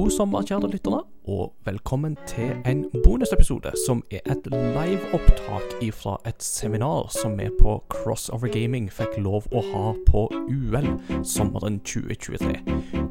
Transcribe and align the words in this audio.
God 0.00 0.10
sommer, 0.10 0.42
kjære 0.42 0.68
lyttere, 0.72 1.02
og 1.28 1.52
velkommen 1.64 2.14
til 2.26 2.54
en 2.66 2.86
bonusepisode 3.04 3.72
som 3.86 3.98
er 4.10 4.22
et 4.32 4.46
liveopptak 4.48 5.74
fra 5.92 6.14
et 6.26 6.40
seminar 6.42 7.10
som 7.12 7.34
vi 7.38 7.50
på 7.60 7.74
Crossover 7.92 8.48
Gaming 8.48 8.88
fikk 8.88 9.18
lov 9.20 9.44
å 9.52 9.60
ha 9.66 9.92
på 10.08 10.22
UL 10.48 10.88
sommeren 11.20 11.76
2023. 11.84 12.56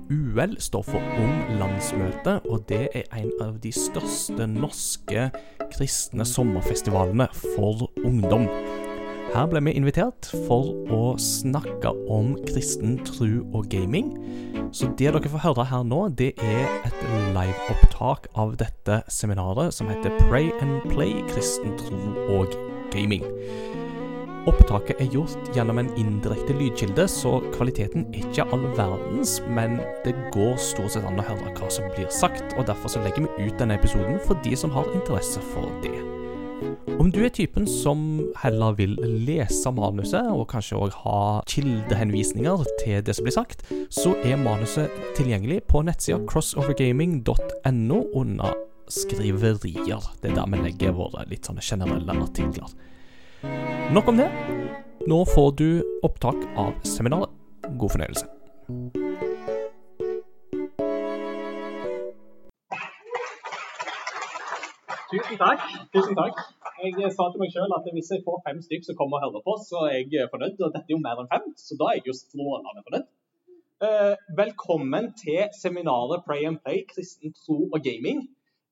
UL 0.09 0.57
står 0.57 0.87
for 0.89 1.13
Ung 1.21 1.59
landsmøte, 1.61 2.39
og 2.49 2.65
det 2.73 2.87
er 2.97 3.05
en 3.21 3.29
av 3.45 3.61
de 3.61 3.69
største 3.75 4.49
norske 4.49 5.29
kristne 5.69 6.25
sommerfestivalene 6.25 7.29
for 7.37 7.85
ungdom. 8.01 8.49
Her 9.29 9.45
ble 9.45 9.61
vi 9.61 9.75
invitert 9.77 10.31
for 10.47 10.71
å 10.89 11.13
snakke 11.21 11.91
om 12.09 12.31
kristen 12.47 12.97
tru 13.05 13.43
og 13.53 13.67
gaming. 13.69 14.15
Så 14.73 14.89
det 14.97 15.11
dere 15.13 15.29
får 15.29 15.43
høre 15.43 15.65
her 15.69 15.85
nå, 15.85 16.01
det 16.17 16.31
er 16.41 16.65
et 16.87 17.03
liveopptak 17.35 18.25
av 18.33 18.55
dette 18.61 19.03
seminaret 19.13 19.75
som 19.75 19.89
heter 19.91 20.17
Pray 20.25 20.49
and 20.63 20.81
Play 20.89 21.21
kristen 21.29 21.77
tro 21.77 22.01
og 22.39 22.57
gaming. 22.93 23.25
Opptaket 24.49 24.97
er 25.03 25.09
gjort 25.13 25.53
gjennom 25.53 25.77
en 25.81 25.91
indirekte 25.99 26.55
lydkilde, 26.57 27.05
så 27.11 27.37
kvaliteten 27.53 28.07
er 28.09 28.23
ikke 28.23 28.47
all 28.49 28.65
verdens, 28.77 29.37
men 29.45 29.77
det 30.05 30.15
går 30.33 30.57
stort 30.57 30.95
sett 30.95 31.05
an 31.05 31.21
å 31.21 31.27
høre 31.27 31.53
hva 31.59 31.69
som 31.73 31.85
blir 31.93 32.09
sagt, 32.13 32.55
og 32.57 32.65
derfor 32.71 32.97
legger 33.03 33.27
vi 33.27 33.49
ut 33.49 33.59
denne 33.61 33.77
episoden 33.77 34.17
for 34.25 34.41
de 34.45 34.57
som 34.57 34.73
har 34.73 34.89
interesse 34.95 35.43
for 35.53 35.69
det. 35.85 36.18
Om 36.99 37.11
du 37.15 37.21
er 37.23 37.31
typen 37.33 37.67
som 37.69 37.99
heller 38.41 38.75
vil 38.77 38.97
lese 39.25 39.71
manuset, 39.73 40.27
og 40.33 40.49
kanskje 40.51 40.79
òg 40.79 40.97
ha 41.05 41.19
kildehenvisninger 41.49 42.65
til 42.81 43.03
det 43.05 43.15
som 43.15 43.27
blir 43.27 43.35
sagt, 43.37 43.63
så 43.93 44.13
er 44.27 44.41
manuset 44.41 44.93
tilgjengelig 45.17 45.61
på 45.71 45.83
nettsida 45.87 46.19
crossovergaming.no 46.29 48.01
under 48.19 48.57
skriverier. 48.89 50.11
Det 50.21 50.31
er 50.31 50.37
der 50.41 50.51
vi 50.51 50.63
legger 50.65 50.95
våre 50.97 51.25
litt 51.29 51.47
sånne 51.47 51.63
generelle 51.63 52.17
artikler. 52.19 52.73
Nok 53.95 54.11
om 54.11 54.19
det. 54.19 54.29
Nå 55.07 55.23
får 55.31 55.53
du 55.61 55.69
opptak 56.03 56.43
av 56.59 56.75
seminaret. 56.83 57.31
God 57.79 57.95
fornøyelse. 57.95 58.98
Tusen 65.09 65.37
takk. 65.41 65.61
Tusen 65.93 66.17
takk. 66.17 66.41
Jeg 66.85 67.11
sa 67.15 67.25
til 67.33 67.41
meg 67.41 67.53
selv 67.53 67.73
at 67.77 67.87
hvis 67.95 68.11
jeg 68.13 68.21
får 68.25 68.43
fem 68.45 68.59
stykker 68.61 68.85
som 68.89 68.97
kommer 68.99 69.17
og 69.17 69.23
hører 69.25 69.45
på, 69.47 69.53
så 69.69 69.87
er 69.89 70.03
jeg 70.13 70.27
fornøyd. 70.33 70.59
Og 70.61 70.73
dette 70.75 70.85
er 70.85 70.93
jo 70.93 70.99
mer 71.05 71.21
enn 71.21 71.29
fem, 71.31 71.47
så 71.57 71.77
da 71.79 71.87
er 71.89 71.97
jeg 71.97 72.11
jo 72.11 72.15
strålende 72.19 72.83
fornøyd. 72.85 73.07
Eh, 73.87 74.15
velkommen 74.37 75.07
til 75.17 75.47
seminaret 75.61 76.21
Pray 76.27 76.45
and 76.49 76.59
Play 76.61 76.83
kristen 76.91 77.33
tro 77.39 77.57
og 77.73 77.79
gaming. 77.87 78.21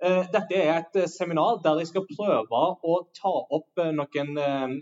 Eh, 0.04 0.28
dette 0.36 0.60
er 0.62 0.76
et 0.84 1.00
seminar 1.10 1.58
der 1.64 1.82
jeg 1.82 1.90
skal 1.90 2.06
prøve 2.12 2.62
å 2.92 2.98
ta 3.18 3.34
opp 3.58 3.82
eh, 3.82 3.94
noen 3.98 4.38
eh, 4.38 4.76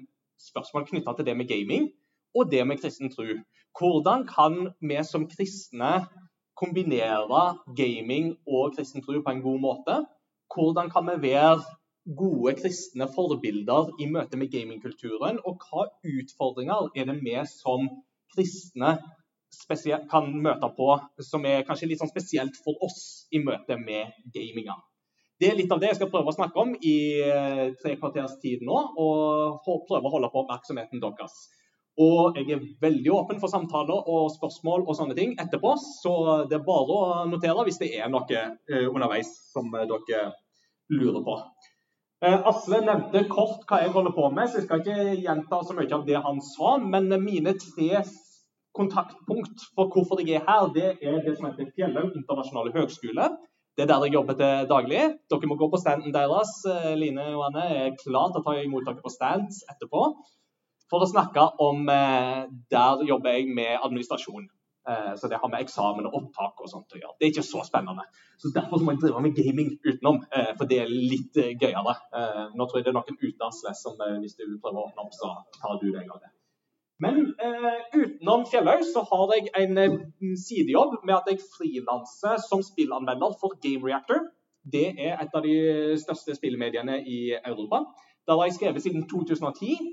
spørsmål 0.50 0.89
knytta 0.89 1.14
til 1.16 1.30
det 1.30 1.38
med 1.39 1.48
gaming 1.48 1.88
og 2.36 2.52
det 2.52 2.66
med 2.67 2.81
kristen 2.83 3.14
tro. 3.14 3.30
Hvordan 3.80 4.28
kan 4.28 4.73
vi 4.83 5.00
som 5.08 5.30
kristne 5.31 5.94
kombinere 6.59 7.45
gaming 7.80 8.33
og 8.44 8.76
kristen 8.76 9.06
tro 9.06 9.22
på 9.23 9.31
en 9.38 9.45
god 9.45 9.64
måte? 9.70 10.02
Hvordan 10.54 10.90
kan 10.94 11.08
vi 11.10 11.16
være 11.30 11.64
gode 12.18 12.54
kristne 12.60 13.08
forbilder 13.16 13.92
i 14.00 14.08
møte 14.12 14.38
med 14.38 14.52
gamingkulturen? 14.54 15.40
Og 15.46 15.62
hva 15.64 15.88
utfordringer 16.16 16.90
er 16.96 17.10
det 17.10 17.20
vi 17.24 17.38
som 17.52 17.88
kristne 18.36 18.98
kan 20.12 20.34
møte 20.44 20.70
på 20.78 20.90
som 21.23 21.46
er 21.48 21.64
kanskje 21.68 21.90
litt 21.90 22.02
sånn 22.02 22.12
spesielt 22.12 22.58
for 22.64 22.78
oss 22.86 23.28
i 23.32 23.42
møte 23.44 23.80
med 23.80 24.12
gaminga? 24.36 24.76
Det 25.40 25.50
er 25.50 25.58
litt 25.60 25.72
av 25.72 25.82
det 25.82 25.90
jeg 25.90 25.98
skal 26.00 26.12
prøve 26.14 26.32
å 26.32 26.36
snakke 26.36 26.62
om 26.62 26.72
i 26.80 26.96
eh, 27.20 27.66
tre 27.82 27.98
kvarters 28.00 28.38
tid 28.40 28.62
nå, 28.64 28.76
og 28.96 29.66
prøve 29.66 30.08
å 30.08 30.14
holde 30.14 30.30
på 30.32 30.45
oppmerksomheten 30.45 31.02
deres. 31.04 31.34
Og 32.02 32.36
jeg 32.36 32.50
er 32.52 32.64
veldig 32.83 33.11
åpen 33.16 33.38
for 33.39 33.52
samtaler 33.52 34.10
og 34.11 34.28
spørsmål 34.33 34.83
og 34.83 34.98
sånne 34.98 35.16
ting 35.16 35.38
etterpå, 35.39 35.76
så 35.80 36.16
det 36.50 36.58
er 36.58 36.66
bare 36.66 36.98
å 36.98 37.22
notere 37.30 37.64
hvis 37.67 37.80
det 37.80 37.94
er 37.95 38.11
noe 38.11 38.26
eh, 38.36 38.89
underveis 38.89 39.32
som 39.54 39.72
dere 39.72 40.26
lurer 40.92 41.23
på. 41.23 41.38
Eh, 42.26 42.36
Asle 42.52 42.82
nevnte 42.84 43.23
kort 43.32 43.64
hva 43.70 43.80
jeg 43.84 43.94
holder 43.95 44.16
på 44.16 44.28
med, 44.34 44.50
så 44.50 44.60
jeg 44.60 44.67
skal 44.67 44.84
ikke 44.84 45.17
gjenta 45.23 45.61
så 45.64 45.76
mye 45.78 45.95
av 45.95 46.05
det 46.08 46.22
han 46.28 46.44
sa. 46.44 46.76
Men 46.84 47.11
mine 47.23 47.55
tre 47.64 48.04
kontaktpunkt 48.76 49.67
for 49.76 49.92
hvorfor 49.94 50.23
jeg 50.23 50.42
er 50.42 50.48
her, 50.48 50.70
det 50.76 50.88
er 51.00 51.20
det 51.23 51.38
som 51.38 51.48
heter 51.50 51.72
Fjellhaug 51.76 52.16
internasjonale 52.16 52.76
høgskole. 52.76 53.30
Det 53.76 53.84
er 53.84 53.92
der 53.92 54.05
jeg 54.08 54.16
jobber 54.16 54.38
til 54.39 54.67
daglig. 54.72 55.04
Dere 55.32 55.48
må 55.52 55.58
gå 55.60 55.67
på 55.72 55.80
standen 55.80 56.16
deres. 56.16 56.52
Eh, 56.72 56.94
Line 57.00 57.28
og 57.36 57.50
Anne 57.50 57.67
er 57.76 58.00
klar 58.00 58.32
til 58.32 58.42
å 58.42 58.45
ta 58.45 58.55
imot 58.61 58.88
dere 58.88 59.04
på 59.04 59.11
stands 59.11 59.64
etterpå. 59.72 60.08
For 60.92 61.02
å 61.02 61.10
snakke 61.10 61.42
om 61.66 61.90
eh, 61.90 62.44
Der 62.72 63.02
jobber 63.08 63.38
jeg 63.38 63.50
med 63.50 63.80
administrasjon. 63.80 64.52
Så 65.18 65.26
det 65.26 65.40
har 65.42 65.50
med 65.50 65.64
eksamen 65.66 66.06
og 66.06 66.14
opptak 66.20 66.60
og 66.62 66.70
sånt 66.70 66.94
å 66.94 67.00
gjøre. 67.00 67.16
Det 67.18 67.26
er 67.26 67.32
ikke 67.32 67.44
så 67.48 67.64
spennende. 67.66 68.04
Så 68.38 68.52
Derfor 68.54 68.84
må 68.86 68.94
jeg 68.94 69.02
drive 69.02 69.23
med 69.26 69.34
gaming 69.34 69.72
utenom, 69.82 70.20
for 70.60 70.70
det 70.70 70.78
er 70.84 70.94
litt 70.94 71.34
gøyere. 71.34 71.96
Nå 72.54 72.70
tror 72.70 72.78
jeg 72.78 72.86
det 72.86 72.94
er 72.94 73.00
noen 73.00 73.18
utenlandsvest 73.18 73.82
som 73.82 73.98
hvis 74.22 74.38
du 74.38 74.46
prøver 74.62 74.78
å 74.78 74.86
åpne 74.92 75.08
opp, 75.08 75.18
så 75.18 75.34
tar 75.58 75.82
du 75.82 75.90
deg 75.90 76.06
av 76.06 76.22
det. 76.22 76.36
Men 77.00 77.36
eh, 77.44 77.80
utenom 77.94 78.46
Fjellhaug 78.52 78.84
så 78.88 79.04
har 79.10 79.34
jeg 79.36 79.50
en 79.64 79.78
eh, 79.78 79.98
sidejobb 80.40 81.02
med 81.04 81.17
at 81.17 81.28
jeg 81.28 81.44
frilanser 81.58 82.40
som 82.50 82.64
spillanmelder 82.64 83.36
for 83.42 83.58
Game 83.64 83.84
Reactor. 83.84 84.30
Det 84.64 84.88
er 84.96 85.20
et 85.20 85.36
av 85.36 85.44
de 85.44 85.56
største 86.00 86.38
spillmediene 86.38 87.02
i 87.04 87.36
Europa. 87.36 87.84
Der 88.28 88.40
har 88.40 88.48
jeg 88.48 88.56
skrevet 88.56 88.86
siden 88.86 89.04
2010. 89.12 89.92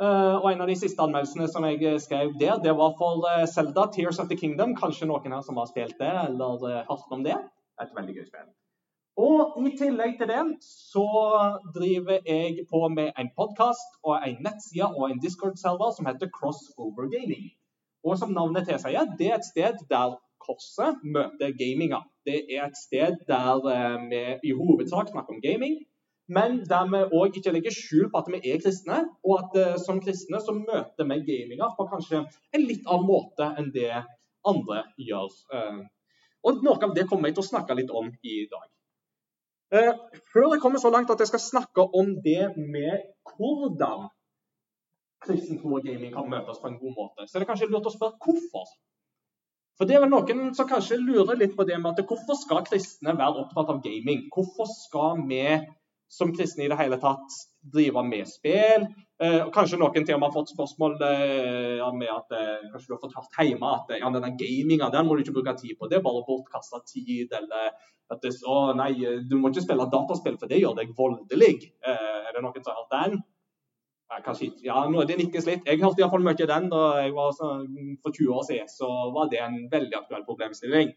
Uh, 0.00 0.40
og 0.40 0.46
En 0.52 0.62
av 0.64 0.70
de 0.70 0.78
siste 0.80 1.02
anmeldelsene 1.04 1.48
som 1.52 1.66
jeg 1.68 1.98
skrev 2.00 2.32
der, 2.40 2.56
det 2.64 2.72
var 2.78 2.94
for 2.96 3.20
uh, 3.26 3.44
Zelda 3.44 3.84
Tears 3.92 4.18
of 4.22 4.30
the 4.30 4.38
Kingdom. 4.38 4.72
Kanskje 4.78 5.08
noen 5.10 5.34
her 5.36 5.44
som 5.44 5.60
har 5.60 5.68
spilt 5.68 5.98
det 6.00 6.08
eller 6.24 6.64
hørt 6.88 7.12
om 7.12 7.26
det. 7.26 7.36
Et 7.82 7.92
veldig 7.96 8.16
gøy 8.16 8.24
spill. 8.24 8.48
Og 9.20 9.58
I 9.68 9.74
tillegg 9.76 10.16
til 10.16 10.30
det 10.30 10.42
så 10.64 11.04
driver 11.74 12.24
jeg 12.24 12.64
på 12.70 12.80
med 12.88 13.12
en 13.20 13.28
podkast 13.36 13.98
og 14.06 14.24
en 14.24 14.40
nettside 14.46 14.88
og 14.88 15.10
en 15.10 15.20
Discord-server 15.20 15.92
som 15.96 16.08
heter 16.08 16.30
Crossover 16.32 17.10
Gaming. 17.12 17.50
Og 18.04 18.16
som 18.16 18.32
navnet 18.32 18.68
tilsier, 18.68 19.04
det 19.18 19.28
er 19.28 19.36
et 19.36 19.48
sted 19.50 19.84
der 19.90 20.16
korset 20.40 21.02
møter 21.04 21.52
gaminga. 21.60 22.00
Det 22.24 22.38
er 22.48 22.64
et 22.70 22.78
sted 22.80 23.20
der 23.28 23.60
vi 24.08 24.22
i 24.48 24.56
hovedsak 24.56 25.12
snakker 25.12 25.36
om 25.36 25.42
gaming, 25.44 25.76
men 26.36 26.60
der 26.70 26.88
vi 26.92 27.00
òg 27.18 27.38
ikke 27.40 27.52
legger 27.54 27.74
skjul 27.74 28.10
på 28.10 28.20
at 28.20 28.28
vi 28.30 28.40
er 28.52 28.60
kristne, 28.62 29.00
og 29.26 29.32
at 29.40 29.56
uh, 29.58 29.78
som 29.82 30.00
kristne 30.02 30.38
så 30.42 30.54
møter 30.56 31.08
vi 31.08 31.18
gaminga 31.26 31.72
på 31.76 31.86
kanskje 31.90 32.22
en 32.22 32.66
litt 32.66 32.86
annen 32.86 33.08
måte 33.08 33.48
enn 33.58 33.72
det 33.74 33.90
andre 34.46 34.84
gjør. 35.08 35.32
Uh, 35.54 35.80
og 36.46 36.62
Noe 36.64 36.86
av 36.86 36.94
det 36.96 37.08
kommer 37.10 37.28
jeg 37.28 37.38
til 37.38 37.44
å 37.44 37.50
snakke 37.50 37.76
litt 37.76 37.90
om 37.90 38.12
i 38.22 38.36
dag. 38.52 38.68
Uh, 39.74 40.20
før 40.32 40.54
jeg 40.54 40.62
kommer 40.62 40.82
så 40.82 40.92
langt 40.94 41.10
at 41.10 41.20
jeg 41.22 41.32
skal 41.32 41.42
snakke 41.42 41.88
om 41.98 42.14
det 42.24 42.52
med 42.56 43.10
hvordan 43.34 44.08
kristen 45.24 45.58
tro 45.60 45.76
og 45.76 45.84
gaming 45.84 46.14
kan 46.14 46.30
møtes 46.30 46.62
på 46.62 46.70
en 46.70 46.78
god 46.80 46.94
måte, 46.96 47.26
så 47.26 47.36
er 47.36 47.42
det 47.42 47.50
kanskje 47.50 47.68
lurt 47.68 47.90
å 47.90 47.92
spørre 47.92 48.16
hvorfor. 48.24 48.70
For 49.80 49.88
det 49.88 49.96
er 49.96 50.02
vel 50.04 50.12
Noen 50.12 50.54
som 50.56 50.68
kanskje 50.68 50.98
lurer 51.00 51.38
litt 51.40 51.54
på 51.56 51.64
det 51.68 51.78
med 51.80 51.90
at 51.96 52.08
hvorfor 52.08 52.36
skal 52.36 52.64
kristne 52.66 53.14
være 53.16 53.44
opptatt 53.44 53.70
av 53.72 53.82
gaming? 53.84 54.26
Hvorfor 54.32 54.68
skal 54.68 55.22
vi 55.28 55.44
som 56.10 56.32
kristne 56.34 56.64
i 56.66 56.70
det 56.70 56.78
hele 56.80 56.98
tatt 56.98 57.36
drive 57.72 58.02
med 58.02 58.26
spill. 58.26 58.88
Eh, 59.22 59.44
kanskje 59.54 59.78
noen 59.78 60.06
til 60.06 60.16
og 60.16 60.22
med 60.22 60.30
har 60.30 60.34
fått 60.34 60.52
spørsmål 60.54 60.96
eh, 61.06 61.84
med 61.94 62.10
at 62.10 62.34
eh, 62.34 62.66
kanskje 62.72 62.88
du 62.88 62.94
har 62.96 63.02
fått 63.04 63.16
hørt 63.18 63.38
hjemme 63.46 63.70
at 63.76 63.92
ja, 64.00 64.10
denne 64.10 64.32
gaminga 64.40 64.90
den 64.90 65.06
må 65.06 65.14
du 65.14 65.22
ikke 65.22 65.36
bruke 65.36 65.54
tid 65.60 65.76
på, 65.78 65.90
det 65.90 66.00
er 66.00 66.06
bare 66.06 66.24
bortkasta 66.26 66.82
tid. 66.88 67.30
Eller 67.38 67.70
at 68.10 68.24
det, 68.24 68.32
å, 68.42 68.72
nei, 68.74 68.90
du 69.28 69.36
må 69.38 69.52
ikke 69.52 69.62
spille 69.68 69.86
dataspill, 69.92 70.40
for 70.40 70.50
det 70.50 70.58
gjør 70.58 70.80
deg 70.80 70.96
voldelig. 70.98 71.52
Eh, 71.86 72.18
er 72.24 72.34
det 72.34 72.42
noen 72.42 72.58
som 72.58 72.72
har 72.72 72.80
hørt 72.80 72.96
den? 72.96 73.22
Ja, 74.10 74.18
kanskje 74.24 74.48
ikke. 74.48 74.64
Ja, 74.66 74.82
nå 74.90 75.06
det 75.06 75.20
nikkes 75.20 75.46
litt. 75.46 75.68
Jeg 75.68 75.78
hørte 75.84 76.02
iallfall 76.02 76.24
mye 76.26 76.34
den 76.50 76.66
da 76.72 76.82
jeg 77.04 77.14
var 77.14 77.30
så, 77.36 77.52
for 78.02 78.16
20 78.16 78.34
år 78.40 78.46
siden. 78.48 78.70
Så 78.72 78.90
var 79.14 79.30
det 79.30 79.44
en 79.44 79.60
veldig 79.70 80.00
aktuell 80.00 80.26
problemstilling. 80.26 80.90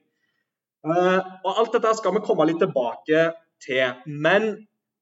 Eh, 0.83 1.19
og 1.45 1.51
Alt 1.53 1.77
dette 1.77 1.93
skal 1.99 2.17
vi 2.17 2.23
komme 2.25 2.49
litt 2.49 2.63
tilbake 2.63 3.27
til. 3.61 3.99
Men 4.07 4.55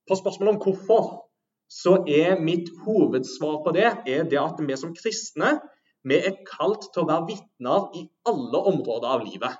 på 0.10 0.18
spørsmålet 0.18 0.56
om 0.56 0.62
hvorfor, 0.64 1.12
så 1.72 2.02
er 2.08 2.42
mitt 2.44 2.70
hovedsvar 2.86 3.62
på 3.64 3.74
det 3.76 3.86
er 3.88 4.26
det 4.28 4.40
at 4.42 4.60
vi 4.60 4.78
som 4.80 4.96
kristne 4.96 5.60
vi 6.04 6.18
er 6.18 6.40
kalt 6.48 6.88
til 6.94 7.04
å 7.04 7.10
være 7.10 7.28
vitner 7.30 7.92
i 7.98 8.08
alle 8.28 8.64
områder 8.72 9.14
av 9.16 9.26
livet. 9.26 9.60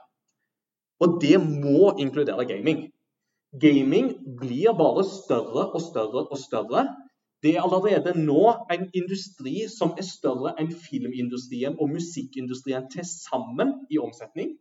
Og 1.02 1.20
det 1.22 1.38
må 1.42 1.94
inkludere 2.02 2.48
gaming. 2.50 2.90
Gaming 3.62 4.12
blir 4.40 4.74
bare 4.78 5.04
større 5.06 5.68
og 5.70 5.82
større 5.82 6.26
og 6.26 6.38
større. 6.40 6.86
Det 7.44 7.56
er 7.56 7.66
allerede 7.66 8.14
nå 8.18 8.42
en 8.74 8.88
industri 8.94 9.66
som 9.70 9.96
er 9.98 10.06
større 10.06 10.54
enn 10.62 10.70
filmindustrien 10.72 11.78
og 11.80 11.90
musikkindustrien 11.94 12.90
til 12.94 13.06
sammen 13.08 13.74
i 13.90 13.98
omsetning. 14.02 14.54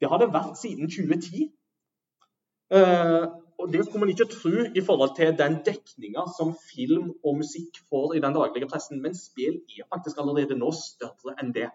Det 0.00 0.10
har 0.10 0.20
det 0.20 0.32
vært 0.34 0.60
siden 0.60 0.90
2010. 0.92 1.48
Og 3.62 3.72
Det 3.72 3.84
skulle 3.84 4.02
man 4.02 4.10
ikke 4.10 4.30
tro 4.30 4.64
i 4.74 4.82
forhold 4.82 5.14
til 5.16 5.36
den 5.38 5.60
dekninga 5.66 6.24
som 6.36 6.54
film 6.72 7.12
og 7.24 7.36
musikk 7.38 7.78
får 7.90 8.16
i 8.16 8.22
den 8.24 8.34
daglige 8.34 8.68
pressen, 8.70 9.02
men 9.02 9.14
spill 9.14 9.60
er 9.78 9.86
faktisk 9.86 10.18
allerede 10.18 10.58
nå 10.58 10.72
større 10.74 11.36
enn 11.38 11.54
det. 11.54 11.68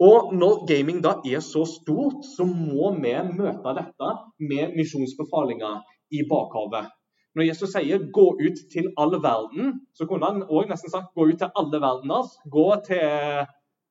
Og 0.00 0.32
Når 0.32 0.64
gaming 0.70 1.02
da 1.04 1.18
er 1.28 1.44
så 1.44 1.66
stort, 1.68 2.24
så 2.24 2.46
må 2.48 2.94
vi 2.96 3.12
møte 3.36 3.76
dette 3.76 4.14
med 4.40 4.72
misjonsbefalinger 4.78 5.82
i 6.16 6.24
bakhavet. 6.30 6.88
Når 7.36 7.46
Jesus 7.46 7.70
sier 7.76 7.98
'gå 7.98 8.26
ut 8.46 8.58
til 8.72 8.88
all 8.98 9.12
verden', 9.22 9.86
så 9.94 10.06
kunne 10.06 10.26
han 10.26 10.42
òg 10.42 10.68
nesten 10.68 10.90
sagt 10.90 11.14
'gå 11.14 11.28
ut 11.30 11.38
til 11.38 11.52
alle 11.54 11.78
verdener'. 11.86 12.32
Gå 12.50 12.68
til 12.88 13.46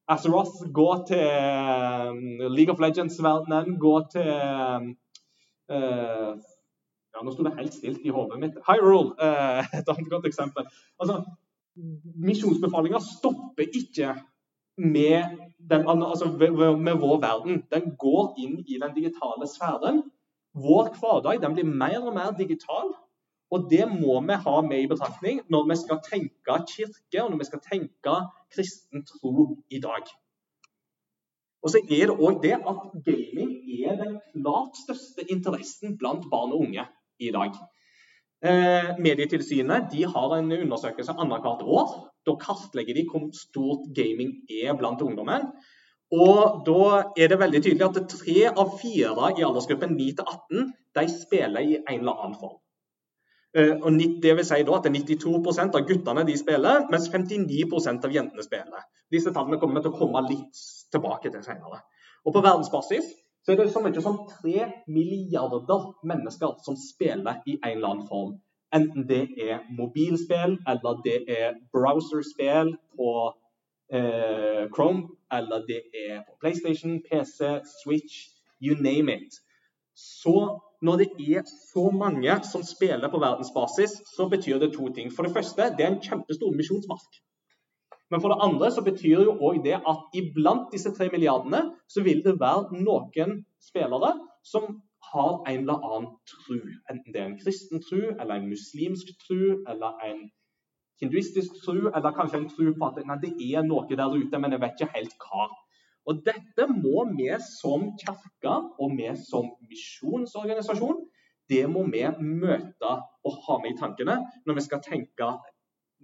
Azeroth, 0.09 0.57
gå 0.73 0.89
til 1.07 1.27
um, 2.09 2.51
League 2.57 2.73
of 2.73 2.79
Legends-verdenen, 2.79 3.77
gå 3.79 3.95
til 4.11 4.29
uh, 5.69 6.41
ja, 7.19 7.25
Nå 7.25 7.33
sto 7.35 7.43
det 7.43 7.57
helt 7.57 7.75
stilt 7.75 8.05
i 8.07 8.13
hodet 8.15 8.39
mitt. 8.39 8.59
Hyrule, 8.67 9.11
eh, 9.19 9.73
et 9.79 9.89
annet 9.91 10.11
godt 10.11 10.27
eksempel. 10.29 10.67
Altså, 10.99 11.23
Misjonsbefalinga 12.15 12.99
stopper 13.03 13.67
ikke 13.67 14.15
med, 14.77 15.35
den, 15.69 15.87
altså, 15.87 16.31
med, 16.79 16.95
vår 17.03 17.19
verden. 17.21 17.63
Den 17.71 17.93
går 17.99 18.33
inn 18.39 18.57
i 18.67 18.79
den 18.79 18.95
digitale 18.95 19.47
sfæren. 19.47 20.01
Vår 20.55 20.95
hverdag 20.99 21.41
den 21.43 21.55
blir 21.55 21.67
mer 21.67 21.99
og 22.01 22.15
mer 22.15 22.31
digital. 22.37 22.95
Og 23.51 23.67
det 23.69 23.85
må 23.89 24.19
vi 24.21 24.37
ha 24.45 24.55
med 24.61 24.83
i 24.83 24.87
betraktning 24.87 25.41
når 25.49 25.69
vi 25.71 25.77
skal 25.83 26.01
tenke 26.05 26.57
kirke 26.69 27.23
og 27.23 27.31
når 27.31 27.39
vi 27.41 27.47
skal 27.49 27.63
tenke 27.65 28.15
kristen 28.53 29.05
tro 29.09 29.47
i 29.69 29.79
dag. 29.81 30.05
Og 31.63 31.73
så 31.73 31.81
er 31.83 32.11
det 32.11 32.15
òg 32.15 32.39
det 32.43 32.55
at 32.55 32.83
gaming 33.05 33.51
er 33.83 33.97
den 33.99 34.19
klart 34.31 34.77
største 34.79 35.25
interessen 35.33 35.97
blant 35.97 36.29
barn 36.31 36.53
og 36.53 36.67
unge 36.67 36.85
i 37.19 37.31
dag. 37.35 37.57
Eh, 38.39 38.93
Medietilsynet 39.03 39.91
har 40.13 40.35
en 40.37 40.51
undersøkelse 40.51 41.15
annethvert 41.17 41.65
år. 41.65 41.91
Da 42.25 42.37
kartlegger 42.39 42.95
de 42.95 43.05
hvor 43.09 43.27
stort 43.35 43.89
gaming 43.95 44.37
er 44.63 44.77
blant 44.79 45.01
ungdommen. 45.01 45.51
Og 46.11 46.63
da 46.65 47.03
er 47.17 47.29
det 47.29 47.39
veldig 47.39 47.61
tydelig 47.63 47.85
at 47.85 48.09
tre 48.09 48.47
av 48.49 48.71
fire 48.79 49.33
i 49.37 49.45
aldersgruppen 49.45 49.93
9 49.97 50.07
18 50.23 50.71
de 50.97 51.05
spiller 51.13 51.61
i 51.61 51.77
en 51.77 51.99
eller 51.99 52.15
annen 52.23 52.39
form. 52.39 52.57
Eh, 53.57 53.75
og 53.75 53.99
det 54.23 54.35
vil 54.37 54.45
si 54.45 54.61
at 54.61 54.89
92 54.93 55.59
av 55.65 55.85
guttene 55.85 56.25
de 56.25 56.37
spiller, 56.37 56.85
mens 56.89 57.09
59% 57.09 58.05
av 58.05 58.13
jentene 58.13 58.45
spiller. 58.45 58.87
Disse 59.11 59.33
tallene 59.33 59.59
kommer 59.59 59.79
vi 59.79 59.87
til 59.87 59.93
å 59.93 59.99
komme 59.99 60.25
litt 60.29 60.63
tilbake 60.93 61.31
til 61.33 61.43
senere. 61.43 61.83
Og 62.25 62.33
På 62.33 62.43
verdensbasis 62.45 63.09
så 63.49 63.53
er 63.53 63.63
det 63.65 63.71
så 63.73 63.81
mye 63.81 64.01
som 64.05 64.17
tre 64.29 64.65
milliarder 64.85 65.85
mennesker 66.05 66.59
som 66.65 66.75
spiller 66.77 67.39
i 67.49 67.55
en 67.57 67.71
eller 67.71 67.87
annen 67.89 68.07
form. 68.07 68.35
Enten 68.77 69.07
det 69.09 69.23
er 69.41 69.63
mobilspill, 69.73 70.59
eller 70.69 70.99
det 71.05 71.15
er 71.33 71.55
browserspill 71.73 72.75
på 72.93 73.13
eh, 73.89 74.67
Chrome, 74.75 75.01
eller 75.33 75.65
det 75.65 75.81
er 75.97 76.21
på 76.27 76.37
PlayStation, 76.41 76.99
PC, 77.07 77.39
Switch, 77.81 78.29
you 78.61 78.77
name 78.77 79.15
it. 79.17 79.41
Så 79.97 80.59
når 80.85 81.01
det 81.01 81.09
er 81.17 81.41
så 81.73 81.89
mange 81.89 82.35
som 82.51 82.63
spiller 82.63 83.09
på 83.09 83.23
verdensbasis, 83.25 83.97
så 84.15 84.29
betyr 84.29 84.59
det 84.59 84.75
to 84.77 84.93
ting. 84.93 85.09
For 85.15 85.23
det 85.23 85.33
første, 85.33 85.73
det 85.77 85.85
er 85.85 85.95
en 85.95 86.03
kjempestor 86.05 86.53
misjonsmark. 86.53 87.17
Men 88.09 88.21
for 88.21 88.33
det 88.33 88.41
andre 88.41 88.71
så 88.73 88.81
betyr 88.85 89.23
jo 89.27 89.35
òg 89.47 89.61
det 89.65 89.77
at 89.77 90.17
iblant 90.17 90.71
disse 90.73 90.91
tre 90.97 91.09
milliardene 91.13 91.61
så 91.87 92.03
vil 92.05 92.23
det 92.25 92.39
være 92.41 92.79
noen 92.81 93.43
spillere 93.61 94.15
som 94.51 94.79
har 95.11 95.43
en 95.51 95.61
eller 95.61 95.85
annen 95.89 96.09
tru. 96.31 96.57
Enten 96.89 97.13
det 97.13 97.21
er 97.21 97.29
en 97.29 97.39
kristen 97.39 97.81
tru, 97.85 98.01
eller 98.09 98.35
en 98.35 98.49
muslimsk 98.49 99.13
tru, 99.25 99.61
eller 99.69 100.01
en 100.09 100.25
hinduistisk 101.01 101.61
tru, 101.63 101.87
eller 101.87 102.15
kanskje 102.17 102.41
en 102.41 102.49
tru 102.51 102.73
på 102.73 102.89
at 102.89 102.99
nei, 103.07 103.19
det 103.23 103.33
er 103.49 103.65
noe 103.67 103.87
der 103.89 104.17
ute, 104.17 104.41
men 104.41 104.53
jeg 104.55 104.63
vet 104.63 104.75
ikke 104.81 104.97
helt 104.97 105.15
hva. 105.23 105.47
Og 106.09 106.23
Dette 106.25 106.65
må 106.71 107.05
vi 107.13 107.29
som 107.45 107.91
kirke 108.01 108.55
og 108.81 108.97
vi 108.97 109.09
som 109.21 109.53
misjonsorganisasjon 109.69 111.05
det 111.49 111.65
må 111.69 111.83
vi 111.89 112.03
møte 112.21 112.91
og 113.25 113.37
ha 113.45 113.57
med 113.61 113.73
i 113.73 113.77
tankene 113.79 114.17
når 114.45 114.57
vi 114.57 114.65
skal 114.65 114.83
tenke 114.85 115.29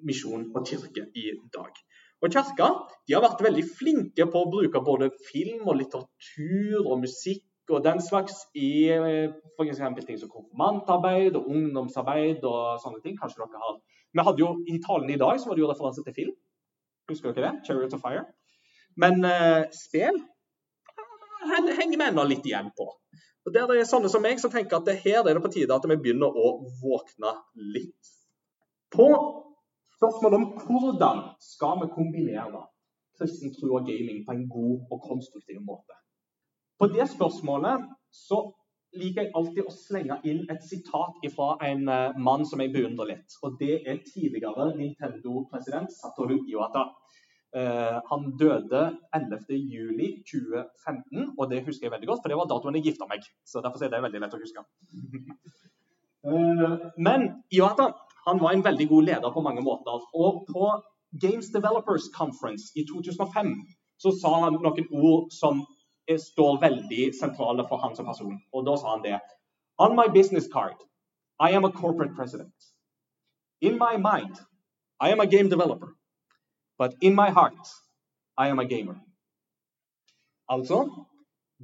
misjon 0.06 0.48
og 0.56 0.66
kirke 0.68 1.06
i 1.16 1.28
dag. 1.54 1.82
Og 2.24 2.32
Kirka 2.32 2.70
har 3.12 3.26
vært 3.26 3.44
veldig 3.44 3.66
flinke 3.78 4.28
på 4.32 4.42
å 4.42 4.50
bruke 4.52 4.82
både 4.84 5.12
film 5.28 5.68
og 5.68 5.80
litteratur 5.82 6.86
og 6.86 7.04
musikk 7.04 7.44
og 7.74 7.82
den 7.86 8.02
slags 8.02 8.46
i 8.54 8.88
f.eks. 9.58 9.82
ting 10.06 10.20
som 10.22 10.30
konfirmantarbeid 10.30 11.38
og 11.38 11.50
ungdomsarbeid 11.50 12.46
og 12.46 12.82
sånne 12.84 13.02
ting. 13.04 13.18
Kanskje 13.18 13.42
dere 13.42 13.62
har 13.62 13.80
Vi 14.16 14.26
hadde 14.28 14.44
jo 14.44 14.52
I 14.70 14.80
talen 14.86 15.10
i 15.10 15.20
dag 15.20 15.40
så 15.42 15.50
var 15.50 15.58
det 15.58 15.66
jo 15.66 15.72
referanse 15.72 16.04
til 16.06 16.16
film. 16.16 16.36
Husker 17.10 17.34
dere 17.34 17.52
det? 17.52 17.66
'Chariot 17.66 17.94
of 17.94 18.02
Fire'. 18.02 18.26
Men 18.96 19.26
eh, 19.26 19.66
spill 19.74 20.22
henger 21.46 21.98
vi 21.98 22.06
ennå 22.06 22.24
litt 22.24 22.46
igjen 22.46 22.72
på. 22.78 22.88
Og 23.46 23.54
Der 23.54 23.68
det 23.68 23.80
er 23.80 23.90
sånne 23.90 24.10
som 24.10 24.24
meg 24.26 24.40
som 24.42 24.52
tenker 24.52 24.80
at 24.80 24.88
det 24.88 24.98
her 25.04 25.22
er 25.22 25.34
det 25.34 25.44
på 25.44 25.52
tide 25.54 25.76
at 25.76 25.86
vi 25.86 25.98
begynner 25.98 26.34
å 26.34 26.56
våkne 26.82 27.36
litt. 27.76 28.14
På 28.90 29.10
spørsmålet 29.96 30.38
om 30.40 30.48
hvordan 30.66 31.18
skal 31.42 31.82
vi 31.82 31.88
kombinere 31.96 32.62
kristen 33.18 33.54
tro 33.56 33.68
og 33.80 33.88
gaming 33.90 34.20
på 34.28 34.32
en 34.36 34.50
god 34.50 34.76
og 34.92 34.98
konstruktiv 35.10 35.60
måte. 35.72 35.94
På 36.80 36.86
det 36.88 37.06
spørsmålet 37.16 37.76
så 38.12 38.40
liker 38.96 39.22
jeg 39.22 39.32
alltid 39.36 39.64
å 39.68 39.72
slenge 39.76 40.16
inn 40.28 40.46
et 40.52 40.64
sitat 40.64 41.14
fra 41.36 41.58
en 41.68 41.90
uh, 41.90 42.18
mann 42.28 42.46
som 42.48 42.62
jeg 42.64 42.74
beundrer 42.76 43.08
litt. 43.14 43.30
Og 43.44 43.50
det 43.60 43.76
er 43.84 44.06
tidligere 44.08 44.64
Nintendo-president 44.78 45.90
Satoru 45.96 46.38
Iwata. 46.44 46.84
Uh, 47.56 47.98
han 48.10 48.22
døde 48.40 48.82
11.07.2015, 49.16 51.38
og 51.38 51.46
det 51.52 51.66
husker 51.68 51.84
jeg 51.88 51.96
veldig 51.96 52.10
godt, 52.12 52.22
for 52.24 52.30
det 52.32 52.40
var 52.40 52.52
datoen 52.52 52.76
jeg 52.80 52.88
gifta 52.92 53.06
meg. 53.12 53.22
Så 53.48 53.56
derfor 53.64 53.80
er 53.84 53.90
det 53.96 54.08
veldig 54.08 54.22
lett 54.24 54.36
å 54.36 54.44
huske. 54.44 54.62
uh, 56.28 56.76
men 57.08 57.20
Iwata 57.56 57.86
han 58.26 58.40
var 58.42 58.54
en 58.54 58.64
veldig 58.66 58.88
god 58.90 59.04
leder 59.04 59.32
på 59.32 59.42
mange 59.42 59.62
måter. 59.62 60.02
Og 60.14 60.46
på 60.50 60.70
Games 61.22 61.52
Developers 61.54 62.10
Conference 62.14 62.72
i 62.76 62.86
2005 62.88 63.54
så 64.02 64.12
sa 64.22 64.34
han 64.44 64.58
noen 64.60 64.88
ord 64.92 65.32
som 65.32 65.62
står 66.22 66.60
veldig 66.62 67.14
sentrale 67.20 67.66
for 67.70 67.82
han 67.82 67.96
som 67.96 68.06
person. 68.06 68.38
Og 68.54 68.66
da 68.66 68.76
sa 68.78 68.96
han 68.96 69.06
det. 69.06 69.20
On 69.78 69.96
my 69.96 70.08
business 70.14 70.48
card, 70.48 70.76
I 71.40 71.52
am 71.56 71.66
a 71.66 71.72
corporate 71.72 72.16
president. 72.16 72.54
In 73.62 73.78
my 73.80 73.98
mind, 73.98 74.36
I 75.00 75.12
am 75.12 75.20
a 75.20 75.26
game 75.26 75.50
developer. 75.50 75.90
But 76.78 76.96
in 77.02 77.16
my 77.16 77.30
heart, 77.30 77.68
I 78.38 78.48
am 78.48 78.60
a 78.60 78.66
gamer. 78.66 78.96
Altså, 80.50 80.90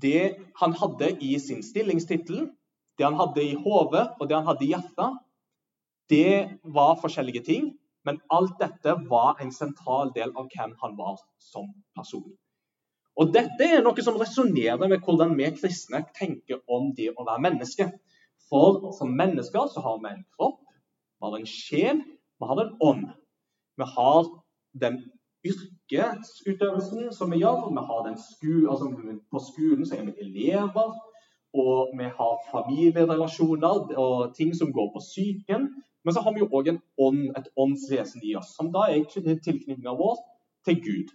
det 0.02 0.36
han 0.60 0.74
hadde 0.74 1.12
i 1.22 1.40
sin 1.40 1.64
stillingstittel, 1.64 2.50
det 2.98 3.06
han 3.06 3.20
hadde 3.20 3.44
i 3.44 3.56
hodet 3.56 4.08
og 4.20 4.30
det 4.30 4.36
han 4.38 4.48
hadde 4.48 4.66
i 4.66 4.72
hjertet, 4.72 5.20
det 6.12 6.60
var 6.78 7.00
forskjellige 7.02 7.46
ting. 7.48 7.72
Men 8.06 8.18
alt 8.34 8.56
dette 8.60 8.96
var 9.10 9.42
en 9.42 9.52
sentral 9.54 10.12
del 10.16 10.32
av 10.34 10.48
hvem 10.50 10.74
han 10.82 10.96
var 10.98 11.20
som 11.38 11.68
person. 11.98 12.32
Og 13.20 13.34
Dette 13.36 13.68
er 13.68 13.84
noe 13.86 14.04
som 14.06 14.18
resonnerer 14.18 14.88
med 14.90 15.04
hvordan 15.06 15.36
vi 15.38 15.50
kristne 15.54 16.02
tenker 16.18 16.62
om 16.72 16.90
det 16.98 17.12
å 17.12 17.26
være 17.28 17.44
menneske. 17.46 17.90
For 18.50 18.90
som 18.98 19.14
mennesker 19.16 19.70
så 19.72 19.84
har 19.86 20.00
vi 20.02 20.12
en 20.12 20.24
kropp, 20.36 20.62
vi 21.22 21.28
har 21.28 21.38
en 21.38 21.50
sjel, 21.50 22.02
vi 22.42 22.50
har 22.50 22.62
en 22.64 22.74
ånd. 22.82 23.06
Vi 23.78 23.88
har 23.96 24.32
den 24.82 24.98
yrkesutøvelsen 25.46 27.12
som 27.14 27.32
vi 27.32 27.44
gjør. 27.44 27.70
Vi 27.76 27.86
har 27.92 28.02
den 28.08 28.18
sku, 28.18 28.66
altså 28.72 28.90
på 29.32 29.44
skolen 29.52 29.86
så 29.86 30.00
er 30.00 30.10
vi 30.10 30.26
elever, 30.26 30.98
og 31.54 31.94
vi 32.00 32.10
har 32.18 32.44
familierelasjoner 32.50 33.96
og 34.02 34.36
ting 34.36 34.56
som 34.58 34.74
går 34.74 34.92
på 34.96 35.04
psyken. 35.06 35.70
Men 36.04 36.16
så 36.16 36.24
har 36.26 36.34
vi 36.34 36.42
jo 36.42 36.50
òg 36.50 36.72
ånd, 36.98 37.26
et 37.38 37.50
åndsvesen 37.60 38.24
i 38.26 38.36
oss, 38.40 38.56
som 38.58 38.72
da 38.74 38.88
er 38.90 39.06
tilknytninga 39.06 39.94
vår 39.98 40.22
til 40.66 40.80
Gud. 40.82 41.12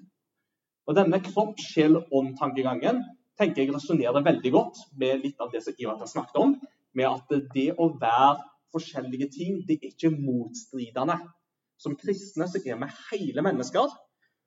Og 0.86 0.94
Denne 0.98 1.18
kropp, 1.22 1.58
sjel, 1.58 1.98
ånd-tankegangen 2.14 3.02
tenker 3.36 3.64
jeg 3.64 3.74
resonnerer 3.74 4.24
veldig 4.24 4.52
godt 4.54 4.82
med 5.00 5.24
litt 5.24 5.40
av 5.42 5.50
det 5.52 5.64
som 5.64 5.74
Ivar 5.78 5.98
har 6.00 6.10
snakket 6.10 6.38
om, 6.40 6.54
med 6.96 7.08
at 7.10 7.34
det 7.54 7.72
å 7.76 7.90
være 8.00 8.44
forskjellige 8.72 9.28
ting, 9.34 9.58
det 9.66 9.78
er 9.80 9.90
ikke 9.90 10.12
motstridende. 10.14 11.18
Som 11.80 11.96
kristne 12.00 12.46
så 12.48 12.60
er 12.62 12.78
vi 12.80 12.90
hele 13.10 13.44
mennesker. 13.44 13.90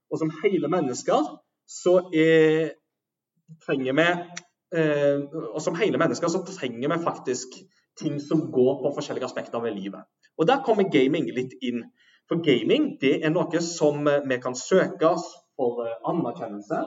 Og 0.09 0.21
som 0.21 0.31
hele 0.41 0.71
mennesker 0.71 1.27
så 1.69 1.99
er, 2.15 2.71
trenger 3.61 3.93
vi 3.99 4.07
eh, 4.79 5.19
Og 5.53 5.61
som 5.61 5.77
hele 5.77 6.01
mennesker 6.01 6.31
så 6.33 6.41
trenger 6.47 6.89
vi 6.89 7.03
faktisk 7.03 7.59
ting 7.99 8.17
som 8.23 8.47
går 8.51 8.79
på 8.81 8.93
forskjellige 8.95 9.27
aspekter 9.27 9.61
ved 9.61 9.77
livet. 9.77 10.07
Og 10.39 10.47
Der 10.47 10.63
kommer 10.63 10.87
gaming 10.87 11.27
litt 11.35 11.53
inn. 11.61 11.83
For 12.29 12.39
gaming 12.45 12.93
det 13.01 13.19
er 13.25 13.33
noe 13.33 13.61
som 13.65 14.07
vi 14.07 14.37
kan 14.39 14.55
søke 14.55 15.09
oss 15.09 15.27
for 15.59 15.83
eh, 15.83 15.97
anerkjennelse, 16.07 16.79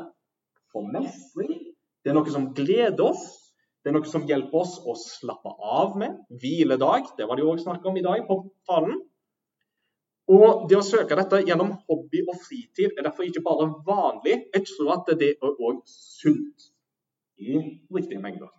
for 0.73 0.89
mestring. 0.89 1.59
Det 2.03 2.13
er 2.13 2.17
noe 2.17 2.33
som 2.33 2.53
gleder 2.57 3.05
oss. 3.05 3.27
Det 3.83 3.91
er 3.91 3.97
noe 3.99 4.09
som 4.09 4.25
hjelper 4.29 4.63
oss 4.63 4.79
å 4.87 4.95
slappe 4.97 5.53
av 5.59 5.99
med. 5.99 6.17
Hviledag, 6.31 7.13
det 7.19 7.27
var 7.29 7.37
det 7.37 7.45
også 7.45 7.67
snakk 7.67 7.85
om 7.91 7.99
i 7.99 8.05
dag 8.07 8.25
på 8.29 8.39
talen. 8.71 9.01
Og 10.33 10.69
det 10.71 10.79
å 10.79 10.87
søke 10.87 11.19
dette 11.19 11.43
gjennom 11.43 11.75
hobby 11.91 12.23
og 12.23 12.39
fritid 12.47 12.95
er 12.95 13.05
derfor 13.05 13.27
ikke 13.27 13.43
bare 13.45 13.69
vanlig. 13.85 14.39
Jeg 14.55 14.69
tror 14.71 14.95
at 14.97 15.11
det 15.19 15.35
er 15.35 15.51
òg 15.51 15.83
sunt 15.91 16.71
i 17.43 17.59
riktige 17.93 18.23
mengder. 18.23 18.53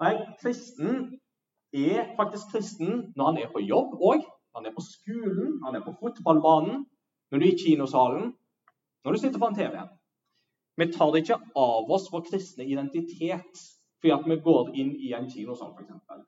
Nei, 0.00 0.14
kristen 0.40 1.19
er 1.72 2.14
faktisk 2.16 2.52
kristen 2.54 3.12
når 3.16 3.30
han 3.30 3.40
er 3.42 3.50
på 3.52 3.62
jobb 3.62 3.96
òg. 4.00 4.26
Han 4.56 4.66
er 4.66 4.74
på 4.74 4.82
skolen, 4.82 5.58
han 5.64 5.76
er 5.78 5.84
på 5.84 5.94
fotballbanen, 6.00 6.84
når 7.30 7.38
du 7.38 7.46
er 7.46 7.52
i 7.52 7.58
kinosalen, 7.58 8.32
når 9.04 9.12
du 9.12 9.18
sitter 9.22 9.38
på 9.38 9.46
en 9.46 9.58
TV. 9.58 9.76
Vi 10.80 10.88
tar 10.92 11.18
ikke 11.20 11.38
av 11.60 11.92
oss 11.92 12.08
vår 12.12 12.24
kristne 12.30 12.66
identitet 12.66 13.66
fordi 14.00 14.12
at 14.14 14.24
vi 14.24 14.36
går 14.40 14.70
inn 14.80 14.94
i 14.96 15.10
en 15.12 15.26
kinosal, 15.28 15.74
f.eks. 15.76 16.22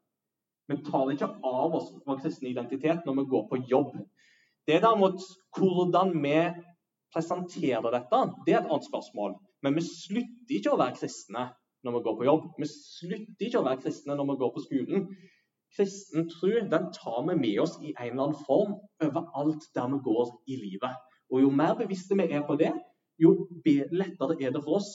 Vi 0.68 0.76
tar 0.84 1.12
ikke 1.14 1.28
av 1.48 1.74
oss 1.78 1.88
vår 2.04 2.18
kristne 2.20 2.50
identitet 2.50 3.06
når 3.08 3.16
vi 3.18 3.24
går 3.30 3.46
på 3.48 3.60
jobb. 3.70 3.94
Det 4.68 4.76
er 4.76 4.84
derimot 4.84 5.24
hvordan 5.56 6.12
vi 6.22 6.36
presenterer 7.12 7.88
dette, 7.94 8.20
det 8.46 8.54
er 8.54 8.60
et 8.60 8.68
annet 8.68 8.86
spørsmål. 8.86 9.34
Men 9.64 9.78
vi 9.78 9.86
slutter 9.86 10.58
ikke 10.58 10.74
å 10.74 10.78
være 10.80 10.98
kristne 11.00 11.48
når 11.82 11.96
vi 11.96 12.02
går 12.06 12.16
på 12.18 12.26
jobb. 12.28 12.48
Vi 12.58 12.68
slutter 12.70 13.46
ikke 13.46 13.60
å 13.60 13.66
være 13.66 13.82
kristne 13.84 14.16
når 14.18 14.28
vi 14.30 14.38
går 14.42 14.52
på 14.54 14.64
skolen. 14.66 15.06
Kristen 15.76 16.28
tro 16.28 16.50
den 16.72 16.90
tar 16.94 17.22
vi 17.28 17.36
med 17.38 17.60
oss 17.62 17.78
i 17.80 17.94
en 17.94 18.12
eller 18.12 18.26
annen 18.26 18.44
form 18.46 18.76
overalt 19.02 19.68
der 19.74 19.88
vi 19.94 20.00
går 20.08 20.34
i 20.46 20.58
livet. 20.60 20.98
Og 21.32 21.40
Jo 21.40 21.50
mer 21.50 21.74
bevisste 21.78 22.18
vi 22.18 22.28
er 22.28 22.44
på 22.46 22.58
det, 22.60 22.72
jo 23.18 23.48
lettere 23.62 24.36
er 24.40 24.52
det 24.52 24.62
for 24.64 24.80
oss 24.80 24.92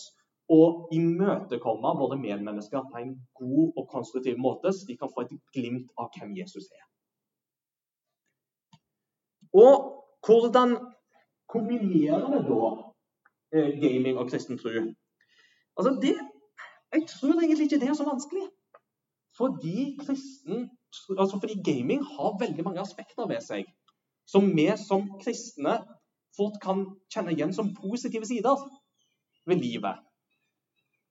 å 0.47 0.87
imøtekomme 0.95 1.91
våre 1.99 2.17
medmennesker 2.19 2.85
på 2.91 3.01
en 3.01 3.15
god 3.35 3.73
og 3.75 3.87
konstruktiv 3.91 4.37
måte, 4.39 4.71
så 4.71 4.87
de 4.87 4.95
kan 4.99 5.11
få 5.11 5.25
et 5.25 5.33
glimt 5.55 5.89
av 5.99 6.11
hvem 6.15 6.35
Jesus 6.37 6.69
er. 6.71 6.85
Og 9.57 10.05
hvordan 10.23 10.77
kombinerer 11.51 12.29
vi 12.31 12.39
da 12.47 12.69
eh, 13.55 13.73
gaming 13.81 14.19
og 14.19 14.29
kristen 14.31 14.59
tro? 14.59 14.71
Altså 15.77 15.93
det, 16.01 16.15
jeg 16.93 17.03
tror 17.11 17.41
egentlig 17.41 17.67
ikke 17.67 17.81
det 17.81 17.89
er 17.89 17.97
så 17.99 18.07
vanskelig. 18.07 18.47
Fordi, 19.37 19.97
kristen, 20.01 20.69
altså 21.17 21.39
fordi 21.39 21.59
gaming 21.65 22.01
har 22.03 22.39
veldig 22.39 22.63
mange 22.65 22.81
aspekter 22.81 23.27
ved 23.29 23.43
seg 23.45 23.67
som 24.27 24.49
vi 24.55 24.67
som 24.81 25.05
kristne 25.21 25.77
fort 26.37 26.59
kan 26.63 26.83
kjenne 27.13 27.33
igjen 27.33 27.53
som 27.55 27.71
positive 27.75 28.27
sider 28.27 28.59
ved 29.47 29.63
livet. 29.63 30.03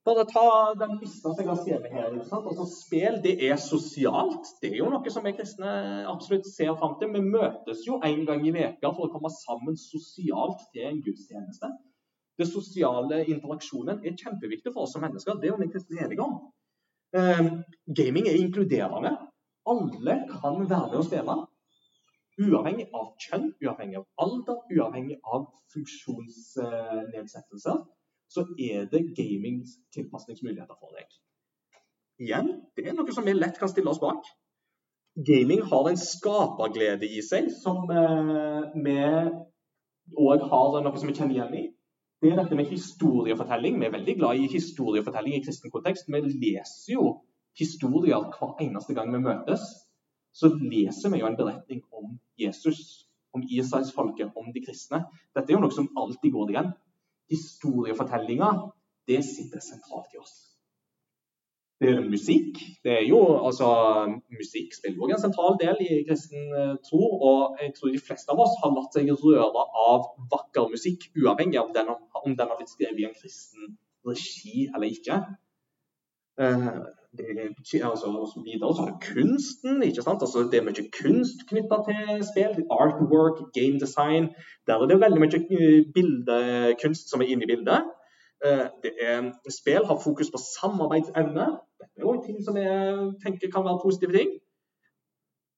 Bare 0.07 0.23
ta 0.31 0.75
den 0.79 1.01
lista 1.01 1.33
som 1.33 1.41
jeg 1.41 1.49
har 1.49 1.57
skrevet 1.59 1.95
her. 1.97 2.13
Altså, 2.15 2.67
spill 2.71 3.17
det 3.25 3.33
er 3.49 3.57
sosialt. 3.59 4.53
Det 4.63 4.71
er 4.71 4.77
jo 4.79 4.91
noe 4.93 5.11
som 5.11 5.25
vi 5.27 5.33
kristne 5.35 5.73
absolutt 6.07 6.47
ser 6.47 6.77
fram 6.79 6.95
til. 7.01 7.11
Vi 7.17 7.25
møtes 7.25 7.83
jo 7.89 7.99
en 8.07 8.23
gang 8.29 8.45
i 8.47 8.53
veka 8.55 8.93
for 8.93 9.09
å 9.09 9.13
komme 9.17 9.33
sammen 9.35 9.79
sosialt 9.81 10.63
til 10.71 10.87
en 10.93 11.03
gudstjeneste. 11.03 11.73
Det 12.37 12.47
sosiale 12.49 13.23
interaksjonen 13.25 14.03
er 14.05 14.17
kjempeviktig 14.21 14.73
for 14.75 14.85
oss 14.85 14.93
som 14.97 15.03
mennesker. 15.05 15.33
Det 15.41 15.49
er 15.51 15.61
vi 15.61 15.73
kristne 15.73 16.05
enige 16.05 16.25
om. 16.25 16.35
Um, 17.17 17.47
gaming 17.97 18.25
er 18.29 18.37
inkluderende. 18.37 19.13
Alle 19.67 20.15
kan 20.31 20.69
være 20.69 20.89
med 20.91 20.99
å 21.01 21.07
spille. 21.07 21.37
Uavhengig 22.37 22.87
av 22.93 23.07
kjønn, 23.25 23.47
uavhengig 23.65 23.99
av 24.03 24.07
alder, 24.21 24.57
uavhengig 24.77 25.17
av 25.25 25.47
funksjonsnedsettelser, 25.73 27.77
så 28.29 28.41
er 28.61 28.85
det 28.93 29.15
gamings 29.17 29.81
tilpasningsmuligheter 29.97 30.77
for 30.77 30.93
deg. 30.99 31.09
Igjen, 32.21 32.49
det 32.77 32.85
er 32.89 32.95
noe 32.97 33.13
som 33.17 33.25
vi 33.25 33.33
lett 33.37 33.59
kan 33.61 33.69
stille 33.73 33.91
oss 33.93 34.03
bak. 34.03 34.23
Gaming 35.17 35.63
har 35.65 35.89
en 35.89 36.01
skaperglede 36.01 37.09
i 37.09 37.23
seg 37.25 37.49
som 37.55 37.89
eh, 37.89 38.75
vi 38.85 38.97
òg 40.13 40.43
har 40.51 40.83
noe 40.85 41.01
som 41.01 41.09
vi 41.09 41.15
kjenner 41.17 41.39
igjen 41.39 41.55
i. 41.57 41.63
Det 42.27 42.33
er 42.35 42.41
dette 42.43 42.57
med 42.59 42.67
historiefortelling. 42.67 43.79
Vi 43.79 43.87
er 43.87 43.95
veldig 43.95 44.15
glad 44.19 44.41
i 44.43 44.49
historiefortelling 44.51 45.37
i 45.37 45.45
kristen 45.47 45.71
kontekst. 45.71 46.09
Vi 46.11 46.21
leser 46.27 46.97
jo 46.97 47.21
historier 47.59 48.27
hver 48.35 48.57
eneste 48.67 48.97
gang 48.99 49.13
vi 49.15 49.23
møtes 49.23 49.63
så 50.37 50.51
leser 50.53 51.13
vi 51.13 51.23
jo 51.23 51.29
en 51.31 51.37
beretning 51.39 51.83
om 51.97 52.19
Jesus, 52.39 52.81
om 53.33 53.45
Israelsfolket, 53.49 54.35
om 54.37 54.51
de 54.53 54.63
kristne. 54.67 55.05
Dette 55.33 55.53
er 55.53 55.57
jo 55.57 55.63
noe 55.65 55.73
som 55.73 55.89
alltid 55.97 56.35
går 56.35 56.53
igjen. 56.53 56.75
Historiefortellinga, 57.33 58.51
det 59.09 59.23
sitter 59.25 59.65
sentralt 59.65 60.13
i 60.13 60.21
oss. 60.21 60.35
Det 61.81 61.91
er 61.93 62.05
musikk. 62.09 62.61
Det 62.85 62.93
er 62.93 63.05
jo, 63.05 63.21
altså, 63.47 63.67
Musikk 64.33 64.73
spiller 64.77 65.03
også 65.03 65.15
en 65.17 65.25
sentral 65.27 65.59
del 65.61 65.81
i 65.85 66.05
kristen 66.09 66.45
eh, 66.61 66.77
tro. 66.89 67.03
Og 67.31 67.59
jeg 67.63 67.75
tror 67.77 67.93
de 67.93 68.05
fleste 68.07 68.33
av 68.33 68.41
oss 68.45 68.55
har 68.63 68.73
latt 68.73 68.97
seg 68.97 69.11
røre 69.25 69.65
av 69.89 70.07
vakker 70.33 70.71
musikk, 70.73 71.11
uavhengig 71.21 71.61
av 71.61 71.75
den, 71.77 71.91
om 72.25 72.37
den 72.39 72.49
har 72.49 72.57
blitt 72.57 72.73
skrevet 72.73 73.03
i 73.03 73.09
en 73.09 73.19
kristen 73.19 73.77
regi 74.09 74.71
eller 74.73 74.89
ikke. 74.89 75.19
Uh, 76.41 76.85
det, 77.19 77.27
altså, 77.85 78.09
videre 78.45 78.73
så 78.77 78.83
er 78.83 78.91
det 78.91 79.09
kunsten. 79.13 79.83
ikke 79.83 80.03
sant? 80.03 80.25
Altså, 80.25 80.49
det 80.51 80.59
er 80.61 80.67
mye 80.69 80.89
kunst 81.01 81.45
knytta 81.51 81.83
til 81.89 82.25
spill. 82.31 82.57
Artwork, 82.81 83.39
game 83.57 83.81
design. 83.85 84.33
Der 84.67 84.81
er 84.81 84.89
det 84.89 85.01
veldig 85.01 85.21
mye 85.21 85.41
eh, 85.45 85.85
bildekunst 85.95 87.11
som 87.11 87.21
er 87.21 87.33
inne 87.33 87.45
i 87.45 87.53
bildet. 87.53 87.93
Eh, 88.45 88.67
det 88.83 88.93
er, 89.01 89.31
spill 89.61 89.85
har 89.89 90.05
fokus 90.05 90.31
på 90.31 90.41
samarbeidsevne. 90.61 91.47
Er 91.97 92.05
også 92.05 92.27
ting 92.27 92.43
som 92.45 92.57
jeg 92.61 93.13
tenker 93.23 93.53
kan 93.53 93.65
være 93.65 93.83
positive 93.83 94.17
ting. 94.17 94.35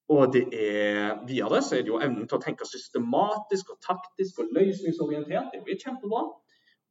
Og 0.08 0.32
det 0.32 0.44
er 0.56 1.18
videre 1.28 1.60
så 1.62 1.76
er 1.76 1.84
det 1.84 1.92
jo 1.92 2.00
evnen 2.00 2.28
til 2.28 2.38
å 2.38 2.42
tenke 2.42 2.66
systematisk 2.68 3.74
og 3.74 3.80
taktisk 3.84 4.38
og 4.40 4.54
løsningsorientert. 4.56 5.50
Det 5.52 5.64
blir 5.66 5.80
kjempebra 5.82 6.22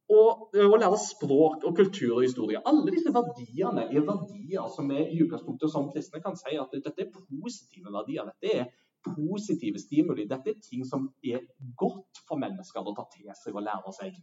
og 0.08 0.54
å 0.56 0.76
lære 0.80 0.98
språk 1.02 1.64
og 1.68 1.74
kultur 1.76 2.14
og 2.16 2.22
historie. 2.24 2.60
Alle 2.70 2.94
disse 2.94 3.12
verdiene 3.12 3.88
er 3.90 4.06
verdier 4.06 4.70
som 4.72 4.88
vi 4.88 5.02
i 5.02 5.18
utgangspunktet 5.24 5.72
som 5.72 5.90
kristne 5.92 6.22
kan 6.24 6.38
si 6.38 6.56
at 6.56 6.72
dette 6.72 7.04
er 7.04 7.10
positive 7.12 7.92
verdier. 7.92 8.30
Dette 8.30 8.54
er 8.62 8.70
positive 9.04 9.82
stimuli. 9.82 10.24
Dette 10.30 10.54
er 10.54 10.62
ting 10.64 10.86
som 10.88 11.10
er 11.20 11.44
godt 11.76 12.22
for 12.28 12.40
mennesker 12.40 12.86
å 12.86 12.96
ta 12.96 13.04
til 13.12 13.28
seg 13.36 13.58
og 13.58 13.66
lære 13.66 13.94
seg. 13.98 14.16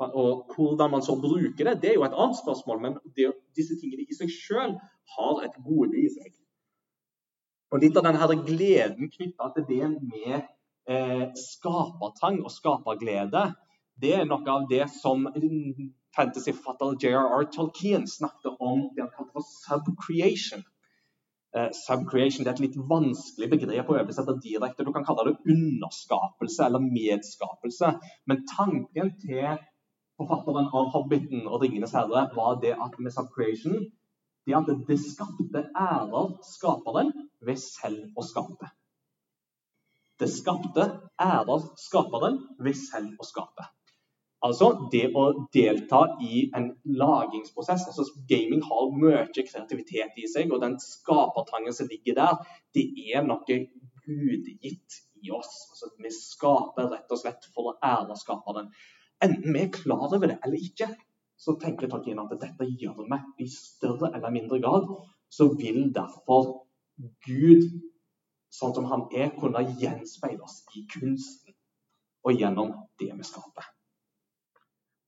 Og 0.00 0.46
Hvordan 0.54 0.90
man 0.90 1.02
så 1.04 1.16
bruker 1.20 1.64
det, 1.68 1.74
det 1.82 1.90
er 1.90 1.98
jo 1.98 2.04
et 2.06 2.16
annet 2.16 2.38
spørsmål, 2.40 2.80
men 2.80 2.98
det, 3.16 3.32
disse 3.56 3.76
tingene 3.80 4.06
i 4.08 4.16
seg 4.16 4.30
selv 4.32 4.78
har 5.16 5.42
et 5.44 5.56
gode 5.64 5.98
i 6.00 6.06
seg. 6.12 6.32
Og 7.70 7.84
Litt 7.84 7.98
av 8.00 8.06
denne 8.08 8.38
gleden 8.46 9.10
knytta 9.12 9.50
til 9.54 9.66
det 9.68 9.90
med 10.00 10.38
eh, 10.90 11.26
skapertrang 11.38 12.40
og 12.42 12.54
skaperglede 12.54 13.50
det 14.00 14.12
er 14.16 14.28
noe 14.28 14.48
av 14.48 14.66
det 14.70 14.86
som 14.94 15.26
fantasyforfatter 16.16 16.96
J.R.R. 17.02 17.46
Tolkien 17.52 18.06
snakket 18.08 18.56
om 18.58 18.86
det 18.94 19.04
han 19.04 19.10
kalte 19.16 19.34
for 19.34 19.44
subcreation. 19.44 20.62
Eh, 21.56 21.68
subcreation 21.74 22.46
er 22.46 22.54
et 22.54 22.62
litt 22.64 22.78
vanskelig 22.90 23.50
begrep 23.52 23.90
å 23.90 23.98
oversette 23.98 24.38
direkte. 24.44 24.86
Du 24.86 24.92
kan 24.94 25.04
kalle 25.04 25.26
det 25.28 25.52
underskapelse 25.52 26.64
eller 26.66 26.86
medskapelse. 26.86 27.92
Men 28.30 28.46
tanken 28.54 29.12
til 29.20 29.60
forfatteren 30.20 30.68
av 30.72 30.92
'Hobbiten' 30.92 31.48
og 31.48 31.62
'Ringenes 31.62 31.96
herre' 31.96 32.28
var 32.36 32.60
det 32.64 32.76
at 32.86 32.98
med 32.98 33.12
subcreation 33.16 33.80
det 34.46 34.56
at 34.56 34.70
det 34.88 34.98
skapte 35.00 35.64
ærer 35.76 36.30
skaperen 36.54 37.12
ved 37.46 37.56
selv 37.56 38.16
å 38.16 38.24
skape. 38.24 38.70
Det 40.20 40.28
skapte 40.28 40.86
ærer 41.20 41.66
skaperen 41.80 42.40
ved 42.58 42.74
selv 42.74 43.20
å 43.20 43.28
skape. 43.28 43.68
Altså 44.44 44.70
det 44.92 45.10
å 45.20 45.24
delta 45.52 46.00
i 46.24 46.46
en 46.56 46.70
lagingsprosess. 47.02 47.84
altså 47.86 48.06
Gaming 48.28 48.62
har 48.64 48.94
mye 48.96 49.26
kreativitet 49.36 50.16
i 50.16 50.28
seg, 50.32 50.52
og 50.52 50.62
den 50.64 50.78
skapertrangen 50.80 51.76
som 51.76 51.90
ligger 51.92 52.16
der, 52.16 52.38
det 52.74 52.86
er 53.12 53.26
noe 53.28 53.44
gudgitt 54.06 55.00
i 55.20 55.32
oss. 55.36 55.52
Altså, 55.72 55.90
vi 56.00 56.12
skaper 56.16 56.88
rett 56.94 57.12
og 57.12 57.20
slett 57.20 57.50
for 57.52 57.72
å 57.72 57.76
ære 57.84 58.16
skaperen. 58.16 58.72
Enten 59.24 59.54
vi 59.54 59.62
er 59.62 59.72
klar 59.74 60.06
over 60.08 60.26
det 60.26 60.38
eller 60.44 60.60
ikke, 60.68 60.88
så 61.40 61.56
tenker 61.60 61.88
Tolkien 61.88 62.20
at 62.20 62.32
dette 62.40 62.68
gjør 62.80 63.04
vi 63.04 63.18
i 63.44 63.48
større 63.52 64.12
eller 64.14 64.32
mindre 64.32 64.60
grad. 64.60 64.88
Så 65.30 65.48
vil 65.56 65.92
derfor 65.94 66.66
Gud, 67.26 67.66
sånn 68.52 68.74
som 68.76 68.88
han 68.90 69.06
er, 69.16 69.30
kunne 69.40 69.62
gjenspeile 69.80 70.42
oss 70.44 70.62
i 70.76 70.84
kunsten 70.92 71.56
og 72.24 72.36
gjennom 72.36 72.72
det 73.00 73.12
vi 73.16 73.24
skaper. 73.24 73.68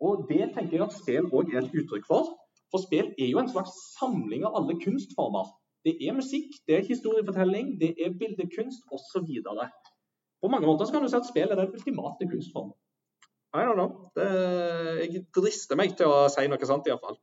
Og 0.03 0.25
Det 0.29 0.49
tenker 0.55 0.79
jeg 0.79 0.87
at 0.87 0.95
spill 0.97 1.29
òg 1.31 1.53
er 1.53 1.63
et 1.63 1.75
uttrykk 1.83 2.07
for. 2.09 2.31
For 2.73 2.83
spill 2.83 3.13
er 3.19 3.29
jo 3.29 3.41
en 3.43 3.51
slags 3.53 3.75
samling 3.99 4.47
av 4.49 4.57
alle 4.59 4.79
kunstformer. 4.81 5.51
Det 5.85 5.97
er 6.07 6.17
musikk, 6.17 6.55
det 6.67 6.79
er 6.79 6.89
historiefortelling, 6.89 7.75
det 7.81 7.93
er 8.01 8.15
bildekunst 8.19 8.87
osv. 8.95 9.29
På 10.41 10.51
mange 10.51 10.67
måter 10.67 10.91
kan 10.91 11.05
du 11.05 11.11
si 11.11 11.19
at 11.19 11.29
spill 11.29 11.51
er 11.51 11.59
den 11.61 11.75
ultimate 11.75 12.29
kunstform. 12.31 12.73
I 13.53 13.65
don't 13.67 13.77
know. 13.77 14.11
Det, 14.17 14.29
jeg 15.03 15.25
drister 15.37 15.77
meg 15.77 15.97
til 15.99 16.09
å 16.09 16.25
si 16.33 16.47
noe 16.49 16.69
sant, 16.69 16.89
iallfall. 16.89 17.19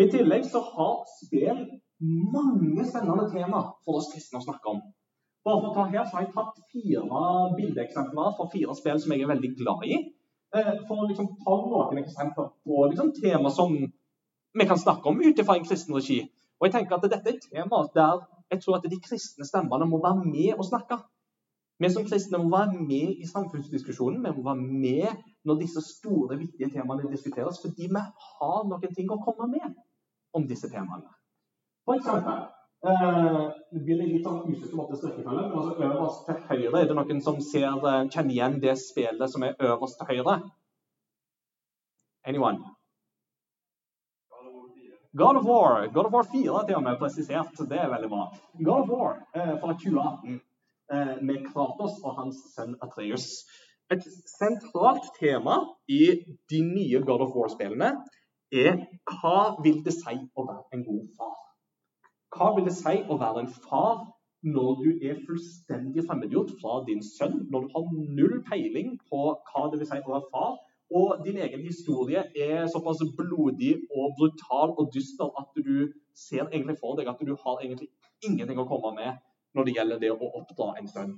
I 0.00 0.06
tillegg 0.08 0.46
så 0.48 0.62
har 0.64 1.02
spill 1.18 1.66
mange 2.00 2.86
spennende 2.88 3.26
tema 3.32 3.60
for 3.84 4.00
oss 4.00 4.08
kristne 4.12 4.40
å 4.40 4.46
snakke 4.46 4.72
om. 4.72 4.80
Bare 5.44 5.60
for 5.60 5.70
å 5.70 5.74
ta 5.76 5.84
her 5.92 6.06
så 6.06 6.16
har 6.16 6.24
jeg 6.26 6.34
tatt 6.36 6.64
fire 6.72 7.24
bildeeksempler 7.58 8.34
fra 8.38 8.48
fire 8.52 8.76
spill 8.76 9.00
som 9.02 9.12
jeg 9.14 9.24
er 9.24 9.32
veldig 9.32 9.52
glad 9.60 9.86
i. 9.88 10.00
Eh, 10.56 10.74
for 10.88 11.02
å 11.02 11.08
liksom 11.08 11.28
ta 11.44 11.56
noen 11.62 12.00
eksempler 12.00 12.50
på 12.64 12.86
liksom, 12.90 13.12
tema 13.20 13.52
som 13.54 13.76
vi 13.76 14.66
kan 14.66 14.80
snakke 14.80 15.12
om 15.12 15.20
ut 15.22 15.44
fra 15.44 15.56
en 15.56 15.66
kristen 15.66 15.96
regi. 15.96 16.22
Og 16.58 16.68
jeg 16.68 16.74
tenker 16.74 16.96
at 16.96 17.06
Dette 17.06 17.30
er 17.30 17.36
et 17.36 17.48
tema 17.52 17.84
der 17.94 18.24
jeg 18.50 18.64
tror 18.64 18.80
at 18.80 18.88
de 18.90 18.98
kristne 19.00 19.46
stemmene 19.46 19.86
må 19.86 20.00
være 20.02 20.24
med 20.26 20.56
og 20.58 20.66
snakke. 20.66 20.98
Vi 21.80 21.88
som 21.90 22.04
kristne 22.04 22.38
må 22.42 22.50
være 22.52 22.76
med 22.76 23.20
i 23.24 23.26
samfunnsdiskusjonen. 23.28 24.24
Vi 24.24 24.32
må 24.36 24.42
være 24.44 24.64
med 24.84 25.22
når 25.48 25.60
disse 25.62 25.80
store, 25.80 26.36
viktige 26.36 26.68
temaene 26.74 27.08
diskuteres, 27.08 27.60
fordi 27.62 27.88
vi 27.88 28.02
har 28.04 28.66
noen 28.68 28.96
ting 28.96 29.08
å 29.08 29.20
komme 29.24 29.48
med 29.54 29.78
om 30.36 30.44
disse 30.48 30.68
temaene. 30.68 31.08
For 31.88 31.96
eksempel 31.96 32.42
eh, 32.84 33.46
det 33.86 33.96
litt 34.00 34.26
sånn 34.26 34.42
usikker 34.50 34.76
måte 34.76 34.98
strekkefølge, 35.00 35.46
men 35.46 35.56
altså 35.62 35.88
øverst 35.88 36.28
til 36.28 36.42
høyre 36.50 36.82
er 36.82 36.90
det 36.90 36.98
noen 36.98 37.24
som 37.24 37.40
ser, 37.44 37.72
eh, 37.72 38.02
kjenner 38.12 38.36
igjen 38.36 38.60
det 38.66 38.76
spillet 38.82 39.32
som 39.32 39.48
er 39.48 39.56
øverst 39.70 39.96
til 40.02 40.12
høyre? 40.12 40.36
Anyone? 42.28 42.76
God 45.16 45.40
of 45.40 45.48
War 45.48 45.88
God 45.88 46.06
of 46.06 46.12
War 46.12 46.28
4 46.28 46.66
til 46.68 46.76
og 46.76 46.84
med 46.84 47.00
presisert. 47.00 47.56
Det 47.72 47.80
er 47.80 47.88
veldig 47.90 48.12
bra. 48.12 48.28
God 48.60 48.84
of 48.84 48.92
War 48.92 49.16
eh, 49.34 49.56
fra 49.64 49.72
2018 49.72 50.36
eh, 50.36 50.38
med 51.22 51.42
Kratos 51.48 51.98
og 52.04 52.16
hans 52.18 52.38
sønn 52.54 52.76
Atreus. 52.82 53.26
Et 53.90 54.04
sentralt 54.30 55.06
tema 55.18 55.56
i 55.90 56.02
de 56.50 56.62
nye 56.66 57.02
God 57.06 57.26
of 57.26 57.34
War-spillene 57.34 57.92
er 58.52 58.78
hva 59.10 59.56
vil 59.64 59.80
det 59.86 59.94
si 59.96 60.14
å 60.14 60.46
være 60.46 60.76
en 60.76 60.84
god 60.86 61.04
far? 61.18 61.36
Hva 62.34 62.50
vil 62.56 62.66
det 62.68 62.74
si 62.78 62.96
å 63.02 63.18
være 63.18 63.44
en 63.44 63.52
far 63.66 64.04
når 64.46 64.70
du 64.80 64.90
er 65.04 65.18
fullstendig 65.26 66.06
fremmedgjort 66.06 66.54
fra 66.60 66.80
din 66.86 67.02
sønn, 67.04 67.42
når 67.52 67.66
du 67.66 67.74
har 67.74 67.88
null 68.18 68.36
peiling 68.46 68.94
på 69.10 69.22
hva 69.50 69.64
det 69.72 69.80
vil 69.80 69.90
si 69.90 69.98
å 70.00 70.14
være 70.14 70.30
far, 70.32 70.54
og 70.90 71.24
din 71.26 71.38
egen 71.38 71.66
historie 71.66 72.22
er 72.34 72.66
såpass 72.70 73.02
blodig 73.18 73.76
og 73.94 74.14
brutal 74.18 74.72
og 74.74 74.90
dyster 74.94 75.28
at 75.38 75.50
du 75.58 75.90
ser 76.14 76.48
egentlig 76.48 76.78
for 76.80 76.98
deg 76.98 77.10
at 77.10 77.20
du 77.26 77.34
har 77.44 77.60
egentlig 77.60 77.90
ingenting 78.26 78.58
å 78.58 78.66
komme 78.70 78.94
med 78.96 79.20
når 79.54 79.66
det 79.66 79.74
gjelder 79.76 80.00
det 80.02 80.12
å 80.14 80.30
oppdra 80.40 80.74
en 80.78 80.88
sønn. 80.90 81.14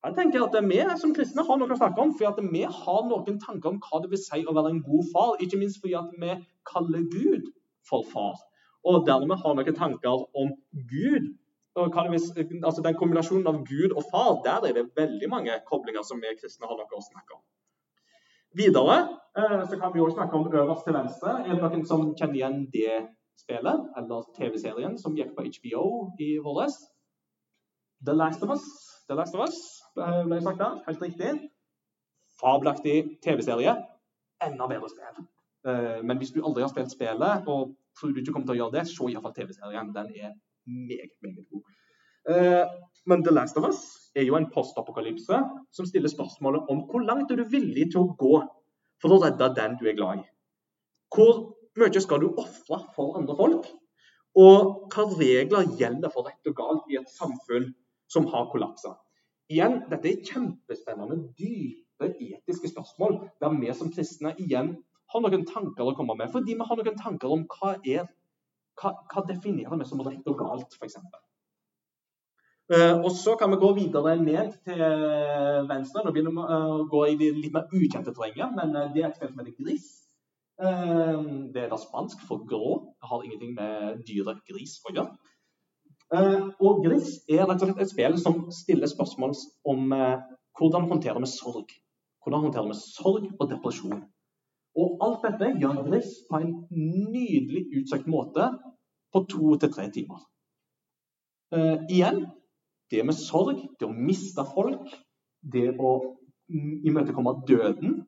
Jeg 0.00 0.16
tenker 0.16 0.46
at 0.46 0.54
Vi 0.64 0.78
som 0.96 1.12
kristne 1.12 1.44
har 1.44 1.58
noe 1.60 1.74
å 1.74 1.76
snakke 1.76 2.00
om, 2.00 2.14
for 2.16 2.40
vi 2.40 2.62
har 2.64 3.02
noen 3.08 3.40
tanker 3.40 3.68
om 3.68 3.80
hva 3.84 4.00
det 4.00 4.10
vil 4.12 4.22
si 4.22 4.40
å 4.44 4.54
være 4.56 4.72
en 4.72 4.82
god 4.82 5.10
far. 5.12 5.34
Ikke 5.44 5.58
minst 5.60 5.80
fordi 5.82 6.00
vi 6.22 6.36
kaller 6.64 7.04
Gud 7.12 7.50
for 7.88 8.06
far, 8.08 8.40
og 8.84 9.04
dermed 9.06 9.42
har 9.42 9.54
noen 9.54 9.76
tanker 9.76 10.24
om 10.32 10.54
Gud. 10.88 11.34
Vil, 11.76 12.64
altså 12.66 12.82
Den 12.82 12.96
kombinasjonen 12.98 13.46
av 13.46 13.60
Gud 13.64 13.92
og 13.92 14.04
far, 14.10 14.40
der 14.44 14.66
er 14.68 14.74
det 14.74 14.90
veldig 14.96 15.28
mange 15.30 15.54
koblinger 15.68 16.02
som 16.02 16.18
vi 16.20 16.32
kristne 16.40 16.66
har 16.66 16.76
noe 16.80 16.98
å 16.98 17.04
snakke 17.04 17.36
om. 17.36 17.42
Videre 18.58 18.96
eh, 19.38 19.60
så 19.70 19.78
kan 19.78 19.92
vi 19.94 20.00
også 20.02 20.16
snakke 20.16 20.36
om 20.36 20.48
øverst 20.50 20.82
til 20.84 20.96
venstre. 20.96 21.36
Er 21.44 21.54
det 21.54 21.62
noen 21.62 21.84
som 21.86 22.08
kjenner 22.18 22.40
igjen 22.40 22.64
det 22.72 22.96
spillet, 23.38 23.84
eller 23.96 24.26
TV-serien 24.34 24.96
som 24.98 25.14
gikk 25.16 25.36
på 25.36 25.46
HBO 25.46 25.84
i 26.18 26.32
våres? 26.42 26.80
The 28.06 28.14
Last 28.14 28.42
of 28.42 28.50
Us. 28.50 28.64
The 29.08 29.14
Last 29.14 29.34
of 29.34 29.40
Us 29.46 29.56
eh, 29.98 30.22
ble 30.24 30.40
der. 30.40 30.78
Helt 30.86 31.02
riktig. 31.02 31.32
Fabelaktig 32.40 33.18
TV-serie. 33.24 33.74
Enda 34.46 34.68
bedre 34.70 34.88
spill. 34.88 35.26
Eh, 35.68 35.98
men 36.04 36.20
hvis 36.20 36.32
du 36.32 36.40
aldri 36.40 36.64
har 36.64 36.72
spilt 36.72 36.92
spillet 36.94 37.48
og 37.50 37.74
tror 37.98 38.14
du 38.14 38.22
ikke 38.22 38.32
kommer 38.32 38.48
til 38.48 38.56
å 38.56 38.60
gjøre 38.62 38.78
det, 38.78 38.86
se 38.88 39.10
iallfall 39.10 39.34
TV-serien. 39.36 39.92
Den 39.96 40.14
er 40.16 40.32
meget, 40.64 41.12
meget 41.20 41.44
god. 41.50 41.66
Men 43.08 43.24
The 43.24 43.32
Last 43.32 43.56
of 43.56 43.64
Us 43.68 43.80
er 44.14 44.26
jo 44.28 44.36
en 44.36 44.48
postapokalypse 44.54 45.38
som 45.72 45.86
stiller 45.88 46.12
spørsmålet 46.12 46.68
om 46.70 46.84
hvor 46.88 47.02
langt 47.04 47.32
er 47.32 47.40
du 47.40 47.48
villig 47.48 47.88
til 47.92 48.04
å 48.04 48.14
gå 48.20 48.40
for 49.00 49.16
å 49.16 49.20
redde 49.24 49.48
den 49.56 49.76
du 49.80 49.86
er 49.88 49.96
glad 49.98 50.20
i. 50.20 50.26
Hvor 51.10 51.40
mye 51.80 52.02
skal 52.04 52.20
du 52.22 52.28
ofre 52.30 52.82
for 52.96 53.16
andre 53.18 53.36
folk? 53.38 53.70
Og 54.38 54.92
hva 54.92 55.06
regler 55.18 55.72
gjelder 55.80 56.12
for 56.12 56.28
rett 56.28 56.52
og 56.52 56.56
galt 56.60 56.92
i 56.92 57.00
et 57.00 57.10
samfunn 57.16 57.70
som 58.10 58.28
har 58.30 58.50
kollapsa? 58.52 58.96
Igjen, 59.50 59.80
dette 59.90 60.10
er 60.10 60.22
kjempespennende, 60.26 61.22
dype 61.38 62.12
etiske 62.12 62.70
spørsmål 62.70 63.18
der 63.42 63.56
vi 63.58 63.72
som 63.74 63.90
kristne 63.92 64.34
igjen 64.38 64.76
har 65.10 65.24
noen 65.24 65.46
tanker 65.48 65.90
å 65.90 65.96
komme 65.98 66.14
med. 66.18 66.30
Fordi 66.32 66.54
vi 66.54 66.66
har 66.68 66.78
noen 66.78 67.00
tanker 67.00 67.34
om 67.34 67.46
hva 67.50 67.74
er 67.80 68.06
hva, 68.80 68.94
hva 69.12 69.24
definerer 69.28 69.80
vi 69.80 69.88
som 69.88 70.02
rett 70.06 70.30
og 70.30 70.38
galt, 70.40 70.76
f.eks. 70.78 70.96
Eh, 72.70 72.94
og 72.94 73.10
Så 73.18 73.34
kan 73.38 73.50
vi 73.50 73.58
gå 73.60 73.72
videre 73.76 74.14
ned 74.20 74.54
til 74.66 74.84
venstre. 75.68 76.04
Nå 76.04 76.12
begynner 76.14 76.36
vi 76.36 76.60
å 76.60 76.84
gå 76.90 77.00
i 77.08 77.16
det 77.20 77.32
litt 77.38 77.56
mer 77.56 77.66
ukjente 77.74 78.14
terrenget, 78.14 78.54
men 78.56 78.76
eh, 78.78 78.92
det 78.94 79.02
er 79.02 79.10
et 79.10 79.18
felt 79.18 79.34
som 79.34 79.42
heter 79.42 79.58
Gris. 79.58 79.88
Eh, 80.62 81.18
det 81.54 81.64
er 81.64 81.72
da 81.72 81.80
spansk 81.80 82.22
for 82.28 82.46
grå. 82.46 82.76
Det 83.00 83.10
har 83.10 83.26
ingenting 83.26 83.56
med 83.58 84.04
dyret 84.06 84.44
gris 84.48 84.78
å 84.86 84.94
gjøre. 84.94 85.10
Og 86.10 86.80
Gris 86.84 87.20
er 87.30 87.44
rett 87.46 87.60
og 87.60 87.68
slett 87.68 87.84
et 87.84 87.92
spill 87.92 88.16
som 88.18 88.40
stiller 88.54 88.90
spørsmål 88.90 89.36
om 89.70 89.92
hvordan 90.58 90.88
håndterer 90.90 91.22
vi 91.22 91.28
sorg. 91.30 91.70
Hvordan 92.24 92.48
håndterer 92.48 92.66
vi 92.72 92.78
sorg 92.80 93.28
og 93.36 93.46
depresjon. 93.52 94.02
Og 94.78 95.04
alt 95.06 95.22
dette 95.26 95.52
gjør 95.62 95.84
Gris 95.86 96.10
på 96.30 96.40
en 96.42 96.50
nydelig 96.74 97.62
utsøkt 97.80 98.10
måte 98.10 98.50
på 99.14 99.24
to 99.30 99.54
til 99.62 99.72
tre 99.72 99.86
timer. 99.94 100.20
Uh, 101.54 101.82
igjen 101.90 102.24
det 102.90 103.02
med 103.06 103.14
sorg, 103.14 103.58
det 103.78 103.86
å 103.86 103.94
miste 103.94 104.42
folk, 104.54 104.90
det 105.42 105.70
å 105.78 105.94
imøtekomme 106.50 107.40
døden 107.46 108.00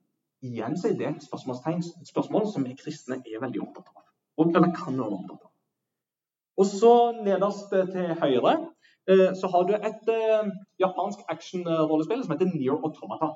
Igjen 0.43 0.75
så 0.75 0.89
er 0.89 0.97
det 0.99 1.07
et 1.07 1.23
et 1.23 2.09
spørsmål 2.09 2.49
som 2.51 2.65
vi 2.67 2.75
kristne 2.75 3.21
er 3.23 3.39
veldig 3.41 3.61
opptatt 3.63 3.93
av. 3.95 4.03
Og, 4.39 4.49
eller 4.51 4.73
kan 4.75 4.97
være 4.99 5.15
opptatt 5.15 5.45
av. 5.47 5.52
Og 6.61 6.67
så 6.69 6.93
Nederst 7.25 7.71
til 7.71 8.13
høyre 8.21 8.53
eh, 9.09 9.31
så 9.39 9.49
har 9.53 9.65
du 9.69 9.73
et 9.77 10.11
eh, 10.13 10.51
japansk 10.81 11.25
action-rollespill 11.29 12.25
som 12.25 12.35
heter 12.35 12.53
Near 12.53 12.77
Automata. 12.77 13.33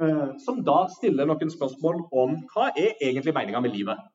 Eh, 0.00 0.30
som 0.44 0.62
da 0.64 0.86
stiller 0.96 1.28
noen 1.28 1.52
spørsmål 1.52 2.06
om 2.22 2.38
hva 2.54 2.70
er 2.72 2.96
egentlig 2.96 3.36
meninga 3.36 3.60
med 3.60 3.76
livet. 3.76 4.08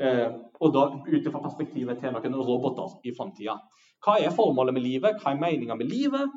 Og 0.00 0.70
da 0.72 0.82
ut 0.96 1.26
fra 1.28 1.40
perspektivet 1.44 1.98
til 2.00 2.14
noen 2.14 2.36
roboter 2.40 2.94
i 3.04 3.12
framtida. 3.12 3.58
Hva 4.00 4.14
er 4.16 4.32
formålet 4.32 4.72
med 4.72 4.86
livet? 4.86 5.18
Hva 5.20 5.34
er 5.34 5.42
meninga 5.42 5.76
med 5.76 5.90
livet? 5.92 6.30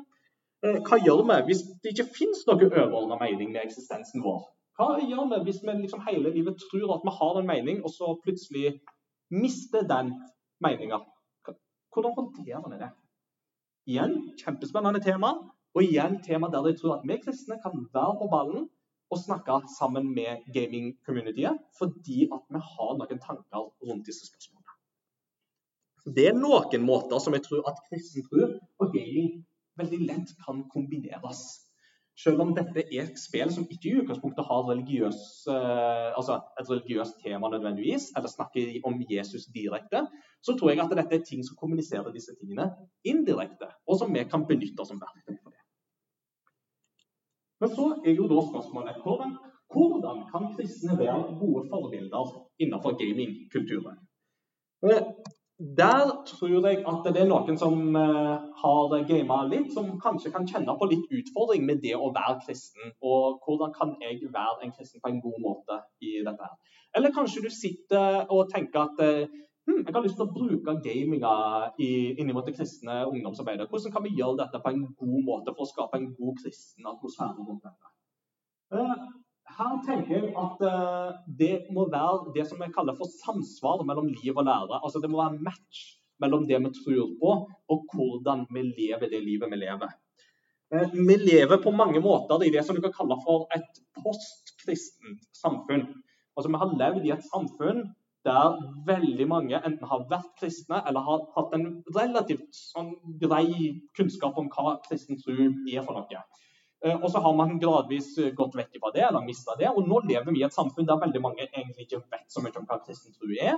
Hva 0.60 0.98
gjør 1.00 1.22
vi 1.30 1.38
hvis 1.46 1.62
det 1.80 1.94
ikke 1.94 2.12
finnes 2.18 2.42
noen 2.48 2.66
overordna 2.66 3.16
mening 3.22 3.54
med 3.54 3.62
eksistensen 3.62 4.20
vår? 4.24 4.42
Hva 4.76 4.98
gjør 5.00 5.30
vi 5.32 5.40
hvis 5.46 5.62
vi 5.64 5.78
liksom 5.78 6.04
hele 6.04 6.34
livet 6.34 6.60
tror 6.60 6.92
at 6.96 7.06
vi 7.06 7.16
har 7.16 7.40
en 7.40 7.48
mening, 7.48 7.80
og 7.84 7.92
så 7.94 8.12
plutselig 8.24 8.74
mister 9.32 9.86
den 9.88 10.12
meninga? 10.60 11.00
Hvordan 11.94 12.14
håndterer 12.18 12.68
vi 12.70 12.78
det? 12.82 12.90
Igjen 13.90 14.14
kjempespennende 14.40 15.02
tema, 15.04 15.34
og 15.74 15.82
igjen 15.82 16.20
tema 16.22 16.48
der 16.50 16.66
jeg 16.70 16.78
tror 16.80 16.98
at 16.98 17.06
vi 17.08 17.18
kristne 17.22 17.58
kan 17.62 17.86
være 17.94 18.14
på 18.20 18.30
ballen 18.32 18.68
og 19.12 19.20
snakke 19.20 19.60
sammen 19.78 20.10
med 20.14 20.46
gaming-communityet, 20.54 21.58
fordi 21.78 22.28
at 22.36 22.44
vi 22.54 22.60
har 22.70 22.94
noen 22.98 23.20
tanker 23.26 23.66
rundt 23.86 24.06
disse 24.06 24.26
spørsmålene. 24.30 24.72
Det 26.16 26.28
er 26.28 26.36
noen 26.36 26.84
måter 26.84 27.20
som 27.22 27.36
jeg 27.36 27.44
tror 27.46 27.68
at 27.70 27.82
kristen 27.88 28.26
tro 28.28 28.48
og 28.80 28.90
gaming 28.92 29.44
veldig 29.80 30.00
lett 30.08 30.34
kan 30.44 30.64
kombineres. 30.72 31.42
Selv 32.14 32.40
om 32.44 32.52
dette 32.54 32.84
er 32.84 33.08
et 33.08 33.18
spill 33.18 33.50
som 33.50 33.64
ikke 33.66 33.88
i 33.90 33.94
utgangspunktet 33.98 34.46
har 34.46 34.68
religiøs, 34.68 35.18
eh, 35.50 36.10
altså 36.14 36.36
et 36.60 36.68
religiøst 36.70 37.18
tema 37.24 37.50
nødvendigvis, 37.50 38.12
eller 38.16 38.30
snakker 38.30 38.86
om 38.86 39.00
Jesus 39.10 39.48
direkte, 39.54 40.04
så 40.42 40.54
tror 40.54 40.70
jeg 40.70 40.84
at 40.84 40.94
dette 40.94 41.18
er 41.18 41.26
ting 41.26 41.42
som 41.46 41.58
kommuniserer 41.58 42.14
disse 42.14 42.36
tingene 42.38 42.68
indirekte, 43.04 43.72
og 43.88 43.98
som 43.98 44.14
vi 44.14 44.22
kan 44.30 44.46
benytte 44.46 44.86
som 44.86 45.02
verktøy 45.02 45.34
for 45.42 45.50
det. 45.50 45.62
Men 47.60 47.74
så 47.74 47.90
er 48.06 48.14
jo 48.14 48.30
da 48.30 48.46
spørsmålet 48.46 49.02
hvordan, 49.02 49.34
hvordan 49.74 50.24
kan 50.30 50.50
kristne 50.54 50.98
være 50.98 51.38
gode 51.42 51.66
forbilder 51.72 52.34
innenfor 52.62 52.94
gamingkulturen? 53.00 53.98
Der 55.58 56.24
tror 56.26 56.66
jeg 56.66 56.80
at 56.82 57.04
det 57.14 57.20
er 57.22 57.28
noen 57.30 57.58
som 57.58 57.94
uh, 57.94 58.42
har 58.58 58.94
gama 59.06 59.36
litt, 59.46 59.68
som 59.70 59.92
kanskje 60.02 60.32
kan 60.34 60.48
kjenne 60.50 60.74
på 60.80 60.88
litt 60.90 61.06
utfordring 61.14 61.62
med 61.68 61.78
det 61.84 61.92
å 61.94 62.10
være 62.16 62.40
kristen. 62.42 62.90
Og 63.06 63.38
hvordan 63.46 63.70
kan 63.76 63.92
jeg 64.02 64.18
være 64.34 64.66
en 64.66 64.74
kristen 64.74 65.02
på 65.04 65.12
en 65.12 65.20
god 65.22 65.38
måte 65.44 65.78
i 66.02 66.16
dette 66.26 66.42
her. 66.42 66.56
Eller 66.98 67.14
kanskje 67.14 67.44
du 67.44 67.50
sitter 67.54 68.26
og 68.34 68.50
tenker 68.50 68.82
at 68.82 68.98
uh, 68.98 69.30
hm, 69.70 69.84
jeg 69.84 69.94
har 69.94 70.02
lyst 70.02 70.18
til 70.18 70.26
å 70.26 70.34
bruke 70.34 70.74
gaminga 70.82 71.34
inn 71.78 72.34
mot 72.34 72.50
det 72.50 72.56
kristne 72.58 73.04
ungdomsarbeidet. 73.12 73.70
Hvordan 73.70 73.94
kan 73.94 74.08
vi 74.08 74.16
gjøre 74.18 74.40
dette 74.42 74.62
på 74.64 74.74
en 74.74 74.88
god 74.90 75.20
måte 75.30 75.54
for 75.54 75.68
å 75.68 75.70
skape 75.70 76.02
en 76.02 76.10
god 76.18 76.42
kristen 76.42 76.90
atmosfære 76.96 77.46
rundt 77.46 77.62
dette? 77.70 77.94
Her 79.54 79.74
tenker 79.86 80.14
jeg 80.16 80.30
at 80.40 80.62
uh, 80.66 81.10
det 81.40 81.52
må 81.74 81.86
være 81.92 82.32
det 82.34 82.46
som 82.48 82.62
vi 82.62 82.70
kaller 82.74 82.96
for 82.98 83.10
samsvar 83.22 83.84
mellom 83.86 84.08
liv 84.10 84.32
og 84.34 84.46
lære. 84.48 84.80
Altså 84.80 85.02
Det 85.02 85.10
må 85.10 85.20
være 85.22 85.42
match 85.48 85.82
mellom 86.22 86.46
det 86.48 86.58
vi 86.64 86.72
tror 86.78 87.12
på, 87.20 87.34
og 87.72 87.84
hvordan 87.92 88.46
vi 88.54 88.64
lever 88.70 89.06
det 89.12 89.22
livet 89.22 89.52
vi 89.52 89.60
lever. 89.60 89.92
Uh, 90.74 90.88
vi 91.08 91.18
lever 91.22 91.62
på 91.62 91.70
mange 91.70 92.02
måter 92.02 92.42
i 92.42 92.50
det 92.54 92.64
som 92.66 92.76
du 92.76 92.82
kan 92.82 92.96
kalle 92.98 93.18
for 93.26 93.46
et 93.54 93.82
postkristent 94.00 95.28
samfunn. 95.42 95.86
Altså 96.36 96.50
Vi 96.50 96.62
har 96.62 96.78
levd 96.82 97.06
i 97.06 97.14
et 97.14 97.28
samfunn 97.30 97.84
der 98.24 98.56
veldig 98.88 99.26
mange 99.28 99.58
enten 99.60 99.88
har 99.88 100.06
vært 100.10 100.30
kristne 100.40 100.80
eller 100.88 101.04
har 101.06 101.26
hatt 101.36 101.52
en 101.56 101.66
relativt 101.96 102.56
sånn, 102.56 102.94
grei 103.20 103.74
kunnskap 103.96 104.38
om 104.40 104.48
hva 104.54 104.78
kristen 104.86 105.20
tro 105.20 105.34
er 105.36 105.84
for 105.84 105.98
noe. 105.98 106.22
Eh, 106.84 106.96
og 107.00 107.10
så 107.10 107.22
har 107.24 107.36
man 107.36 107.58
gradvis 107.60 108.10
eh, 108.18 108.32
gått 108.36 108.56
vekk 108.58 108.76
fra 108.80 108.92
det, 108.94 109.06
eller 109.08 109.24
mista 109.24 109.56
det. 109.60 109.70
Og 109.72 109.86
nå 109.88 110.02
lever 110.04 110.30
vi 110.32 110.42
i 110.42 110.46
et 110.48 110.56
samfunn 110.56 110.88
der 110.88 111.00
veldig 111.00 111.22
mange 111.24 111.46
egentlig 111.46 111.86
ikke 111.86 112.02
vet 112.12 112.28
så 112.32 112.44
mye 112.44 112.60
om 112.60 112.68
hva 112.68 112.80
kristen 112.84 113.16
tro 113.16 113.30
er. 113.32 113.56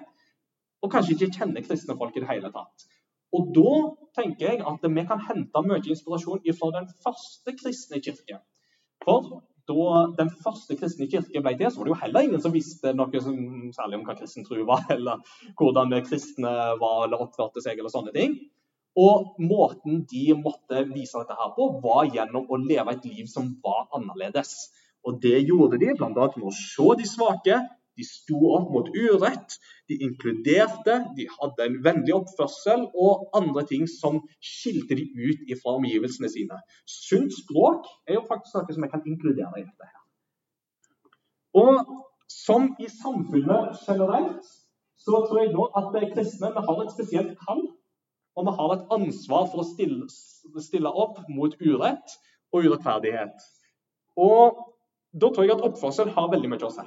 Og 0.84 0.92
kanskje 0.92 1.16
ikke 1.16 1.32
kjenner 1.40 1.66
kristne 1.66 1.96
folk 1.98 2.16
i 2.16 2.22
det 2.22 2.30
hele 2.30 2.52
tatt. 2.54 2.86
Og 3.34 3.50
da 3.56 3.72
tenker 4.20 4.52
jeg 4.52 4.62
at 4.70 4.86
vi 4.86 5.04
kan 5.08 5.24
hente 5.26 5.62
mye 5.66 5.82
inspirasjon 5.82 6.46
fra 6.60 6.72
den 6.78 6.88
første 7.02 7.56
kristne 7.58 8.00
kirke. 8.04 8.38
For 9.02 9.40
da 9.66 10.02
den 10.20 10.30
første 10.30 10.76
kristne 10.78 11.08
kirke 11.10 11.42
ble 11.42 11.56
til, 11.58 11.72
så 11.72 11.80
var 11.80 11.88
det 11.88 11.94
jo 11.96 12.02
heller 12.04 12.26
ingen 12.28 12.42
som 12.44 12.54
visste 12.54 12.92
noe 12.94 13.22
som, 13.22 13.40
særlig 13.74 13.98
om 13.98 14.04
hva 14.06 14.14
kristen 14.20 14.46
tro 14.46 14.62
var, 14.68 14.86
eller 14.94 15.24
hvordan 15.58 15.96
kristne 16.06 16.52
var 16.78 17.08
eller 17.08 17.26
oppførte 17.26 17.64
seg, 17.64 17.80
eller 17.80 17.92
sånne 17.92 18.14
ting. 18.14 18.38
Og 18.96 19.36
måten 19.42 20.04
de 20.08 20.24
måtte 20.40 20.86
vise 20.88 21.20
dette 21.20 21.36
her 21.36 21.52
på, 21.56 21.68
var 21.84 22.08
gjennom 22.08 22.46
å 22.48 22.58
leve 22.62 22.94
et 22.96 23.08
liv 23.10 23.26
som 23.28 23.50
var 23.64 23.90
annerledes. 23.96 24.54
Og 25.06 25.18
det 25.22 25.42
gjorde 25.44 25.80
de 25.82 25.92
bl.a. 25.98 26.08
med 26.12 26.46
å 26.48 26.54
se 26.56 26.86
de 27.00 27.08
svake, 27.08 27.58
de 27.96 28.04
sto 28.04 28.38
opp 28.56 28.72
mot 28.72 28.88
urett, 28.92 29.56
de 29.88 29.96
inkluderte, 30.04 30.96
de 31.16 31.28
hadde 31.32 31.64
en 31.64 31.78
vennlig 31.84 32.12
oppførsel 32.16 32.88
og 32.92 33.28
andre 33.36 33.64
ting 33.68 33.86
som 33.88 34.18
skilte 34.44 34.98
de 34.98 35.06
ut 35.16 35.54
fra 35.62 35.76
omgivelsene 35.78 36.28
sine. 36.32 36.58
Sunt 36.84 37.32
språk 37.36 37.88
er 38.08 38.18
jo 38.18 38.26
faktisk 38.28 38.58
noe 38.58 38.76
som 38.76 38.84
jeg 38.84 38.92
kan 38.92 39.06
inkludere 39.08 39.62
i 39.62 39.64
dette. 39.64 39.88
her. 39.92 40.02
Og 41.56 41.80
som 42.28 42.74
i 42.80 42.88
samfunnet 42.92 43.80
generelt, 43.86 44.44
så 45.00 45.22
tror 45.28 45.40
jeg 45.40 45.54
nå 45.54 45.68
at 45.78 45.96
kristne 46.12 46.52
har 46.52 46.82
et 46.82 46.92
spesielt 46.92 47.36
kall 47.46 47.62
og 48.36 48.46
vi 48.46 48.54
har 48.58 48.72
et 48.74 48.90
ansvar 48.96 49.46
for 49.50 49.62
å 49.62 49.66
stille, 49.66 50.06
stille 50.60 50.92
opp 51.04 51.22
mot 51.32 51.54
urett 51.62 52.16
og 52.52 52.66
urettferdighet. 52.66 53.46
Og 54.20 54.60
da 55.16 55.30
tror 55.32 55.46
jeg 55.46 55.56
at 55.56 55.64
oppførsel 55.70 56.12
har 56.12 56.30
veldig 56.32 56.50
mye 56.52 56.68
å 56.68 56.72
si. 56.74 56.84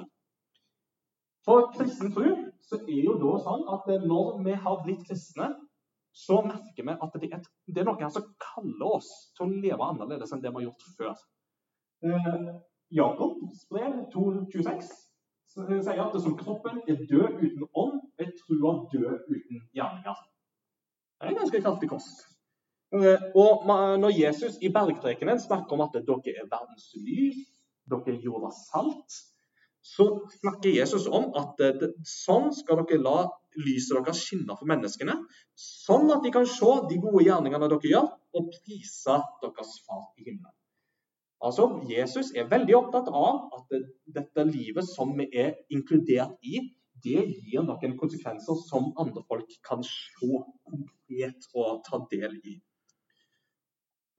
For 1.46 1.70
kristen 1.74 2.12
tro 2.14 2.36
så 2.68 2.78
er 2.84 3.02
jo 3.02 3.16
da 3.18 3.34
sånn 3.42 3.66
at 3.74 3.88
når 4.06 4.40
vi 4.46 4.54
har 4.64 4.80
blitt 4.84 5.04
kristne, 5.08 5.50
så 6.14 6.40
merker 6.44 6.86
vi 6.86 6.94
at 6.94 7.20
det 7.22 7.30
er, 7.32 7.44
det 7.66 7.84
noe 7.86 7.98
her 7.98 8.10
som 8.14 8.26
kaller 8.42 8.96
oss 8.98 9.10
til 9.38 9.46
å 9.46 9.60
leve 9.62 9.86
annerledes 9.86 10.34
enn 10.34 10.42
det 10.42 10.50
vi 10.50 10.60
har 10.60 10.66
gjort 10.68 10.88
før. 10.98 11.22
Eh, 12.06 12.50
Jakobs 12.94 13.62
brev 13.70 13.94
2.26 14.14 14.90
sier 15.50 16.02
at 16.02 16.12
det 16.14 16.22
som 16.22 16.36
kroppen 16.38 16.78
er 16.86 16.98
død 17.10 17.40
uten 17.42 17.66
ånd, 17.74 18.02
er 18.22 18.30
trua 18.42 18.74
død 18.92 19.30
uten 19.30 19.62
gjerninger. 19.74 20.18
Det 21.20 21.28
er 21.28 21.34
en 21.34 21.40
ganske 21.42 21.62
kraftig 21.62 21.90
kost. 21.90 22.22
Eh, 22.96 23.24
og 23.38 23.66
når 24.02 24.14
Jesus 24.16 24.56
i 24.64 24.70
bergprekenen 24.72 25.40
snakker 25.40 25.76
om 25.76 25.84
at 25.84 25.98
dere 25.98 26.32
er 26.32 26.48
verdens 26.48 26.88
lys, 26.96 27.42
dere 27.90 28.14
er 28.14 28.24
jordas 28.24 28.64
salt, 28.70 29.18
så 29.84 30.06
snakker 30.40 30.72
Jesus 30.72 31.06
om 31.06 31.30
at 31.40 31.60
sånn 32.08 32.50
skal 32.56 32.82
dere 32.82 33.02
la 33.04 33.18
lyset 33.60 33.96
deres 33.98 34.22
skinne 34.24 34.56
for 34.56 34.68
menneskene, 34.70 35.16
sånn 35.56 36.10
at 36.14 36.24
de 36.24 36.32
kan 36.34 36.48
se 36.48 36.72
de 36.88 36.98
gode 37.02 37.24
gjerningene 37.26 37.68
dere 37.68 37.92
gjør, 37.92 38.08
og 38.36 38.50
prise 38.56 39.20
deres 39.44 39.76
far 39.86 40.08
i 40.16 40.26
himmelen. 40.26 40.56
Altså, 41.40 41.66
Jesus 41.88 42.34
er 42.36 42.50
veldig 42.50 42.76
opptatt 42.76 43.08
av 43.08 43.48
at 43.56 43.78
dette 44.16 44.44
livet 44.50 44.84
som 44.88 45.14
vi 45.16 45.26
er 45.32 45.54
inkludert 45.72 46.36
i, 46.44 46.60
det 47.04 47.22
gir 47.46 47.64
noen 47.66 47.96
konsekvenser 48.00 48.58
som 48.66 48.90
andre 49.00 49.22
folk 49.28 49.54
kan 49.66 49.84
se 49.86 50.10
konkret 50.64 51.48
og 51.54 51.80
ta 51.86 52.02
del 52.12 52.36
i. 52.44 52.58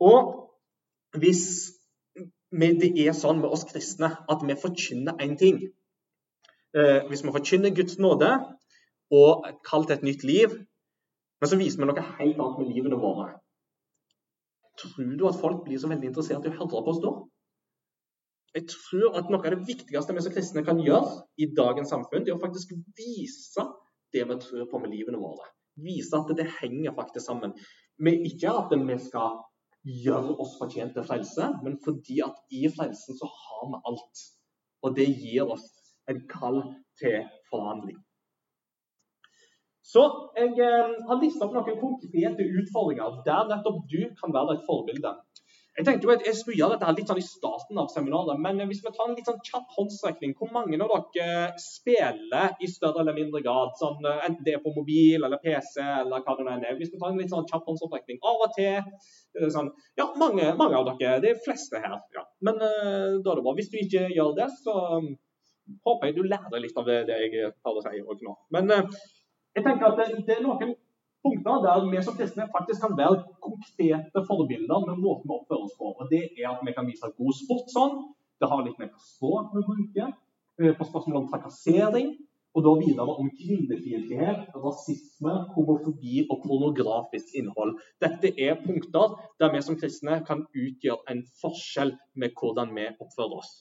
Og 0.02 0.32
hvis 1.22 1.44
det 2.52 2.90
er 3.06 3.14
sånn 3.16 3.40
med 3.40 3.52
oss 3.54 3.64
kristne 3.70 4.10
at 4.30 4.42
vi 4.44 4.58
forkynner 4.60 5.22
én 5.24 5.38
ting 5.40 5.62
eh, 6.76 7.00
Hvis 7.08 7.24
vi 7.24 7.32
forkynner 7.32 7.72
Guds 7.76 7.96
nåde 8.00 8.32
og 9.12 9.46
kall 9.68 9.86
til 9.86 9.96
et 9.98 10.04
nytt 10.08 10.24
liv, 10.24 10.54
men 11.40 11.50
så 11.50 11.60
viser 11.60 11.80
vi 11.80 11.88
noe 11.88 12.04
helt 12.18 12.40
annet 12.40 12.60
med 12.60 12.74
livene 12.74 13.00
våre 13.00 13.38
Tror 14.82 15.16
du 15.20 15.26
at 15.30 15.40
folk 15.40 15.64
blir 15.66 15.80
så 15.80 15.92
veldig 15.92 16.10
interessert 16.12 16.46
i 16.48 16.52
å 16.52 16.58
høre 16.58 16.70
på 16.72 16.92
oss 16.92 17.02
da? 17.04 17.12
Jeg 18.56 18.68
tror 18.68 19.16
at 19.20 19.30
noe 19.32 19.40
av 19.40 19.54
det 19.54 19.68
viktigste 19.68 20.16
vi 20.16 20.24
som 20.26 20.34
kristne 20.36 20.64
kan 20.68 20.82
gjøre 20.84 21.22
i 21.40 21.48
dagens 21.56 21.94
samfunn, 21.94 22.26
det 22.26 22.34
er 22.34 22.40
å 22.40 22.44
faktisk 22.44 22.74
vise 22.98 23.64
det 24.12 24.26
vi 24.28 24.38
tror 24.44 24.68
på 24.72 24.82
med 24.84 24.92
livene 24.92 25.22
våre. 25.22 25.48
Vise 25.80 26.20
at 26.20 26.34
det 26.36 26.50
henger 26.60 26.96
faktisk 26.98 27.26
sammen. 27.26 27.56
Men 28.02 28.26
ikke 28.28 28.52
at 28.52 28.76
vi 28.76 28.98
skal 29.00 29.40
gjøre 29.88 30.36
oss 30.44 30.58
fortjent 30.60 30.94
til 30.98 31.08
frelse, 31.08 31.48
men 31.64 31.80
fordi 31.86 32.20
at 32.26 32.38
i 32.54 32.68
frelsen 32.76 33.18
så 33.18 33.30
har 33.32 33.68
vi 33.72 33.82
alt. 33.92 34.24
Og 34.84 34.96
det 34.98 35.08
gir 35.08 35.48
oss 35.56 35.66
en 36.12 36.20
kall 36.30 36.62
til 37.00 37.22
forhandling. 37.50 38.00
Så 39.92 40.04
jeg 40.38 40.54
eh, 40.62 40.92
har 41.08 41.20
lista 41.20 41.48
opp 41.48 41.56
noen 41.56 41.80
konkrete 41.80 42.46
utfordringer 42.60 43.22
der 43.26 43.48
nettopp 43.50 43.82
du 43.92 44.02
kan 44.20 44.34
være 44.36 44.58
et 44.58 44.68
forbilde. 44.68 45.16
Jeg 45.78 45.86
tenkte 45.88 46.08
jo 46.08 46.12
at 46.12 46.26
jeg 46.28 46.36
skulle 46.36 46.60
gjøre 46.60 46.76
dette 46.76 46.94
litt 46.98 47.08
sånn 47.08 47.20
i 47.22 47.24
starten 47.24 47.78
av 47.80 47.88
seminaret, 47.94 48.40
men 48.44 48.60
hvis 48.68 48.82
vi 48.84 48.92
tar 48.92 49.06
en 49.08 49.14
litt 49.16 49.30
sånn 49.30 49.40
kjapp 49.48 49.70
håndsrekning, 49.78 50.34
hvor 50.36 50.50
mange 50.52 50.76
av 50.84 51.06
dere 51.16 51.46
spiller 51.64 52.58
i 52.60 52.68
større 52.68 53.06
eller 53.06 53.16
mindre 53.16 53.40
grad? 53.46 53.72
Sånn, 53.80 54.04
eh, 54.04 54.26
enten 54.28 54.44
det 54.44 54.58
er 54.58 54.66
på 54.66 54.74
mobil 54.76 55.24
eller 55.24 55.40
PC 55.40 55.80
eller 55.80 56.26
hva 56.26 56.36
det 56.36 56.48
nå 56.48 56.58
er. 56.58 56.76
Hvis 56.80 56.92
vi 56.92 57.00
tar 57.00 57.14
en 57.14 57.22
litt 57.24 57.32
sånn 57.32 57.48
kjapp 57.48 57.72
håndsrekning 57.72 58.20
av 58.20 58.44
og 58.48 58.54
til 58.58 59.48
sånn, 59.56 59.72
Ja, 59.96 60.10
mange, 60.20 60.52
mange, 60.60 60.76
av 60.76 60.92
dere. 61.00 61.22
De 61.24 61.34
fleste 61.46 61.80
her. 61.80 61.98
ja. 62.18 62.28
Men 62.44 62.60
uh, 62.60 63.24
da 63.24 63.32
er 63.32 63.40
det 63.40 63.46
bra. 63.48 63.56
Hvis 63.56 63.72
du 63.72 63.80
ikke 63.80 64.10
gjør 64.12 64.36
det, 64.36 64.52
så 64.66 64.76
um, 65.00 65.10
håper 65.88 66.10
jeg 66.12 66.20
du 66.20 66.24
lærer 66.28 66.60
litt 66.60 66.78
av 66.78 66.88
det, 66.92 67.06
det 67.08 67.24
jeg 67.24 67.56
tar 67.64 67.80
å 67.80 67.84
si 67.88 68.04
nå. 68.28 68.36
Men 68.52 68.76
uh, 68.76 69.02
jeg 69.56 69.64
tenker 69.64 69.88
at 69.88 70.04
det, 70.04 70.26
det 70.28 70.36
er 70.36 70.44
noen 70.44 70.76
punkter 71.26 71.62
der 71.66 71.86
vi 71.92 72.02
som 72.06 72.18
kristne 72.18 72.48
faktisk 72.56 72.82
kan 72.86 72.98
være 72.98 73.22
konkrete 73.48 74.20
forbilder 74.30 74.88
med 74.88 75.00
måten 75.06 75.30
vi 75.30 75.38
oppfører 75.38 75.64
oss 75.68 75.78
på. 75.80 75.94
Og 76.00 76.10
Det 76.14 76.24
er 76.40 76.50
at 76.50 76.66
vi 76.66 76.76
kan 76.78 76.90
vise 76.90 77.16
god 77.22 77.34
sportsånd. 77.44 77.96
Det 78.42 78.50
har 78.50 78.66
litt 78.66 78.80
med 78.82 78.90
hva 78.90 79.02
språk 79.14 79.56
vi 79.56 79.66
bruker, 79.70 80.08
eh, 80.60 80.74
på 80.78 80.90
spørsmål 80.90 81.22
om 81.22 81.30
trakassering, 81.32 82.08
og 82.56 82.64
da 82.66 82.72
videre 82.82 83.14
om 83.22 83.30
kvinnefiendtlighet, 83.40 84.40
rasisme, 84.66 85.34
homofobi 85.56 86.26
og 86.30 86.42
pornografisk 86.44 87.36
innhold. 87.40 87.78
Dette 88.04 88.34
er 88.48 88.60
punkter 88.66 89.16
der 89.40 89.54
vi 89.54 89.62
som 89.62 89.78
kristne 89.80 90.20
kan 90.28 90.44
utgjøre 90.52 91.14
en 91.14 91.22
forskjell 91.42 91.94
med 92.16 92.36
hvordan 92.40 92.74
vi 92.76 92.90
oppfører 93.00 93.38
oss. 93.40 93.54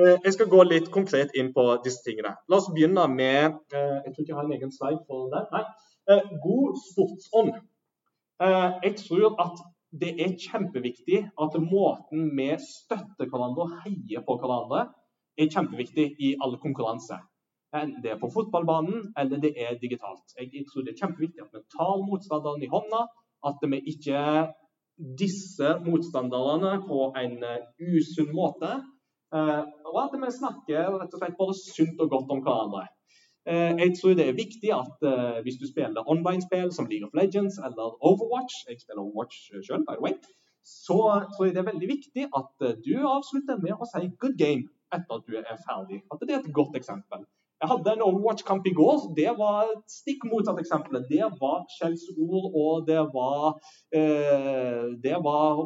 Eh, 0.00 0.18
jeg 0.24 0.32
skal 0.36 0.48
gå 0.48 0.62
litt 0.64 0.90
konkret 0.92 1.32
inn 1.36 1.52
på 1.56 1.64
disse 1.84 2.04
tingene. 2.04 2.34
La 2.48 2.58
oss 2.58 2.70
begynne 2.72 3.06
med 3.12 3.58
eh, 3.76 3.96
Jeg 4.04 4.12
tror 4.12 4.22
ikke 4.22 4.30
jeg 4.30 4.38
har 4.38 4.46
en 4.48 4.54
egen 4.58 4.72
slide 4.72 5.02
for 5.08 5.32
det. 5.32 5.42
Nei. 5.52 5.64
Eh, 6.10 6.22
god 6.42 6.74
sportsånd. 6.90 7.54
Eh, 8.42 8.70
jeg 8.82 8.94
tror 8.96 9.36
at 9.44 9.60
det 10.02 10.12
er 10.24 10.38
kjempeviktig 10.44 11.18
at 11.44 11.58
måten 11.62 12.24
vi 12.38 12.48
støtter 12.58 13.28
hverandre 13.30 13.66
og 13.66 13.74
heier 13.84 14.24
på 14.26 14.34
hverandre, 14.40 14.88
er 15.38 15.52
kjempeviktig 15.52 16.06
i 16.26 16.32
alle 16.42 16.58
konkurranser. 16.64 17.20
Enten 17.72 18.02
det 18.04 18.10
er 18.12 18.18
på 18.20 18.32
fotballbanen 18.34 19.12
eller 19.16 19.38
det 19.44 19.52
er 19.56 19.78
digitalt. 19.84 20.34
Jeg 20.40 20.66
tror 20.68 20.82
det 20.82 20.92
er 20.92 21.04
kjempeviktig 21.04 21.44
at 21.44 21.54
vi 21.54 21.62
tar 21.76 22.02
motstanderen 22.08 22.64
i 22.66 22.72
hånda, 22.74 23.04
at 23.48 23.62
vi 23.70 23.78
ikke 23.94 24.24
disser 25.22 25.78
motstanderne 25.86 26.72
på 26.88 27.12
en 27.22 27.38
eh, 27.46 27.62
usunn 27.94 28.34
måte. 28.34 28.74
Og 29.32 29.96
at 30.02 30.12
vi 30.20 30.28
snakker 30.34 30.98
rett 30.98 31.14
og 31.14 31.22
slett 31.22 31.38
bare 31.38 31.54
sunt 31.56 32.02
og 32.04 32.10
godt 32.12 32.34
om 32.34 32.42
hverandre. 32.44 32.82
Eh, 33.50 33.72
jeg 33.82 33.90
tror 33.98 34.14
det 34.18 34.26
er 34.28 34.40
viktig 34.44 34.70
at 34.70 34.96
uh, 35.12 35.38
hvis 35.42 35.58
du 35.60 35.66
spiller 35.66 36.10
online-spill 36.12 36.70
som 36.72 36.86
League 36.86 37.06
of 37.06 37.14
Legends 37.20 37.56
eller 37.66 37.86
Overwatch 38.08 38.54
Jeg 38.68 38.78
spiller 38.82 39.02
Overwatch 39.02 39.36
selv, 39.66 39.82
by 39.88 39.94
the 39.98 40.04
way. 40.06 40.14
Så 40.86 40.98
tror 41.32 41.44
jeg 41.44 41.54
det 41.54 41.62
er 41.62 41.72
veldig 41.72 41.88
viktig 41.96 42.24
at 42.40 42.52
du 42.86 42.94
avslutter 43.16 43.56
med 43.64 43.74
å 43.82 43.88
si 43.92 44.02
'good 44.20 44.36
game' 44.44 44.68
etter 44.94 45.12
at 45.18 45.24
du 45.26 45.32
er 45.40 45.58
ferdig. 45.68 45.98
At 46.12 46.22
det 46.22 46.34
er 46.34 46.40
et 46.44 46.54
godt 46.58 46.76
eksempel. 46.80 47.26
Jeg 47.62 47.70
hadde 47.70 47.92
en 47.94 48.02
Overwatch-kamp 48.02 48.64
i 48.66 48.72
går. 48.74 49.02
Det 49.14 49.32
var 49.38 49.68
stikk 49.86 50.24
motsatt 50.26 50.58
eksempel. 50.58 50.98
Det 51.06 51.26
var 51.42 51.60
skjellsord, 51.70 52.46
og 52.58 52.88
det 52.88 53.02
var 53.14 53.44
eh, 53.98 54.88
Det 55.04 55.18
var 55.26 55.60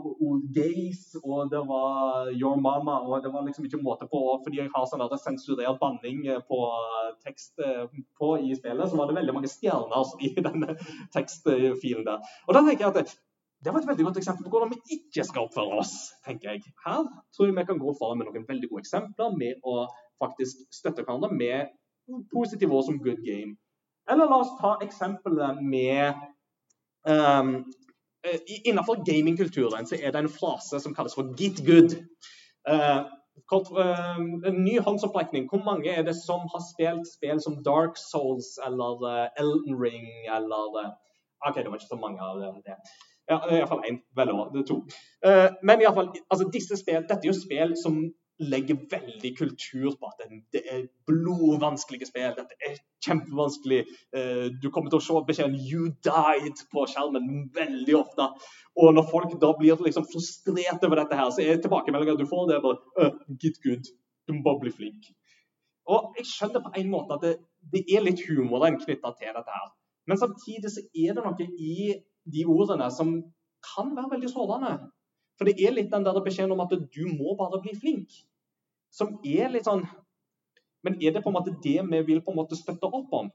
gays, 0.59 1.07
og 1.23 1.49
det 1.55 1.63
var 1.71 2.29
your 2.35 2.61
mama, 2.61 2.99
og 3.01 3.25
det 3.25 3.33
var 3.33 3.47
liksom 3.47 3.65
ikke 3.65 3.81
måte 3.81 4.09
på 4.13 4.21
Fordi 4.45 4.61
jeg 4.61 4.73
har 4.75 4.85
sånn 4.91 5.07
sensurert 5.23 5.81
banning 5.81 6.21
på 6.51 6.61
tekst 7.25 7.65
eh, 7.65 7.87
på 8.21 8.29
i 8.45 8.53
spillet, 8.59 8.91
så 8.91 9.01
var 9.01 9.09
det 9.09 9.17
veldig 9.23 9.37
mange 9.39 9.53
stjerner 9.55 10.13
i 10.21 10.35
denne 10.37 10.77
tekstfilen 11.17 12.05
der. 12.11 12.21
Og 12.45 12.59
da 12.59 12.61
tenker 12.61 12.85
jeg 12.85 12.93
at 12.93 13.01
det, 13.01 13.17
det 13.65 13.73
var 13.73 13.81
et 13.81 13.89
veldig 13.89 14.11
godt 14.11 14.21
eksempel 14.21 14.45
på 14.45 14.53
hvordan 14.53 14.75
vi 14.75 14.99
ikke 14.99 15.25
skal 15.25 15.49
oppføre 15.49 15.81
oss. 15.81 15.97
tenker 16.29 16.53
jeg. 16.53 16.77
Her 16.85 17.09
tror 17.33 17.49
jeg 17.49 17.57
vi 17.57 17.67
kan 17.73 17.81
gå 17.81 17.97
foran 17.97 18.21
med 18.21 18.29
noen 18.29 18.45
veldig 18.53 18.69
gode 18.69 18.85
eksempler 18.85 19.33
med 19.41 19.65
å 19.65 19.89
faktisk 20.21 20.69
støtte 20.73 21.05
hverandre 21.05 21.33
med 21.33 21.73
positive 22.35 22.73
ord 22.73 22.85
som 22.85 22.99
'good 22.99 23.23
game'. 23.31 23.57
Eller 24.11 24.25
la 24.25 24.37
oss 24.41 24.59
ta 24.61 24.77
eksempelet 24.83 25.63
med 25.63 26.15
um, 27.09 27.65
Innenfor 28.65 29.05
gamingkulturen 29.07 29.87
så 29.87 29.97
er 30.03 30.11
det 30.11 30.19
en 30.19 30.37
frase 30.41 30.81
som 30.81 30.95
kalles 30.95 31.15
for 31.15 31.23
'get 31.39 31.59
good'. 31.69 31.95
Uh, 32.71 33.03
kort, 33.51 33.71
uh, 33.71 34.19
en 34.49 34.65
ny 34.65 34.81
håndsopprekning. 34.81 35.49
Hvor 35.51 35.63
mange 35.65 35.91
er 35.91 36.03
det 36.03 36.17
som 36.27 36.41
har 36.53 36.63
spilt 36.73 37.07
spill 37.17 37.41
som 37.41 37.63
Dark 37.65 37.95
Souls 38.11 38.59
eller 38.67 38.93
uh, 39.13 39.27
Elden 39.41 39.75
Ring 39.85 40.09
eller 40.37 40.95
OK, 41.47 41.57
det 41.57 41.71
var 41.71 41.79
ikke 41.79 41.95
så 41.95 42.01
mange 42.07 42.21
av 42.23 42.35
det. 42.67 42.75
Ja, 43.31 43.37
Iallfall 43.51 43.87
én. 43.91 43.99
Vel 44.17 44.31
over. 44.31 44.51
Det 44.53 44.61
er 44.61 44.67
to. 44.73 44.79
men 45.63 45.81
iallfall, 45.81 46.09
altså, 46.31 46.51
disse 46.53 46.77
spill, 46.77 47.03
dette 47.03 47.23
er 47.23 47.31
jo 47.31 47.41
spill 47.45 47.75
som 47.85 47.95
legger 48.39 48.77
veldig 48.91 49.31
kultur 49.39 49.95
på 49.97 50.09
at 50.11 50.25
det 50.53 50.63
er 50.69 50.83
blodvanskelige 51.09 52.09
spill. 52.09 52.35
Dette 52.37 52.57
er 52.69 52.77
kjempevanskelig. 53.07 53.79
Eh, 54.17 54.47
du 54.63 54.69
kommer 54.71 54.93
til 54.93 55.01
å 55.01 55.07
se 55.07 55.23
beskjeden 55.29 55.57
'you 55.57 55.93
died' 56.05 56.65
på 56.73 56.87
skjermen 56.93 57.51
veldig 57.55 57.97
ofte. 57.97 58.29
Og 58.77 58.95
når 58.95 59.09
folk 59.11 59.39
da 59.41 59.53
blir 59.59 59.81
liksom 59.85 60.09
frustrert 60.13 60.85
over 60.85 61.01
dette, 61.01 61.17
her, 61.17 61.31
så 61.31 61.41
er 61.43 61.63
tilbakemeldinga 61.63 62.19
du 62.19 62.27
får, 62.27 62.49
det 62.49 62.57
er 62.57 62.67
bare 62.67 62.79
uh, 63.01 63.13
'get 63.41 63.57
good'. 63.65 63.89
Du 64.29 64.35
må 64.35 64.43
bare 64.43 64.61
bli 64.61 64.73
flink. 64.73 65.03
Og 65.89 66.15
Jeg 66.19 66.27
skjønner 66.27 66.61
på 66.61 66.75
en 66.77 66.91
måte 66.91 67.15
at 67.15 67.23
det, 67.23 67.35
det 67.73 67.85
er 67.95 68.03
litt 68.03 68.21
humoren 68.29 68.77
knytta 68.83 69.15
til 69.17 69.33
dette. 69.33 69.53
her. 69.59 69.69
Men 70.07 70.19
samtidig 70.19 70.71
så 70.71 70.83
er 70.95 71.15
det 71.15 71.25
noe 71.25 71.47
i 71.59 71.95
de 72.35 72.45
ordene 72.45 72.91
som 72.91 73.23
kan 73.75 73.97
være 73.97 74.13
veldig 74.15 74.31
sårende. 74.31 74.73
For 75.37 75.49
det 75.49 75.61
er 75.61 75.75
litt 75.77 75.93
den 75.93 76.05
der 76.07 76.19
beskjeden 76.25 76.55
om 76.55 76.63
at 76.65 76.73
du 76.73 77.05
må 77.13 77.37
bare 77.39 77.61
bli 77.63 77.75
flink, 77.77 78.13
som 78.93 79.19
er 79.25 79.53
litt 79.53 79.69
sånn 79.69 79.87
Men 80.87 81.01
er 81.03 81.17
det 81.17 81.23
på 81.25 81.33
en 81.33 81.35
måte 81.35 81.57
det 81.65 81.81
vi 81.83 82.01
vil 82.07 82.21
på 82.23 82.31
en 82.31 82.39
måte 82.39 82.57
støtte 82.57 82.87
opp 82.87 83.15
om? 83.17 83.31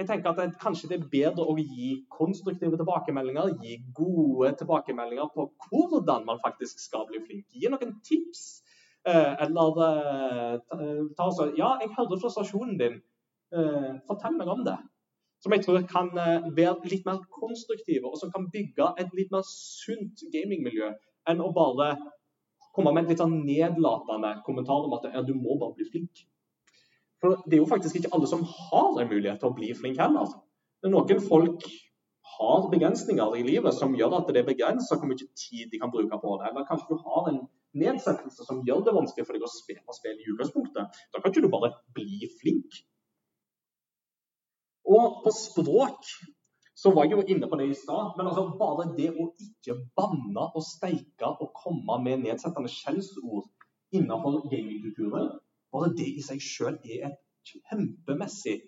Jeg 0.00 0.06
tenker 0.08 0.30
at 0.30 0.38
det, 0.40 0.60
Kanskje 0.62 0.88
det 0.88 0.96
er 0.96 1.10
bedre 1.12 1.44
å 1.44 1.54
gi 1.58 1.90
konstruktive 2.08 2.78
tilbakemeldinger, 2.80 3.50
gi 3.60 3.76
gode 3.92 4.54
tilbakemeldinger 4.56 5.28
på 5.34 5.50
hvordan 5.66 6.24
man 6.24 6.40
faktisk 6.40 6.80
skal 6.80 7.04
bli 7.10 7.20
flink. 7.26 7.44
Gi 7.52 7.68
noen 7.68 7.98
tips. 8.06 8.62
Eh, 9.04 9.34
eller 9.44 9.82
eh, 9.84 11.04
ta 11.18 11.28
så, 11.36 11.50
Ja, 11.58 11.74
jeg 11.82 11.92
hørte 11.92 12.20
frustrasjonen 12.22 12.80
din. 12.80 12.98
Eh, 13.52 13.92
fortell 14.08 14.38
meg 14.38 14.48
om 14.48 14.64
det 14.64 14.78
som 15.42 15.52
jeg 15.52 15.64
tror 15.64 15.80
kan 15.90 16.12
være 16.14 16.86
litt 16.86 17.06
mer 17.08 17.18
konstruktive, 17.34 18.06
og 18.06 18.14
som 18.20 18.30
kan 18.30 18.44
bygge 18.52 18.92
et 19.02 19.10
litt 19.18 19.32
mer 19.34 19.42
sunt 19.42 20.22
gamingmiljø 20.30 20.92
enn 21.30 21.42
å 21.42 21.52
bare 21.54 21.92
komme 22.72 22.92
med 22.92 23.04
en 23.04 23.12
litt 23.12 23.20
sånn 23.20 23.40
nedlatende 23.44 24.34
kommentar 24.46 24.86
om 24.86 24.94
at 24.96 25.08
ja, 25.12 25.22
du 25.26 25.34
må 25.36 25.58
bare 25.60 25.76
bli 25.76 25.88
flink. 25.90 26.24
For 27.22 27.38
det 27.46 27.58
er 27.58 27.62
jo 27.62 27.70
faktisk 27.70 28.00
ikke 28.00 28.10
alle 28.16 28.28
som 28.30 28.42
har 28.48 28.96
en 28.98 29.10
mulighet 29.10 29.38
til 29.42 29.52
å 29.52 29.56
bli 29.56 29.70
flink 29.78 30.00
heller. 30.02 30.30
Det 30.82 30.88
er 30.88 30.94
Noen 30.94 31.20
folk 31.22 31.66
har 32.32 32.68
begrensninger 32.72 33.36
i 33.38 33.44
livet 33.46 33.76
som 33.76 33.94
gjør 33.94 34.16
at 34.18 34.30
det 34.32 34.40
er 34.40 34.48
begrensa 34.48 34.96
hvor 34.98 35.10
mye 35.10 35.28
tid 35.38 35.68
de 35.70 35.78
kan 35.78 35.92
bruke 35.92 36.18
på 36.18 36.38
det. 36.40 36.48
Eller 36.48 36.66
kanskje 36.66 36.96
du 36.96 37.04
har 37.04 37.28
en 37.30 37.42
nedsettelse 37.78 38.46
som 38.48 38.62
gjør 38.66 38.82
det 38.86 38.96
vanskelig 38.96 39.26
for 39.28 39.36
deg 39.36 39.44
å 39.46 39.52
spille 39.52 39.96
spill 39.98 40.18
i 40.18 40.30
utgangspunktet. 40.32 41.02
Da 41.12 41.20
kan 41.20 41.30
ikke 41.30 41.44
du 41.44 41.52
bare 41.52 41.74
bli 41.94 42.26
flink. 42.40 42.80
Og 44.90 45.22
på 45.22 45.32
språk 45.36 46.08
så 46.82 46.90
var 46.94 47.06
jeg 47.06 47.14
jo 47.14 47.22
inne 47.30 47.46
på 47.46 47.58
det 47.60 47.68
i 47.70 47.78
stad. 47.78 48.16
Men 48.16 48.28
altså 48.30 48.48
bare 48.58 48.88
det 48.96 49.12
å 49.12 49.28
ikke 49.44 49.78
banne 49.98 50.48
og 50.48 50.64
steike 50.66 51.28
og 51.30 51.52
komme 51.54 52.00
med 52.02 52.24
nedsettende 52.24 52.70
skjellsord 52.72 53.46
innenfor 53.94 54.48
gamingkulturen, 54.50 55.30
bare 55.72 55.92
det 55.98 56.08
i 56.16 56.24
seg 56.24 56.42
selv 56.42 56.82
er 56.88 57.12
et 57.12 57.52
kjempemessig 57.52 58.58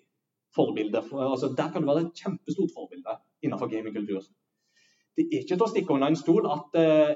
forbilde. 0.55 1.01
For, 1.09 1.25
altså, 1.27 1.51
der 1.57 1.71
kan 1.73 1.83
du 1.83 1.91
være 1.91 2.05
et 2.07 2.23
kjempestort 2.23 2.71
forbilde 2.75 3.17
innenfor 3.43 3.71
gamingkultur. 3.73 4.23
Det 5.15 5.27
er 5.27 5.43
ikke 5.43 5.55
til 5.55 5.67
å 5.67 5.71
stikke 5.71 5.95
unna 5.95 6.11
en 6.11 6.19
stol 6.19 6.47
at 6.51 6.79
uh, 6.79 7.13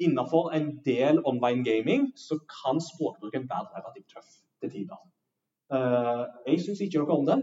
innenfor 0.00 0.52
en 0.56 0.70
del 0.84 1.20
online 1.24 1.64
gaming 1.64 2.08
så 2.16 2.38
kan 2.52 2.80
språkbruken 2.80 3.48
være 3.48 3.72
relativt 3.76 4.12
tøff 4.12 4.40
til 4.60 4.72
tider. 4.72 5.00
Uh, 5.72 6.24
jeg 6.46 6.64
syns 6.64 6.84
ikke 6.84 7.02
noe 7.02 7.20
om 7.20 7.28
det. 7.28 7.40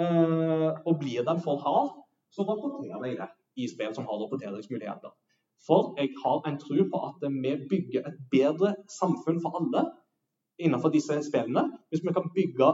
Uh, 0.00 0.70
og 0.88 1.00
blir 1.02 1.24
den 1.26 1.40
for 1.44 1.60
hard, 1.60 1.98
så 2.34 2.46
rapporterer 2.48 3.06
jeg 3.08 3.18
det 3.20 3.30
i 3.56 3.68
spill 3.70 3.94
som 3.94 4.06
har 4.08 4.20
rapporteringsmuligheter. 4.22 5.12
For 5.66 5.94
jeg 5.98 6.14
har 6.24 6.46
en 6.48 6.60
tro 6.60 6.84
på 6.92 7.00
at 7.08 7.26
vi 7.44 7.56
bygger 7.72 8.06
et 8.08 8.20
bedre 8.32 8.74
samfunn 9.00 9.42
for 9.44 9.58
alle 9.58 9.82
innenfor 10.60 10.92
disse 10.94 11.18
spillene 11.26 11.66
hvis 11.90 12.04
vi 12.06 12.14
kan 12.16 12.30
bygge 12.36 12.70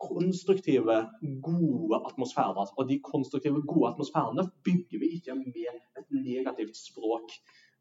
konstruktive, 0.00 0.96
gode 1.42 1.96
atmosfærer. 2.08 2.66
Og 2.78 2.88
de 2.88 3.00
konstruktive, 3.12 3.62
gode 3.72 3.88
atmosfærene 3.92 4.44
bygger 4.64 4.98
vi 5.02 5.08
ikke 5.16 5.34
med 5.34 5.74
et 5.98 6.06
negativt 6.10 6.76
språk 6.76 7.36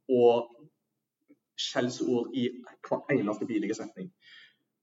og 0.10 0.36
skjellsord 1.60 2.32
i 2.34 2.50
hver 2.88 3.02
eneste 3.16 3.46
bilige 3.46 3.74
setning. 3.74 4.12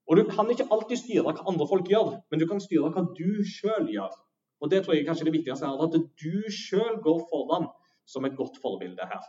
Og 0.07 0.17
Du 0.17 0.23
kan 0.23 0.49
ikke 0.49 0.67
alltid 0.71 0.97
styre 0.97 1.23
hva 1.25 1.49
andre 1.51 1.67
folk 1.67 1.87
gjør, 1.91 2.13
men 2.31 2.39
du 2.39 2.47
kan 2.47 2.61
styre 2.63 2.91
hva 2.95 3.03
du 3.19 3.43
sjøl 3.43 3.89
gjør. 3.91 4.13
Og 4.61 4.71
Det 4.71 4.83
tror 4.83 4.95
jeg 4.95 5.05
kanskje 5.05 5.27
det 5.27 5.35
viktigste 5.37 5.65
er 5.65 5.83
at 5.85 5.97
du 6.23 6.35
sjøl 6.53 6.97
går 7.03 7.19
foran 7.29 7.67
som 8.09 8.25
et 8.25 8.37
godt 8.37 8.57
forbilde 8.61 9.05
her. 9.11 9.21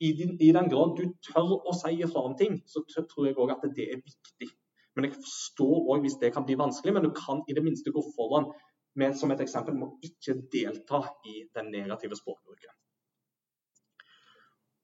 I, 0.00 0.12
din, 0.12 0.34
I, 0.40 0.50
den 0.52 0.68
grad 0.68 0.96
du 0.98 1.04
tør 1.24 1.54
å 1.64 1.72
si 1.76 1.94
ifra 2.02 2.24
om 2.28 2.34
ting, 2.36 2.58
så 2.66 2.82
tror 2.84 3.28
jeg 3.28 3.38
òg 3.38 3.54
at 3.54 3.64
det 3.76 3.86
er 3.92 4.02
viktig. 4.02 4.50
Men 4.94 5.08
jeg 5.08 5.16
forstår 5.16 5.90
òg 5.94 6.04
hvis 6.04 6.18
det 6.20 6.32
kan 6.34 6.44
bli 6.46 6.58
vanskelig, 6.58 6.94
men 6.94 7.06
du 7.06 7.12
kan 7.14 7.42
i 7.48 7.54
det 7.56 7.64
minste 7.64 7.94
gå 7.94 8.02
foran 8.16 8.50
med 8.98 9.16
som 9.18 9.30
et 9.30 9.40
eksempel 9.42 9.74
med 9.78 9.88
å 9.88 10.06
ikke 10.06 10.36
delta 10.52 11.00
i 11.26 11.44
den 11.56 11.70
negative 11.74 12.18
språkbruken. 12.18 12.74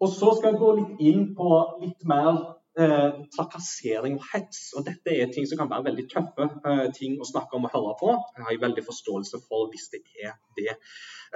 Og 0.00 0.08
Så 0.08 0.32
skal 0.38 0.54
jeg 0.54 0.62
gå 0.62 0.70
litt 0.78 1.02
inn 1.10 1.26
på 1.36 1.50
litt 1.82 2.06
mer 2.08 2.59
eh, 2.80 3.18
trakassering 3.34 4.16
og 4.18 4.26
hets. 4.32 4.70
Og 4.78 4.86
dette 4.86 5.14
er 5.14 5.32
ting 5.32 5.48
som 5.48 5.60
kan 5.60 5.70
være 5.70 5.88
veldig 5.90 6.06
tøffe 6.12 6.46
eh, 6.46 6.86
ting 6.96 7.18
å 7.20 7.28
snakke 7.28 7.58
om 7.58 7.66
og 7.68 7.74
høre 7.74 7.96
på. 8.00 8.14
Jeg 8.38 8.46
har 8.46 8.62
veldig 8.66 8.86
forståelse 8.86 9.42
for 9.46 9.68
hvis 9.72 9.90
det 9.94 10.02
er 10.24 10.38
det. 10.58 10.78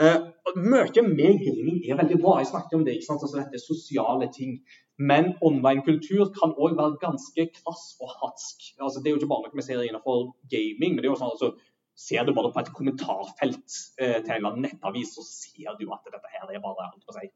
Eh, 0.01 0.17
mye 0.57 1.05
med 1.07 1.45
gaming 1.45 1.83
er 1.85 2.01
veldig 2.01 2.21
bra. 2.23 2.39
Jeg 2.41 2.51
snakket 2.53 2.79
om 2.79 2.87
det. 2.87 2.97
ikke 2.97 3.11
sant? 3.11 3.27
Altså, 3.27 3.43
dette 3.43 3.61
er 3.61 3.67
sosiale 3.67 4.31
ting. 4.35 4.59
Men 4.99 5.33
online-kultur 5.43 6.29
kan 6.37 6.55
òg 6.55 6.77
være 6.79 7.01
ganske 7.03 7.49
krass 7.59 7.85
og 8.01 8.13
hatsk. 8.21 8.73
Altså, 8.79 9.01
det 9.03 9.11
er 9.11 9.17
jo 9.17 9.23
ikke 9.23 9.33
bare 9.33 9.49
noe 9.49 9.59
vi 9.59 9.67
ser 9.67 9.83
innenfor 9.83 10.29
gaming. 10.51 10.95
men 10.95 11.03
det 11.03 11.11
er 11.11 11.15
jo 11.15 11.21
sånn 11.23 11.37
altså, 11.37 11.55
Ser 11.95 12.25
du 12.27 12.33
bare 12.35 12.49
på 12.51 12.59
et 12.59 12.73
kommentarfelt 12.75 13.75
eh, 14.03 14.17
til 14.19 14.33
en 14.33 14.39
eller 14.41 14.49
annen 14.49 14.65
nettavis, 14.67 15.13
så 15.15 15.23
ser 15.23 15.77
du 15.79 15.85
at 15.95 16.09
dette 16.09 16.33
her 16.33 16.49
er 16.51 16.59
bare 16.59 16.89
alt 16.89 17.05
på 17.07 17.15
seg. 17.15 17.29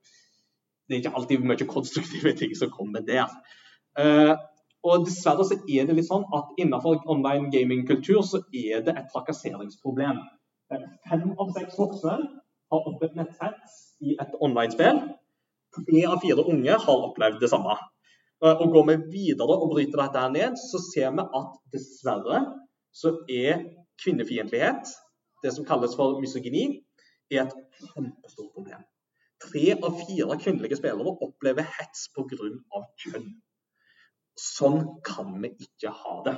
Det 0.89 0.97
er 0.97 1.03
ikke 1.05 1.13
alltid 1.15 1.45
mye 1.47 1.67
konstruktive 1.71 2.33
ting 2.41 2.57
som 2.59 2.73
kommer 2.75 3.05
der. 3.07 3.31
Uh, 3.99 4.35
og 4.87 5.07
Dessverre 5.09 5.45
så 5.47 5.59
er 5.59 5.89
det 5.89 5.97
litt 5.99 6.07
sånn 6.07 6.27
at 6.37 6.53
innenfor 6.63 7.03
online 7.11 7.51
gaming-kultur 7.51 8.23
så 8.27 8.41
er 8.55 8.85
det 8.87 8.95
et 8.95 9.09
trakasseringsproblem. 9.13 10.21
Fem 11.09 11.25
av 11.35 11.51
seks 11.57 11.79
voksne 11.81 12.15
har 12.73 12.89
opplevd 12.91 13.17
netthets 13.19 13.79
i 14.05 14.15
et 14.23 14.37
online-spill. 14.45 15.01
Tre 15.79 16.05
av 16.09 16.23
fire 16.23 16.45
unge 16.53 16.77
har 16.85 17.07
opplevd 17.09 17.41
det 17.43 17.51
samme. 17.51 17.75
Uh, 18.45 18.55
og 18.55 18.71
Går 18.77 18.87
vi 18.93 18.97
videre 19.17 19.57
og 19.59 19.73
bryter 19.75 20.05
dette 20.05 20.23
her 20.23 20.33
ned, 20.35 20.59
så 20.63 20.81
ser 20.93 21.11
vi 21.17 21.27
at 21.41 21.59
dessverre 21.75 22.45
så 22.95 23.17
er 23.31 23.65
kvinnefiendtlighet, 24.03 24.95
det 25.43 25.53
som 25.55 25.67
kalles 25.67 25.95
for 25.99 26.21
misogyni, 26.23 26.85
er 27.31 27.45
et 27.45 27.83
kjempestort 27.83 28.55
problem. 28.55 28.87
Tre 29.43 29.75
av 29.77 30.01
fire 30.01 30.39
kvinnelige 30.41 30.79
spillere 30.81 31.15
opplever 31.27 31.67
hets 31.77 32.09
pga. 32.15 32.39
kjønn. 33.03 33.29
Sånn 34.39 34.85
kan 35.07 35.35
vi 35.43 35.51
ikke 35.67 35.91
ha 35.91 36.15
det. 36.27 36.37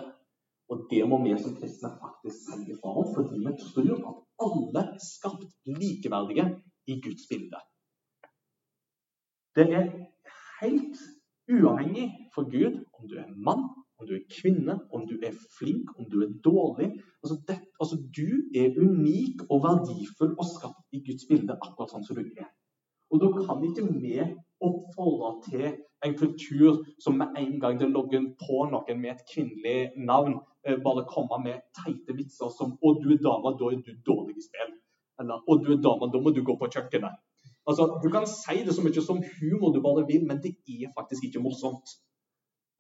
Og 0.71 0.87
det 0.91 1.03
må 1.11 1.19
vi 1.25 1.35
som 1.39 1.57
kristne 1.59 1.91
faktisk 1.99 2.53
si 2.55 2.77
fra 2.79 2.93
om, 3.03 3.09
fordi 3.15 3.41
vi 3.43 3.55
tror 3.59 4.05
at 4.13 4.21
alle 4.47 4.85
er 4.95 5.03
skapt 5.03 5.49
likeverdige 5.67 6.47
i 6.87 7.01
Guds 7.03 7.27
bilde. 7.31 7.59
Det 9.59 9.67
er 9.75 9.89
helt 10.61 11.01
uavhengig 11.51 12.07
for 12.35 12.47
Gud 12.53 12.79
om 12.95 13.09
du 13.11 13.17
er 13.19 13.33
mann, 13.47 13.67
om 13.99 14.07
du 14.07 14.15
er 14.15 14.25
kvinne, 14.31 14.79
om 14.95 15.09
du 15.09 15.17
er 15.27 15.35
flink, 15.59 15.91
om 15.99 16.07
du 16.11 16.21
er 16.23 16.31
dårlig. 16.45 16.93
Altså, 17.23 17.37
det, 17.49 17.59
altså, 17.81 17.97
Du 18.17 18.31
er 18.55 18.79
unik 18.79 19.43
og 19.51 19.65
verdifull 19.67 20.33
og 20.39 20.47
skapt 20.55 20.87
i 20.93 21.03
Guds 21.07 21.27
bilde 21.29 21.59
akkurat 21.59 21.93
sånn 21.93 22.07
som 22.07 22.17
du 22.17 22.23
er. 22.23 22.49
Og 23.11 23.21
Da 23.21 23.29
kan 23.35 23.67
ikke 23.67 23.91
vi 24.01 24.17
oppfordre 24.61 25.31
til 25.49 25.77
en 26.05 26.15
kultur 26.19 26.85
som 27.05 27.19
med 27.19 27.37
en 27.39 27.61
gang 27.61 27.81
det 27.81 27.91
logger 27.91 28.25
på 28.41 28.65
noen 28.73 29.01
med 29.01 29.11
et 29.11 29.25
kvinnelig 29.33 29.91
navn, 29.97 30.39
eh, 30.67 30.79
bare 30.85 31.05
kommer 31.09 31.43
med 31.45 31.61
teite 31.77 32.17
vitser 32.17 32.51
som 32.59 32.73
'Å, 32.73 33.03
du 33.03 33.09
er 33.13 33.23
dame, 33.25 33.57
da 33.59 33.67
er 33.71 33.83
du 33.87 33.93
dårlig 34.07 34.37
i 34.37 34.47
spill'. 34.47 34.77
Eller 35.21 35.35
'Å, 35.35 35.65
du 35.65 35.73
er 35.73 35.83
dame, 35.83 36.13
da 36.13 36.21
må 36.21 36.35
du 36.35 36.43
gå 36.43 36.57
på 36.59 36.71
kjøkkenet'. 36.75 37.19
Altså, 37.67 38.01
Du 38.03 38.11
kan 38.11 38.27
si 38.27 38.65
det 38.65 38.75
så 38.75 38.83
mye 38.83 39.03
som 39.03 39.23
humor 39.41 39.73
du 39.73 39.81
bare 39.81 40.07
vil, 40.07 40.27
men 40.27 40.41
det 40.43 40.57
er 40.69 40.93
faktisk 40.99 41.25
ikke 41.25 41.43
morsomt. 41.43 41.87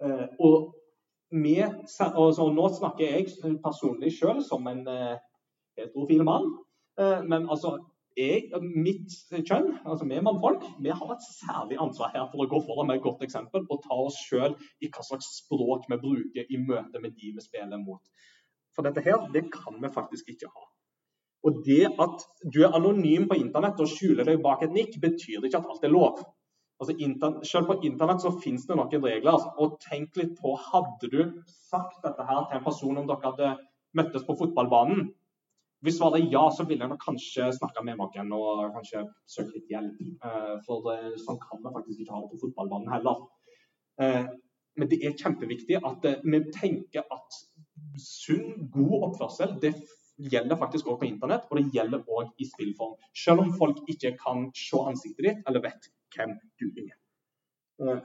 Eh, 0.02 0.26
og 0.40 0.74
med, 1.30 1.64
altså, 2.00 2.52
nå 2.52 2.68
snakker 2.68 3.04
jeg 3.04 3.26
personlig 3.62 4.12
selv 4.18 4.40
som 4.42 4.66
en 4.66 4.88
eh, 4.88 5.16
heterofil 5.78 6.24
mann. 6.24 6.56
Men 7.28 7.48
altså, 7.48 7.78
jeg, 8.18 8.48
mitt 8.60 9.14
kjønn, 9.30 9.68
altså 9.84 10.06
vi 10.08 10.18
mannfolk, 10.24 10.64
vi 10.82 10.92
har 10.94 11.12
et 11.14 11.26
særlig 11.26 11.78
ansvar 11.82 12.10
her 12.14 12.26
for 12.32 12.42
å 12.42 12.48
gå 12.50 12.60
foran 12.66 12.90
med 12.90 12.98
et 12.98 13.04
godt 13.04 13.22
eksempel 13.26 13.66
og 13.68 13.84
ta 13.84 13.96
oss 14.06 14.18
selv 14.26 14.58
i 14.82 14.90
hva 14.90 15.04
slags 15.06 15.30
språk 15.38 15.86
vi 15.90 16.00
bruker 16.02 16.50
i 16.50 16.60
møte 16.60 17.02
med 17.02 17.14
de 17.16 17.32
vi 17.36 17.44
spiller 17.44 17.80
mot. 17.82 18.02
For 18.74 18.86
dette 18.86 19.04
her, 19.06 19.24
det 19.34 19.46
kan 19.54 19.78
vi 19.82 19.92
faktisk 19.94 20.30
ikke 20.34 20.50
ha. 20.50 20.66
Og 21.46 21.62
det 21.64 21.86
at 22.02 22.26
du 22.52 22.60
er 22.66 22.74
anonym 22.76 23.26
på 23.30 23.38
internett 23.40 23.80
og 23.80 23.88
skjuler 23.88 24.28
deg 24.28 24.42
bak 24.44 24.66
et 24.66 24.74
nikk, 24.74 24.98
betyr 25.00 25.46
ikke 25.46 25.62
at 25.62 25.70
alt 25.72 25.86
er 25.86 25.94
lov. 25.94 26.20
Altså, 26.80 26.96
selv 27.44 27.68
på 27.68 27.78
internett 27.84 28.22
så 28.24 28.32
finnes 28.40 28.66
det 28.68 28.76
noen 28.76 29.04
regler. 29.04 29.32
Altså. 29.32 29.52
Og 29.60 29.78
tenk 29.84 30.16
litt 30.20 30.36
på, 30.40 30.54
hadde 30.70 31.10
du 31.12 31.20
sagt 31.46 32.00
dette 32.04 32.26
her 32.28 32.46
til 32.48 32.58
en 32.58 32.66
person 32.66 33.00
om 33.00 33.08
dere 33.08 33.24
hadde 33.26 33.54
møttes 33.96 34.24
på 34.26 34.36
fotballbanen? 34.40 35.10
Hvis 35.80 35.96
svaret 35.96 36.20
er 36.20 36.32
ja, 36.32 36.42
så 36.52 36.66
ville 36.68 36.84
jeg 36.84 36.92
nok 36.92 37.02
kanskje 37.04 37.48
snakka 37.56 37.84
med 37.86 37.96
noen 38.00 38.34
og 38.36 38.66
kanskje 38.74 39.06
søkt 39.28 39.54
litt 39.56 39.70
hjelp. 39.72 40.00
Eh, 40.28 40.54
for 40.66 40.90
sånn 41.22 41.40
kan 41.40 41.62
vi 41.62 41.74
faktisk 41.78 42.02
ikke 42.04 42.16
ha 42.16 42.22
det 42.24 42.32
på 42.34 42.42
fotballbanen 42.44 42.92
heller. 42.92 43.22
Eh, 44.00 44.26
men 44.78 44.90
det 44.90 45.00
er 45.04 45.16
kjempeviktig 45.18 45.80
at 45.84 46.04
vi 46.24 46.42
tenker 46.54 47.08
at 47.10 47.40
sunn, 48.00 48.68
god 48.72 49.08
oppførsel 49.10 49.56
det 49.62 49.74
gjelder 50.30 50.58
faktisk 50.60 50.88
òg 50.90 51.00
på 51.00 51.08
internett, 51.08 51.46
og 51.48 51.58
det 51.58 51.72
gjelder 51.74 52.04
òg 52.04 52.32
i 52.40 52.46
spillform. 52.48 52.96
Selv 53.16 53.44
om 53.44 53.52
folk 53.56 53.80
ikke 53.88 54.14
kan 54.20 54.50
se 54.56 54.80
ansiktet 54.92 55.26
ditt 55.26 55.48
eller 55.48 55.64
vet 55.64 55.88
hvem 56.14 56.36
du 56.60 56.66
er. 56.84 56.96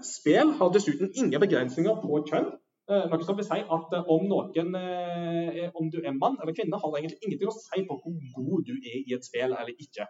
Spill 0.08 0.54
har 0.60 0.72
dessuten 0.72 1.12
ingen 1.14 1.42
begrensninger 1.44 1.98
på 2.02 2.22
kjønn. 2.30 2.54
Eh, 2.86 3.06
noe 3.10 3.26
som 3.26 3.38
vil 3.38 3.48
si 3.48 3.62
at 3.76 3.94
eh, 3.98 4.12
om, 4.14 4.28
noen, 4.30 4.76
om 5.80 5.88
du 5.90 5.98
er 6.04 6.14
mann 6.14 6.38
eller 6.38 6.54
kvinne, 6.54 6.78
har 6.78 6.92
det 6.94 7.02
egentlig 7.02 7.24
ingenting 7.26 7.50
å 7.50 7.56
si 7.56 7.86
på 7.88 7.98
hvor 8.04 8.20
god 8.36 8.68
du 8.68 8.76
er 8.76 9.00
i 9.00 9.16
et 9.18 9.26
spill 9.26 9.56
eller 9.56 9.74
ikke. 9.74 10.06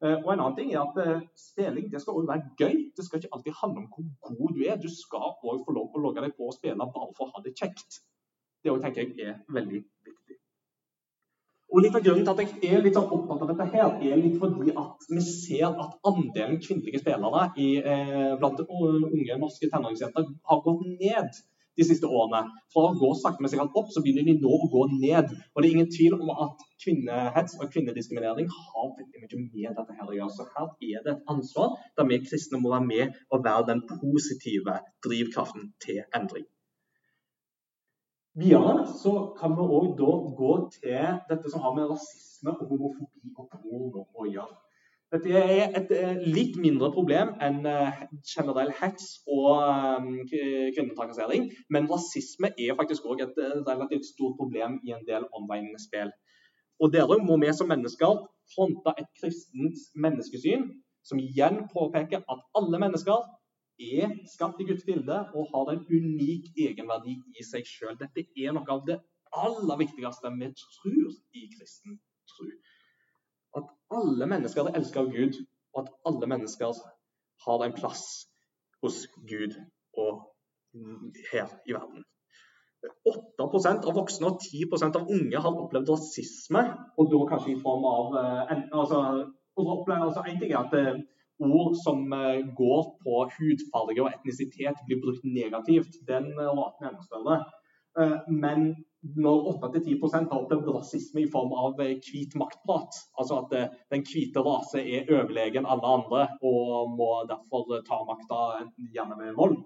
Og 0.00 0.30
en 0.32 0.40
annen 0.40 0.54
ting 0.56 0.70
er 0.72 0.80
at 0.80 1.26
Spilling 1.36 1.90
det 1.92 1.98
skal 2.00 2.16
også 2.16 2.30
være 2.30 2.54
gøy. 2.56 2.78
Det 2.96 3.04
skal 3.04 3.20
ikke 3.20 3.34
alltid 3.36 3.58
handle 3.58 3.82
om 3.84 3.90
hvor 4.22 4.38
god 4.38 4.54
du 4.56 4.62
er. 4.64 4.78
Du 4.80 4.88
skal 4.88 5.26
også 5.26 5.58
få 5.66 5.74
lov 5.76 5.92
å 5.92 6.00
logge 6.06 6.24
deg 6.24 6.32
på 6.38 6.48
og 6.48 6.56
spille 6.56 6.86
bare 6.96 7.12
for 7.18 7.26
å 7.26 7.34
ha 7.34 7.44
det 7.44 7.52
kjekt. 7.52 8.00
Det 8.64 8.72
tenker 8.80 9.02
jeg 9.04 9.28
er 9.28 9.36
veldig 9.52 9.82
viktig. 9.82 10.38
Og 11.70 11.84
litt 11.84 11.94
av 11.94 12.02
Grunnen 12.02 12.24
til 12.26 12.32
at 12.32 12.40
jeg 12.64 12.72
er 12.74 12.82
litt 12.82 12.96
sånn 12.96 13.12
opptatt 13.14 13.44
av 13.44 13.50
dette, 13.52 13.66
her, 13.76 13.92
er 14.02 14.18
litt 14.18 14.40
fordi 14.40 14.72
at 14.80 15.04
vi 15.06 15.20
ser 15.22 15.68
at 15.68 15.92
andelen 16.08 16.58
kvinnelige 16.64 16.98
spillere 17.02 17.44
i, 17.62 17.68
eh, 17.78 18.32
blant 18.40 18.64
unge 18.64 19.36
norske 19.38 19.68
tenåringsjenter 19.70 20.26
har 20.50 20.62
gått 20.64 20.82
ned 20.88 21.38
de 21.80 21.86
siste 21.88 22.08
årene. 22.08 22.44
Fra 22.72 22.86
å 22.88 22.94
gå 23.00 23.10
sakte, 23.18 23.42
men 23.42 23.52
sikkert 23.52 23.76
opp, 23.80 23.90
så 23.94 24.02
begynner 24.04 24.28
de 24.28 24.36
nå 24.42 24.52
å 24.56 24.68
gå 24.72 24.84
ned. 24.92 25.32
Og 25.54 25.62
det 25.62 25.68
er 25.68 25.74
ingen 25.74 25.90
tvil 25.94 26.16
om 26.18 26.30
at 26.46 26.62
kvinnehets 26.84 27.58
og 27.58 27.72
kvinnediskriminering 27.72 28.48
har 28.52 28.94
veldig 29.00 29.42
mye 29.42 29.72
med 29.72 29.80
dette 29.80 29.98
her 29.98 30.12
å 30.12 30.16
gjøre. 30.18 30.36
Så 30.36 30.48
her 30.54 30.70
er 30.92 31.04
det 31.06 31.16
et 31.16 31.34
ansvar 31.34 31.76
der 31.98 32.08
vi 32.12 32.22
kristne 32.28 32.62
må 32.62 32.72
være 32.74 32.88
med 32.92 33.20
og 33.30 33.44
være 33.48 33.68
den 33.72 33.84
positive 33.90 34.78
drivkraften 35.06 35.70
til 35.84 36.02
endring. 36.16 36.48
Videre 38.38 38.86
så 38.86 39.12
kan 39.38 39.56
vi 39.58 39.64
òg 39.76 39.96
gå 40.38 40.52
til 40.76 41.16
dette 41.28 41.50
som 41.50 41.64
har 41.64 41.74
med 41.76 41.88
rasisme 41.90 42.52
og 42.54 42.68
homofobi 42.70 43.32
og 43.34 43.48
porno 43.50 44.04
å 44.14 44.28
gjøre. 44.30 44.54
Dette 45.10 45.30
er 45.34 45.72
et 45.74 45.88
eh, 45.90 46.18
litt 46.22 46.54
mindre 46.62 46.92
problem 46.94 47.32
enn 47.42 47.64
eh, 47.66 48.02
generell 48.30 48.70
hets 48.78 49.08
og 49.26 49.58
eh, 49.58 50.74
kvinnetrakassering. 50.76 51.48
Men 51.74 51.88
rasisme 51.90 52.52
er 52.54 52.76
faktisk 52.78 53.08
òg 53.10 53.24
et 53.24 53.40
relativt 53.66 54.06
stort 54.06 54.38
problem 54.38 54.78
i 54.86 54.94
en 54.94 55.02
del 55.08 55.26
online-spill. 55.34 56.12
Og 56.80 56.94
Dere 56.94 57.18
må 57.26 57.40
vi 57.42 57.50
som 57.56 57.68
mennesker 57.72 58.22
fronte 58.54 58.94
et 59.02 59.10
kristent 59.18 59.82
menneskesyn 59.98 60.68
som 61.06 61.18
igjen 61.18 61.64
påpeker 61.74 62.22
at 62.22 62.46
alle 62.60 62.80
mennesker 62.80 63.26
er 63.80 64.14
skapt 64.30 64.62
i 64.62 64.68
Guds 64.68 64.86
bilde 64.86 65.18
og 65.34 65.50
har 65.50 65.72
en 65.74 65.84
unik 65.90 66.52
egenverdi 66.68 67.18
i 67.34 67.46
seg 67.50 67.66
sjøl. 67.66 67.98
Dette 67.98 68.28
er 68.38 68.54
noe 68.54 68.78
av 68.78 68.86
det 68.86 69.00
aller 69.34 69.82
viktigste 69.82 70.32
vi 70.38 70.54
tror 70.54 71.14
i 71.34 71.48
kristen 71.56 71.98
tro. 72.30 72.46
At 73.58 73.66
alle 73.90 74.26
mennesker 74.30 74.68
er 74.68 74.78
elsket 74.78 75.02
av 75.02 75.10
Gud, 75.14 75.40
og 75.74 75.82
at 75.84 75.92
alle 76.08 76.28
mennesker 76.30 76.80
har 77.46 77.64
en 77.64 77.76
plass 77.76 78.04
hos 78.82 79.04
Gud 79.28 79.56
og 79.98 80.26
her 81.32 81.50
i 81.68 81.74
verden. 81.74 82.04
8% 83.40 83.88
av 83.90 83.96
voksne 83.96 84.28
og 84.30 84.40
10% 84.40 84.96
av 84.96 85.10
unge 85.12 85.40
har 85.44 85.62
opplevd 85.62 85.90
rasisme, 85.92 86.62
og 86.96 87.10
da 87.12 87.22
kanskje 87.32 87.54
i 87.54 87.60
form 87.60 87.84
av 87.88 88.14
eh, 88.20 88.52
altså, 88.80 89.00
altså, 89.60 90.22
En 90.24 90.38
ting 90.40 90.54
er 90.54 90.62
at 90.62 90.76
eh, 90.78 91.00
ord 91.44 91.76
som 91.82 92.06
eh, 92.16 92.46
går 92.56 92.82
på 93.02 93.18
hudfarge 93.36 94.00
og 94.04 94.12
etnisitet, 94.14 94.80
blir 94.86 95.02
brukt 95.04 95.26
negativt. 95.26 96.00
Den 96.08 96.32
raten 96.38 96.86
er 96.86 96.92
enda 96.94 97.04
større. 97.08 97.40
Men 98.30 98.70
8-10 99.00 99.96
har 100.28 100.36
opplevd 100.36 100.68
rasisme 100.74 101.22
i 101.22 101.30
form 101.32 101.54
av 101.56 101.78
hvit 101.80 102.34
maktprat, 102.36 102.98
altså 103.16 103.38
at 103.40 103.54
den 103.92 104.04
hvite 104.04 104.42
rase 104.44 104.82
er 104.82 105.08
overlegen 105.08 105.64
alle 105.64 105.92
andre 105.96 106.26
og 106.44 106.92
må 106.98 107.10
derfor 107.30 107.80
ta 107.86 108.02
makta 108.04 108.40
gjerne 108.92 109.16
med 109.22 109.38
vold, 109.38 109.56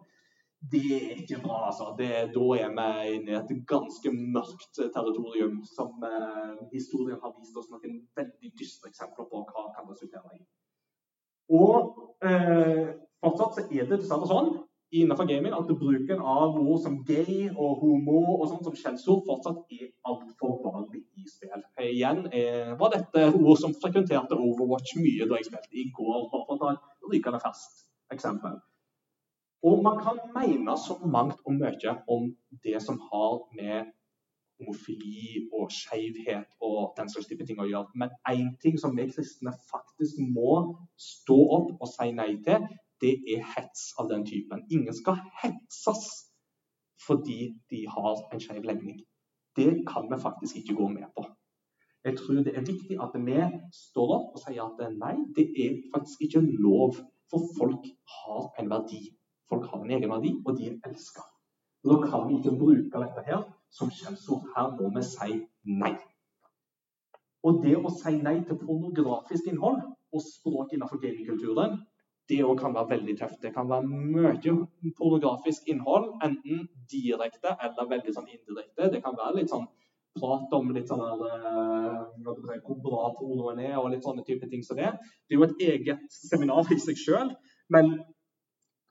det 0.72 0.84
er 0.96 1.16
ikke 1.22 1.40
bra. 1.42 1.66
altså. 1.66 1.94
Det, 1.98 2.10
da 2.34 2.44
er 2.56 2.70
vi 2.76 3.14
inne 3.16 3.32
i 3.32 3.38
et 3.38 3.52
ganske 3.68 4.12
mørkt 4.12 4.80
territorium 4.96 5.60
som 5.68 6.04
eh, 6.08 6.62
historien 6.72 7.20
har 7.22 7.34
vist 7.38 7.56
oss 7.56 7.70
noen 7.72 7.98
veldig 8.16 8.52
dystre 8.58 8.92
eksempler 8.92 9.28
på 9.30 9.42
hva 9.44 9.66
kan 9.76 9.90
resultere 9.90 10.38
i. 10.38 10.44
Og 11.52 12.24
eh, 12.24 12.94
fortsatt 13.20 13.58
så 13.58 13.66
er 13.66 13.84
det 13.90 13.98
dessverre 13.98 14.30
sånn 14.30 14.54
innenfor 14.92 15.26
gaming 15.26 15.54
at 15.56 15.70
bruken 15.78 16.20
av 16.20 16.58
ord 16.60 16.82
som 16.82 17.00
gay 17.06 17.48
og 17.50 17.80
homo 17.80 18.18
og 18.36 18.44
sånt 18.50 18.68
som 18.68 18.76
skjellsord 18.78 19.24
fortsatt 19.28 19.72
er 19.74 19.88
altfor 20.10 20.60
vanlig 20.66 21.02
i 21.18 21.24
spill. 21.30 21.64
Igjen 21.82 22.26
eh, 22.32 22.74
var 22.78 22.92
dette 22.94 23.30
ord 23.32 23.58
som 23.60 23.74
frekventerte 23.80 24.38
Overwatch 24.38 24.96
mye 25.00 25.26
da 25.30 25.40
jeg 25.40 25.50
spilte 25.50 25.80
i 25.82 25.88
går, 25.96 26.28
bare 26.30 26.46
for 26.46 26.54
å 26.54 26.60
ta 26.62 26.76
et 26.76 27.10
rykende 27.10 27.42
ferskt 27.42 27.84
eksempel. 28.14 28.60
Og 29.64 29.82
man 29.82 30.00
kan 30.04 30.20
mene 30.36 30.76
så 30.76 30.98
mangt 31.08 31.40
og 31.48 31.56
mye 31.56 31.98
om 32.12 32.28
det 32.64 32.80
som 32.84 33.00
har 33.10 33.38
med 33.56 33.92
homofili 34.60 35.48
og 35.52 35.72
skeivhet 35.72 36.46
og 36.62 36.94
den 36.98 37.08
slags 37.10 37.26
type 37.30 37.46
ting 37.46 37.60
å 37.60 37.68
gjøre. 37.68 37.90
Men 37.98 38.12
én 38.30 38.52
ting 38.62 38.78
som 38.80 38.94
vi 38.96 39.08
kristne 39.10 39.54
faktisk 39.70 40.20
må 40.36 40.76
stå 41.00 41.38
opp 41.58 41.72
og 41.80 41.90
si 41.90 42.10
nei 42.14 42.34
til, 42.46 42.68
det 43.02 43.14
er 43.34 43.42
hets 43.54 43.92
av 43.98 44.08
den 44.10 44.26
typen. 44.26 44.62
Ingen 44.70 44.94
skal 44.94 45.18
hetses 45.40 46.04
fordi 47.04 47.54
de 47.70 47.84
har 47.90 48.20
en 48.32 48.40
skeiv 48.40 48.64
legning. 48.64 49.00
Det 49.56 49.84
kan 49.88 50.06
vi 50.10 50.20
faktisk 50.22 50.56
ikke 50.56 50.76
gå 50.78 50.88
med 50.88 51.10
på. 51.16 51.26
Jeg 52.04 52.18
tror 52.18 52.40
det 52.46 52.54
er 52.56 52.66
viktig 52.66 52.96
at 53.00 53.14
vi 53.26 53.36
står 53.72 54.14
opp 54.16 54.34
og 54.36 54.40
sier 54.42 54.64
at 54.64 54.96
nei, 54.96 55.14
det 55.36 55.46
er 55.66 55.76
faktisk 55.94 56.26
ikke 56.26 56.42
lov. 56.44 56.98
For 57.32 57.46
folk 57.58 57.86
har 58.16 58.50
en 58.60 58.68
verdi. 58.70 59.00
Folk 59.48 59.64
har 59.70 59.84
en 59.84 59.94
egen 59.96 60.10
verdi, 60.12 60.34
og 60.44 60.58
de 60.58 60.68
er 60.68 60.88
elska. 60.88 61.24
Da 61.84 61.96
kan 62.04 62.28
vi 62.28 62.36
ikke 62.38 62.56
bruke 62.60 63.00
dette 63.00 63.24
her 63.26 63.46
som 63.72 63.90
skjellsord. 63.92 64.44
Her 64.56 64.74
må 64.76 64.90
vi 64.96 65.04
si 65.08 65.38
nei. 65.80 65.94
Og 67.44 67.60
det 67.64 67.74
å 67.76 67.92
si 67.92 68.14
nei 68.20 68.38
til 68.48 68.60
pornografisk 68.60 69.48
innhold 69.50 69.82
og 69.84 70.22
språk 70.24 70.72
innenfor 70.72 71.00
gamingkulturen, 71.02 71.80
det 72.28 72.40
òg 72.44 72.56
kan 72.60 72.74
være 72.74 72.90
veldig 72.94 73.14
tøft. 73.18 73.40
Det 73.42 73.52
kan 73.54 73.68
være 73.68 73.84
mye 73.88 74.54
pornografisk 74.98 75.68
innhold, 75.68 76.14
enten 76.24 76.66
direkte 76.90 77.52
eller 77.66 77.90
veldig 77.90 78.14
sånn 78.16 78.30
indirekte. 78.32 78.90
Det 78.94 79.02
kan 79.04 79.16
være 79.18 79.40
litt 79.40 79.52
sånn 79.52 79.66
prat 80.14 80.52
om 80.56 80.70
litt 80.72 80.88
sånn 80.88 81.02
uh, 81.02 82.04
hvor 82.22 82.80
bra 82.86 83.10
pornoen 83.18 83.60
er, 83.60 83.76
og 83.80 83.90
litt 83.92 84.06
sånne 84.06 84.24
type 84.26 84.48
ting 84.50 84.62
som 84.64 84.78
det. 84.78 84.92
Det 85.26 85.36
er 85.36 85.40
jo 85.40 85.48
et 85.48 85.64
eget 85.68 86.04
seminar 86.14 86.70
i 86.72 86.80
seg 86.80 87.00
sjøl, 87.00 87.32
men 87.74 87.96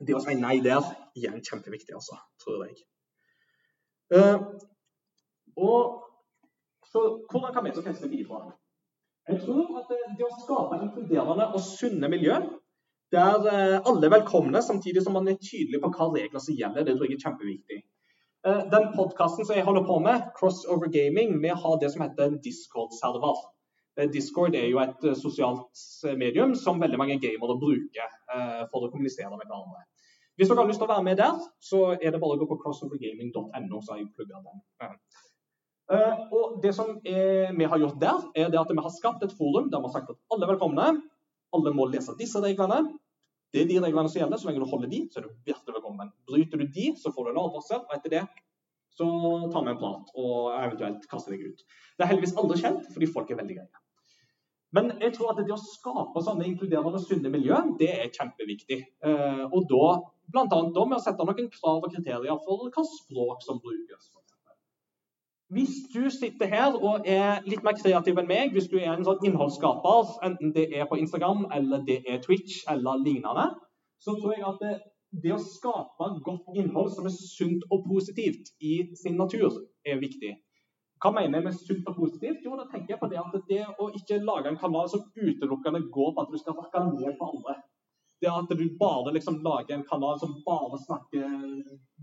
det 0.03 0.17
å 0.17 0.21
si 0.23 0.35
nei 0.37 0.57
der 0.65 0.83
igjen 1.17 1.39
kjempeviktig, 1.39 1.95
altså, 1.95 2.19
tror 2.43 2.65
jeg. 2.67 2.81
Uh, 4.13 4.51
og 5.57 6.03
så 6.91 7.01
hvordan 7.31 7.53
kan 7.55 7.65
vi 7.65 7.71
som 7.73 7.85
kristne 7.85 8.11
bidra? 8.11 8.43
Jeg 9.29 9.39
tror 9.45 9.79
at 9.79 9.87
det, 9.89 10.01
det 10.19 10.25
å 10.27 10.35
skape 10.43 10.81
inkluderende 10.83 11.47
og 11.55 11.63
sunne 11.63 12.09
miljø 12.11 12.35
der 13.13 13.45
uh, 13.45 13.77
alle 13.89 14.07
er 14.07 14.13
velkomne, 14.17 14.61
samtidig 14.61 15.03
som 15.05 15.15
man 15.17 15.29
er 15.29 15.39
tydelig 15.39 15.81
på 15.83 15.91
hva 15.93 16.09
regler 16.13 16.41
som 16.43 16.57
gjelder, 16.57 16.85
det 16.87 16.95
tror 16.97 17.09
jeg 17.09 17.19
er 17.19 17.25
kjempeviktig. 17.27 17.79
Uh, 18.43 18.61
den 18.73 18.89
podkasten 18.97 19.47
som 19.47 19.57
jeg 19.57 19.65
holder 19.67 19.85
på 19.87 19.99
med, 20.03 20.29
Crossover 20.37 20.91
Gaming, 20.93 21.37
vi 21.43 21.53
har 21.63 21.79
det 21.81 21.91
som 21.93 22.03
heter 22.05 22.27
en 22.27 22.39
Discord-server. 22.43 23.49
Discord 24.09 24.55
er 24.57 24.71
jo 24.71 24.79
et 24.81 25.03
sosialt 25.19 25.81
medium 26.17 26.55
som 26.57 26.79
veldig 26.81 26.97
mange 26.97 27.19
gamere 27.21 27.53
bruker 27.61 28.15
for 28.71 28.87
å 28.87 28.89
kommunisere 28.89 29.29
med 29.29 29.43
hverandre. 29.45 29.83
Hvis 30.33 30.49
dere 30.49 30.63
har 30.63 30.69
lyst 30.71 30.81
til 30.81 30.87
å 30.87 30.93
være 30.95 31.05
med 31.05 31.19
der, 31.21 31.43
så 31.61 31.81
er 31.93 32.07
det 32.09 32.21
bare 32.23 32.33
å 32.33 32.39
gå 32.41 32.47
på 32.49 32.57
crossovergaming.no, 32.63 33.83
så 33.85 33.93
har 33.93 33.99
jeg 33.99 34.09
plugga 34.17 34.41
den. 34.41 34.97
Og 36.33 36.57
det 36.63 36.73
som 36.73 36.95
er, 37.05 37.53
vi 37.53 37.69
har 37.69 37.83
gjort 37.83 38.01
der, 38.01 38.25
er 38.33 38.49
at 38.49 38.73
vi 38.73 38.85
har 38.87 38.95
skapt 38.97 39.25
et 39.27 39.35
forum 39.37 39.69
der 39.69 39.83
vi 39.83 39.91
har 39.91 39.95
sagt 39.99 40.09
at 40.09 40.17
alle 40.33 40.47
er 40.47 40.53
velkomne. 40.55 40.87
Alle 41.53 41.73
må 41.77 41.85
lese 41.91 42.17
disse 42.17 42.41
reglene. 42.41 42.81
Det 43.53 43.61
er 43.61 43.69
de 43.69 43.77
reglene 43.83 44.09
som 44.09 44.19
gjelder. 44.19 44.41
Så 44.41 44.49
lenge 44.49 44.63
du 44.63 44.69
holder 44.69 44.89
de, 44.89 45.03
så 45.11 45.21
er 45.21 45.27
du 45.27 45.51
hjertelig 45.51 45.77
velkommen. 45.77 46.09
Bryter 46.29 46.61
du 46.61 46.65
de, 46.65 46.87
så 46.97 47.13
får 47.13 47.27
du 47.27 47.31
en 47.33 47.43
advarsel. 47.43 47.83
Og 47.85 47.95
etter 47.97 48.15
det 48.15 48.23
så 48.93 49.07
tar 49.53 49.63
vi 49.65 49.71
en 49.73 49.79
prat 49.79 50.11
og 50.21 50.35
eventuelt 50.53 51.05
kaster 51.09 51.33
deg 51.33 51.47
ut. 51.49 51.63
Det 51.97 52.05
er 52.05 52.11
heldigvis 52.11 52.35
aldri 52.37 52.59
skjedd, 52.61 52.81
fordi 52.93 53.09
folk 53.09 53.31
er 53.33 53.39
veldig 53.39 53.57
greie. 53.57 53.81
Men 54.73 54.89
jeg 55.01 55.13
tror 55.13 55.31
at 55.33 55.41
det 55.45 55.53
å 55.53 55.59
skape 55.61 56.21
sånne 56.25 56.47
inkluderende 56.49 56.97
og 56.97 57.05
sunne 57.05 57.29
miljø, 57.33 57.57
det 57.77 57.91
er 57.93 58.13
kjempeviktig. 58.13 58.79
Uh, 59.05 59.45
og 59.49 59.69
da 59.69 59.87
Bl.a. 60.33 60.45
med 60.47 60.97
å 60.97 61.03
sette 61.03 61.25
noen 61.27 61.49
krav 61.51 61.83
og 61.83 61.91
kriterier 61.91 62.37
for 62.45 62.69
hva 62.73 62.83
språk 62.87 63.43
som 63.45 63.59
brukes. 63.61 64.13
Hvis 65.53 65.73
du 65.93 66.09
sitter 66.09 66.49
her 66.49 66.77
og 66.89 67.05
er 67.05 67.43
litt 67.45 67.65
mer 67.65 67.75
kreativ 67.77 68.17
enn 68.21 68.29
meg, 68.29 68.53
hvis 68.55 68.69
du 68.71 68.77
er 68.79 68.93
en 68.93 69.05
sånn 69.05 69.21
innholdsskaper, 69.27 70.15
enten 70.27 70.53
det 70.55 70.69
er 70.73 70.87
på 70.89 70.97
Instagram 71.01 71.45
eller 71.57 71.83
det 71.89 71.99
er 72.09 72.21
Twitch 72.23 72.63
eller 72.73 73.03
lignende, 73.03 73.49
så 74.01 74.15
tror 74.19 74.33
jeg 74.33 74.45
at 74.49 74.63
det, 74.63 74.71
det 75.25 75.35
å 75.35 75.41
skape 75.41 76.09
godt 76.25 76.57
innhold 76.57 76.89
som 76.95 77.09
er 77.09 77.13
sunt 77.17 77.67
og 77.69 77.85
positivt 77.89 78.49
i 78.65 78.79
sin 79.03 79.19
natur, 79.19 79.61
er 79.85 80.01
viktig. 80.01 80.33
Hva 81.03 81.11
mener 81.11 81.37
jeg 81.37 81.45
med 81.49 81.59
sunt 81.59 81.91
og 81.91 81.99
positivt? 81.99 82.41
Jo, 82.47 82.55
da 82.57 82.65
tenker 82.71 82.95
jeg 82.95 83.01
på 83.03 83.11
det 83.11 83.19
at 83.21 83.37
det 83.51 83.61
å 83.67 83.91
ikke 83.99 84.23
lage 84.23 84.49
en 84.49 84.59
kanal 84.59 84.89
som 84.89 85.05
utelukkende 85.19 85.85
går 85.93 86.13
på 86.15 86.23
at 86.23 86.31
du 86.31 86.39
skal 86.39 86.57
rakke 86.57 86.85
ned 86.93 87.19
på 87.19 87.29
andre 87.29 87.59
det 88.23 88.31
at 88.31 88.53
du 88.57 88.63
bare 88.79 89.13
liksom 89.15 89.41
lager 89.45 89.75
en 89.75 89.87
kanal 89.87 90.19
som 90.19 90.35
bare 90.45 90.79
snakker 90.85 91.27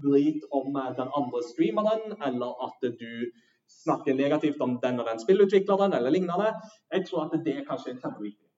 drit 0.04 0.44
om 0.56 0.76
eh, 0.76 0.92
den 0.98 1.08
andre 1.20 1.42
streameren, 1.48 2.14
eller 2.28 2.66
at 2.66 2.86
du 3.00 3.30
snakker 3.70 4.14
negativt 4.18 4.60
om 4.60 4.78
den 4.82 5.00
og 5.00 5.06
den 5.06 5.20
spillutvikleren, 5.22 5.94
eller 5.96 6.10
lignende. 6.10 6.52
Jeg 6.92 7.06
tror 7.08 7.26
at 7.26 7.44
det 7.44 7.56
er 7.56 7.66
kanskje 7.68 7.94
er 7.94 8.00
kjempeviktig. 8.02 8.48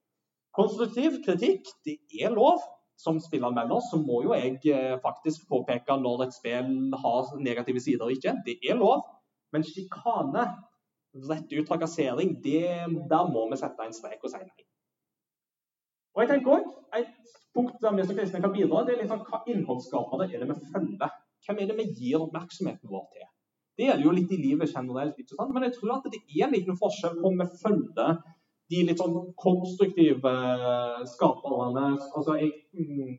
Konstruktiv 0.56 1.18
kritikk, 1.24 1.68
det 1.86 1.98
er 2.20 2.34
lov. 2.34 2.60
Som 3.02 3.16
spillanmelder 3.20 3.80
så 3.88 3.98
må 3.98 4.20
jo 4.22 4.34
jeg 4.36 4.58
eh, 4.70 4.98
faktisk 5.02 5.48
påpeke 5.50 5.96
når 5.98 6.26
et 6.26 6.34
spill 6.36 6.92
har 7.02 7.30
negative 7.40 7.80
sider 7.82 8.04
og 8.06 8.12
ikke. 8.14 8.36
Det 8.46 8.58
er 8.68 8.76
lov. 8.78 9.00
Men 9.52 9.64
sjikane, 9.66 10.44
rett 11.28 11.56
ut 11.56 11.66
trakassering, 11.68 12.36
der 12.44 13.32
må 13.32 13.48
vi 13.50 13.58
sette 13.60 13.88
en 13.88 13.96
strek 13.96 14.22
og 14.22 14.30
si 14.32 14.44
nei. 14.44 14.68
Og 16.14 16.22
jeg 16.22 16.30
tenker 16.30 16.58
også, 16.58 16.78
Et 17.00 17.08
punkt 17.56 17.84
nemlig 17.84 18.06
som 18.08 18.18
kristne 18.18 18.40
kan 18.42 18.54
bidra, 18.54 18.84
det 18.86 18.94
er 18.94 19.02
liksom 19.02 19.22
hva 19.28 19.42
innholdsskapere 19.52 20.28
er 20.28 20.42
det 20.42 20.48
vi 20.50 20.72
følger. 20.74 21.16
Hvem 21.46 21.60
er 21.60 21.70
det 21.70 21.78
vi 21.80 21.88
gir 21.98 22.22
oppmerksomheten 22.22 22.92
vår 22.92 23.08
til? 23.14 23.28
Det 23.76 23.88
gjelder 23.88 24.06
jo 24.06 24.14
litt 24.14 24.32
i 24.34 24.40
livet 24.40 24.72
generelt, 24.76 25.18
ikke 25.18 25.36
sant? 25.36 25.52
men 25.54 25.66
jeg 25.66 25.76
tror 25.78 25.96
at 25.96 26.08
det 26.12 26.20
er 26.22 26.46
en 26.46 26.56
liten 26.56 26.78
forskjell 26.78 27.18
på 27.18 27.30
om 27.30 27.40
vi 27.40 27.48
følger 27.62 28.18
de 28.72 28.82
litt 28.88 29.00
sånn 29.00 29.16
konstruktive 29.40 30.32
skaperne. 31.10 31.86
Altså, 32.16 32.36
mm, 32.76 33.14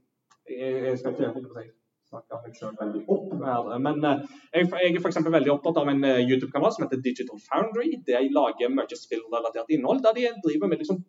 jeg, 0.50 0.76
jeg 0.88 1.00
skal 1.02 1.18
ikke 1.18 1.66
snakke 2.14 2.40
meg 2.44 2.58
selv 2.58 2.82
veldig 2.82 3.04
opp 3.16 3.34
her, 3.42 3.70
men 3.82 4.06
eh, 4.06 4.24
jeg, 4.54 4.70
jeg 4.70 4.94
er 4.94 5.02
f.eks. 5.02 5.20
veldig 5.36 5.54
opptatt 5.56 5.80
av 5.82 5.90
en 5.90 6.04
eh, 6.08 6.22
YouTube-kanal 6.28 6.74
som 6.76 6.86
heter 6.86 7.02
Digital 7.06 7.42
Foundry. 7.48 7.90
De 8.06 8.22
lager 8.38 8.74
mye 8.74 9.00
spillrelatert 9.00 9.74
innhold, 9.74 10.04
der 10.06 10.18
de 10.18 10.30
driver 10.46 10.72
med 10.72 10.84
liksom 10.84 11.02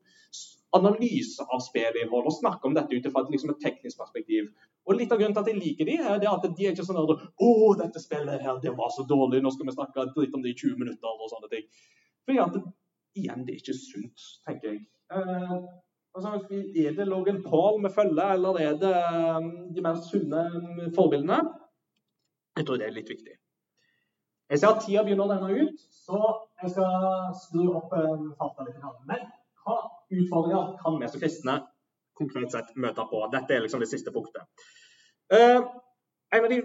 analyse 0.75 1.45
av 1.45 1.63
spillinnhold 1.63 2.29
og 2.29 2.37
snakke 2.37 2.69
om 2.69 2.75
dette 2.77 2.97
ut 2.97 3.07
fra 3.13 3.23
liksom 3.29 3.53
et, 3.53 3.61
teknisk 3.63 4.01
perspektiv. 4.01 4.49
Og 4.89 4.99
Litt 4.99 5.13
av 5.15 5.21
grunnen 5.21 5.37
til 5.37 5.45
at 5.45 5.51
jeg 5.53 5.61
liker 5.61 5.89
de, 5.89 5.99
er 6.03 6.27
at 6.31 6.47
de 6.47 6.67
er 6.67 6.75
ikke 6.75 6.87
sånn 6.87 7.01
at 7.01 7.13
'Å, 7.15 7.51
dette 7.81 8.03
spillet 8.03 8.43
her, 8.43 8.59
det 8.63 8.75
var 8.77 8.91
så 8.91 9.07
dårlig, 9.09 9.43
nå 9.43 9.53
skal 9.55 9.69
vi 9.69 9.77
snakke 9.77 10.09
dritt 10.17 10.35
om 10.35 10.43
det 10.43 10.53
i 10.53 10.59
20 10.59 10.81
minutter', 10.83 11.21
og 11.21 11.31
sånne 11.31 11.51
ting. 11.53 11.69
Fordi 12.27 12.43
at, 12.43 12.59
igjen, 13.17 13.47
det 13.47 13.55
er 13.55 13.63
ikke 13.63 13.79
sunt, 13.79 14.27
tenker 14.49 14.73
jeg. 14.73 14.85
Eh, 15.15 15.57
altså, 16.17 16.35
er 16.85 16.97
det 16.99 17.09
Logan 17.09 17.43
Paul 17.43 17.83
vi 17.85 17.93
følger, 17.95 18.35
eller 18.37 18.61
er 18.61 18.77
det 18.83 18.95
um, 19.37 19.75
de 19.75 19.83
mer 19.85 20.01
sunne 20.11 20.45
um, 20.55 20.93
forbildene? 20.97 21.41
Jeg 22.57 22.67
tror 22.67 22.79
det 22.79 22.87
er 22.87 22.97
litt 22.99 23.11
viktig. 23.11 23.37
Jeg 24.51 24.61
ser 24.61 24.75
at 24.75 24.83
tida 24.85 25.03
begynner 25.05 25.27
å 25.27 25.33
renne 25.33 25.65
ut, 25.65 25.85
så 25.91 26.21
jeg 26.63 26.75
skal 26.75 27.33
skru 27.41 27.71
opp 27.79 27.93
um, 27.97 28.33
farta 28.39 28.67
litt. 28.67 28.83
Men 29.09 29.25
hva 29.65 29.79
utfordringer 30.11 30.75
kan 30.83 30.99
vi 31.01 31.09
som 31.09 31.23
kristne 31.23 31.57
konkret 32.19 32.53
sett 32.53 32.75
møte 32.81 33.07
på? 33.11 33.23
Dette 33.33 33.57
er 33.57 33.65
liksom 33.65 33.83
det 33.83 33.91
siste 33.91 34.13
punktet. 34.15 34.45
Uh, 35.33 35.65
en 36.35 36.45
av 36.45 36.53
de 36.53 36.61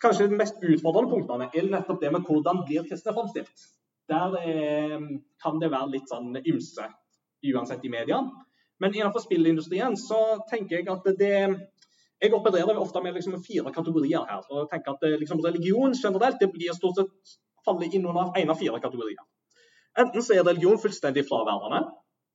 kanskje 0.00 0.30
mest 0.32 0.62
utfordrende 0.62 1.12
punktene 1.12 1.50
er 1.54 1.68
nettopp 1.72 2.00
det 2.00 2.12
med 2.14 2.24
hvordan 2.26 2.62
blir 2.68 2.86
kristne 2.88 3.14
framstilt. 3.16 3.66
Der 4.10 4.36
er, 4.40 4.96
kan 5.42 5.60
det 5.62 5.70
være 5.70 5.92
litt 5.92 6.08
sånn 6.10 6.32
ymse, 6.40 6.86
uansett 7.52 7.84
i 7.86 7.92
media. 7.92 8.22
Men 8.80 8.96
innenfor 8.96 9.22
spillindustrien 9.22 9.96
så 10.00 10.40
tenker 10.50 10.80
jeg 10.80 10.90
at 10.90 11.12
det 11.18 11.36
Jeg 12.20 12.34
opererer 12.36 12.76
ofte 12.76 13.00
med 13.00 13.14
liksom 13.16 13.38
fire 13.40 13.70
kategorier 13.72 14.26
her. 14.28 14.42
og 14.50 14.68
tenker 14.70 14.92
at 14.92 15.20
liksom 15.20 15.40
Religion 15.40 15.94
generelt 15.96 16.36
det 16.40 16.50
blir 16.52 16.74
stort 16.76 16.98
sett 16.98 17.38
faller 17.64 17.94
inn 17.94 18.06
under 18.06 18.32
en 18.36 18.50
av 18.50 18.58
fire 18.60 18.80
kategorier. 18.80 19.22
Enten 19.98 20.22
så 20.22 20.36
er 20.36 20.46
religion 20.46 20.78
fullstendig 20.78 21.24
fraværende, 21.28 21.80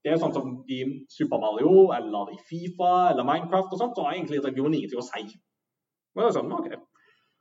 det 0.06 0.12
er 0.14 0.20
sånn 0.22 0.34
som 0.36 0.52
i 0.70 0.84
Super 1.10 1.42
Mario 1.42 1.90
eller 1.96 2.36
i 2.36 2.42
Fifa 2.46 2.92
eller 3.12 3.26
Minecraft 3.26 3.72
og 3.74 3.80
sånt, 3.82 3.96
så 3.98 4.06
har 4.06 4.14
egentlig 4.14 4.44
religion 4.44 4.76
ingenting 4.78 5.02
å 5.02 5.06
si. 5.06 5.24
Men 6.14 6.22
det 6.22 6.28
er 6.30 6.36
sånn, 6.36 6.52
ok. 6.54 6.76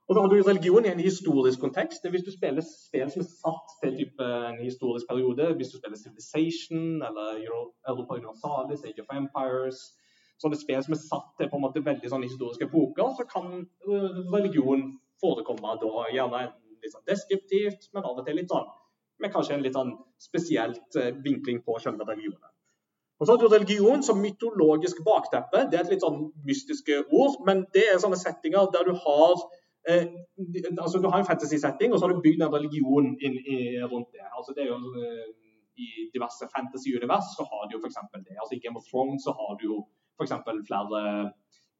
Og 0.04 0.16
så 0.16 0.22
har 0.24 0.32
du 0.32 0.36
religion 0.38 0.84
i 0.84 0.92
en 0.92 1.02
historisk 1.04 1.60
kontekst. 1.60 2.08
Hvis 2.12 2.24
du 2.24 2.30
spiller 2.32 2.64
spill 2.64 3.12
som 3.12 3.20
er 3.20 3.28
satt 3.28 3.76
til 3.82 3.94
type 4.00 4.30
en 4.48 4.56
historisk 4.60 5.08
periode, 5.08 5.50
hvis 5.58 5.74
du 5.74 5.76
spiller 5.76 6.00
Civilization 6.00 7.04
eller 7.04 7.44
Europa 7.44 8.18
Universalis, 8.18 8.84
Age 8.88 9.04
of 9.04 9.12
Empires 9.12 9.84
Sånne 10.42 10.58
spill 10.58 10.82
som 10.82 10.96
er 10.96 10.98
satt 10.98 11.28
til 11.38 11.48
på 11.50 11.58
en 11.58 11.62
måte 11.62 11.82
veldig 11.84 12.10
sånn 12.10 12.24
historiske 12.26 12.66
epoker, 12.66 13.12
så 13.14 13.26
kan 13.30 13.52
øh, 13.62 14.16
religion 14.34 14.88
forekomme 15.22 15.76
da. 15.78 15.92
Gjerne 16.10 16.40
sånn 16.90 17.06
deskriptivt, 17.08 17.86
men 17.94 18.04
av 18.04 18.18
og 18.18 18.26
til 18.26 18.36
litt 18.40 18.50
sånn 18.50 18.66
med 19.22 19.32
kanskje 19.32 19.56
en 19.56 19.64
litt 19.64 19.76
sånn 19.76 19.94
spesielt 20.20 20.98
øh, 21.00 21.12
vinkling 21.24 21.62
på 21.66 21.78
selve 21.82 22.06
religionen. 22.08 22.50
Og 23.20 23.26
så 23.26 23.34
har 23.34 23.40
du 23.40 23.48
religion 23.48 24.02
som 24.02 24.18
mytologisk 24.20 25.04
bakteppe. 25.06 25.68
Det 25.70 25.78
er 25.78 25.84
et 25.84 25.92
litt 25.94 26.02
sånn 26.04 26.32
mystiske 26.46 27.04
ord, 27.14 27.38
men 27.46 27.62
det 27.76 27.84
er 27.92 28.00
sånne 28.02 28.18
settinger 28.18 28.72
der 28.74 28.88
du 28.88 28.94
har 29.04 29.44
eh, 29.88 30.10
altså 30.82 30.98
du 30.98 31.08
har 31.08 31.22
en 31.22 31.28
fantasy-setting, 31.28 31.92
og 31.92 32.00
så 32.00 32.08
har 32.08 32.14
du 32.14 32.24
bygd 32.24 32.42
en 32.42 32.52
religion 32.56 33.12
inn, 33.14 33.38
i, 33.38 33.58
rundt 33.86 34.10
det. 34.16 34.26
Altså 34.34 34.56
det 34.56 34.66
er 34.66 34.72
jo 34.72 34.80
eh, 34.98 35.30
I 35.74 36.08
diverse 36.14 36.46
fantasy-univers 36.52 37.32
så 37.36 37.46
har 37.50 37.68
du 37.68 37.76
jo 37.76 37.82
f.eks. 37.82 38.02
det. 38.14 38.36
Altså 38.38 38.58
I 38.58 38.62
Game 38.66 38.78
of 38.78 38.86
Thrones 38.90 39.24
så 39.26 39.34
har 39.38 39.56
du 39.60 39.66
jo 39.70 39.80
f.eks. 40.18 40.34
flere 40.68 41.02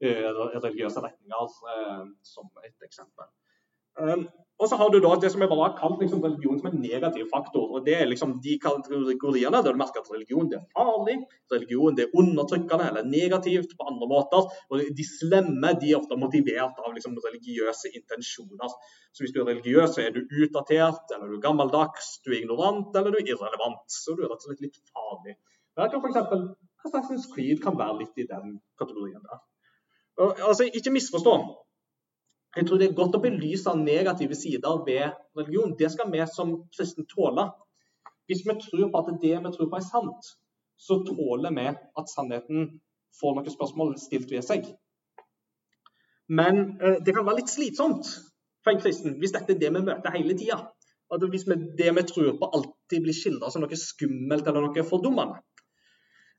eh, 0.03 0.31
religiøse 0.55 1.03
retninger, 1.03 1.59
eh, 1.75 2.05
som 2.23 2.49
et 2.63 2.89
eksempel. 2.89 3.27
Um, 3.99 4.27
og 4.55 4.69
så 4.71 4.77
har 4.79 4.89
du 4.91 5.01
da 5.03 5.09
det 5.19 5.29
som 5.33 5.41
er 5.43 5.49
bare 5.51 5.73
kalt 5.75 5.99
liksom, 5.99 6.21
religion 6.23 6.59
som 6.59 6.69
en 6.69 6.77
negativ 6.79 7.25
faktor. 7.31 7.65
og 7.75 7.85
Det 7.85 7.95
er 7.99 8.07
liksom 8.07 8.37
de 8.43 8.53
kategoriene 8.63 9.59
der 9.63 9.75
du 9.75 9.79
merker 9.81 9.99
at 9.99 10.11
religion 10.13 10.47
er 10.55 10.63
farlig, 10.71 11.17
religion 11.51 11.99
er 11.99 12.13
undertrykkende 12.21 12.87
eller 12.87 13.09
negativt 13.09 13.75
på 13.75 13.87
andre 13.91 14.07
måter. 14.13 14.47
og 14.69 14.95
De 14.99 15.05
slemme 15.09 15.73
de 15.81 15.91
er 15.91 15.99
ofte 15.99 16.19
motivert 16.19 16.79
av 16.85 16.95
liksom, 16.95 17.17
religiøse 17.27 17.91
intensjoner. 17.99 18.71
Så 19.11 19.25
Hvis 19.25 19.35
du 19.35 19.41
er 19.41 19.49
religiøs, 19.51 19.91
så 19.95 20.05
er 20.05 20.15
du 20.15 20.23
utdatert, 20.23 21.03
eller 21.11 21.27
du 21.27 21.35
er 21.35 21.47
gammeldags, 21.47 22.07
du 22.23 22.31
er 22.31 22.39
ignorant 22.39 22.95
eller 22.95 23.11
du 23.11 23.19
er 23.19 23.27
irrelevant. 23.33 23.83
Så 23.91 24.15
du 24.15 24.23
er 24.23 24.31
rett 24.31 24.39
og 24.39 24.47
slett 24.53 24.63
litt 24.63 24.79
farlig. 24.95 25.35
Jeg 25.75 25.91
tror 25.91 25.99
f.eks. 25.99 26.55
Assassin's 26.87 27.27
Creed 27.33 27.59
kan 27.59 27.75
være 27.75 27.99
litt 27.99 28.23
i 28.23 28.29
den 28.31 28.59
kategorien 28.79 29.19
der. 29.19 29.43
Og, 30.23 30.39
altså, 30.39 30.63
Ikke 30.71 30.95
misforstå. 30.95 31.35
Jeg 32.55 32.67
tror 32.67 32.79
det 32.79 32.87
er 32.87 32.97
godt 32.97 33.17
å 33.17 33.23
belyse 33.23 33.71
negative 33.79 34.35
sider 34.37 34.81
ved 34.87 35.15
religion. 35.35 35.75
Det 35.79 35.89
skal 35.91 36.11
vi 36.11 36.23
som 36.31 36.53
kristne 36.75 37.03
tåle. 37.11 37.49
Hvis 38.29 38.45
vi 38.47 38.55
tror 38.61 38.91
på 38.91 39.01
at 39.01 39.11
det 39.21 39.33
vi 39.35 39.51
tror 39.55 39.69
på 39.71 39.79
er 39.79 39.85
sant, 39.85 40.29
så 40.79 41.01
tåler 41.07 41.51
vi 41.55 41.67
at 41.71 42.11
sannheten 42.11 42.69
får 43.19 43.35
noen 43.35 43.53
spørsmål 43.53 43.93
stilt 43.99 44.31
ved 44.31 44.45
seg. 44.47 44.69
Men 46.27 46.79
eh, 46.81 47.01
det 47.05 47.13
kan 47.15 47.27
være 47.27 47.43
litt 47.43 47.51
slitsomt. 47.51 48.07
for 48.65 48.73
en 48.73 48.81
kristen 48.81 49.19
hvis 49.21 49.33
dette 49.35 49.53
er 49.53 49.59
det 49.61 49.69
vi 49.75 49.81
møter 49.85 50.15
hele 50.15 50.33
tida. 50.33 50.55
Hvis 51.29 51.43
vi, 51.45 51.55
det 51.77 51.91
vi 51.93 52.03
tror 52.09 52.31
på, 52.39 52.47
alltid 52.57 53.03
blir 53.03 53.13
skildra 53.13 53.51
som 53.53 53.61
noe 53.61 53.77
skummelt 53.77 54.47
eller 54.47 54.65
noe 54.65 54.85
fordummende. 54.89 55.37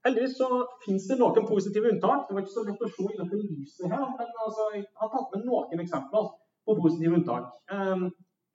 Heldigvis 0.07 0.37
så 0.39 0.49
finnes 0.85 1.07
det 1.11 1.19
noen 1.19 1.49
positive 1.49 1.91
unntak. 1.91 2.29
Det 2.29 2.37
var 2.37 2.45
ikke 2.45 2.55
så 2.55 2.63
lett 2.67 2.85
å 2.87 2.91
se 2.93 3.09
i 3.09 3.19
dette 3.19 3.41
lyset 3.41 3.91
her, 3.91 4.05
men 4.19 4.29
altså, 4.45 4.69
jeg 4.77 4.85
har 5.01 5.11
tatt 5.15 5.35
med 5.35 5.49
noen 5.49 5.83
eksempler 5.83 6.29
på 6.67 6.77
positive 6.79 7.19
unntak. 7.19 7.49
Um, 7.75 8.07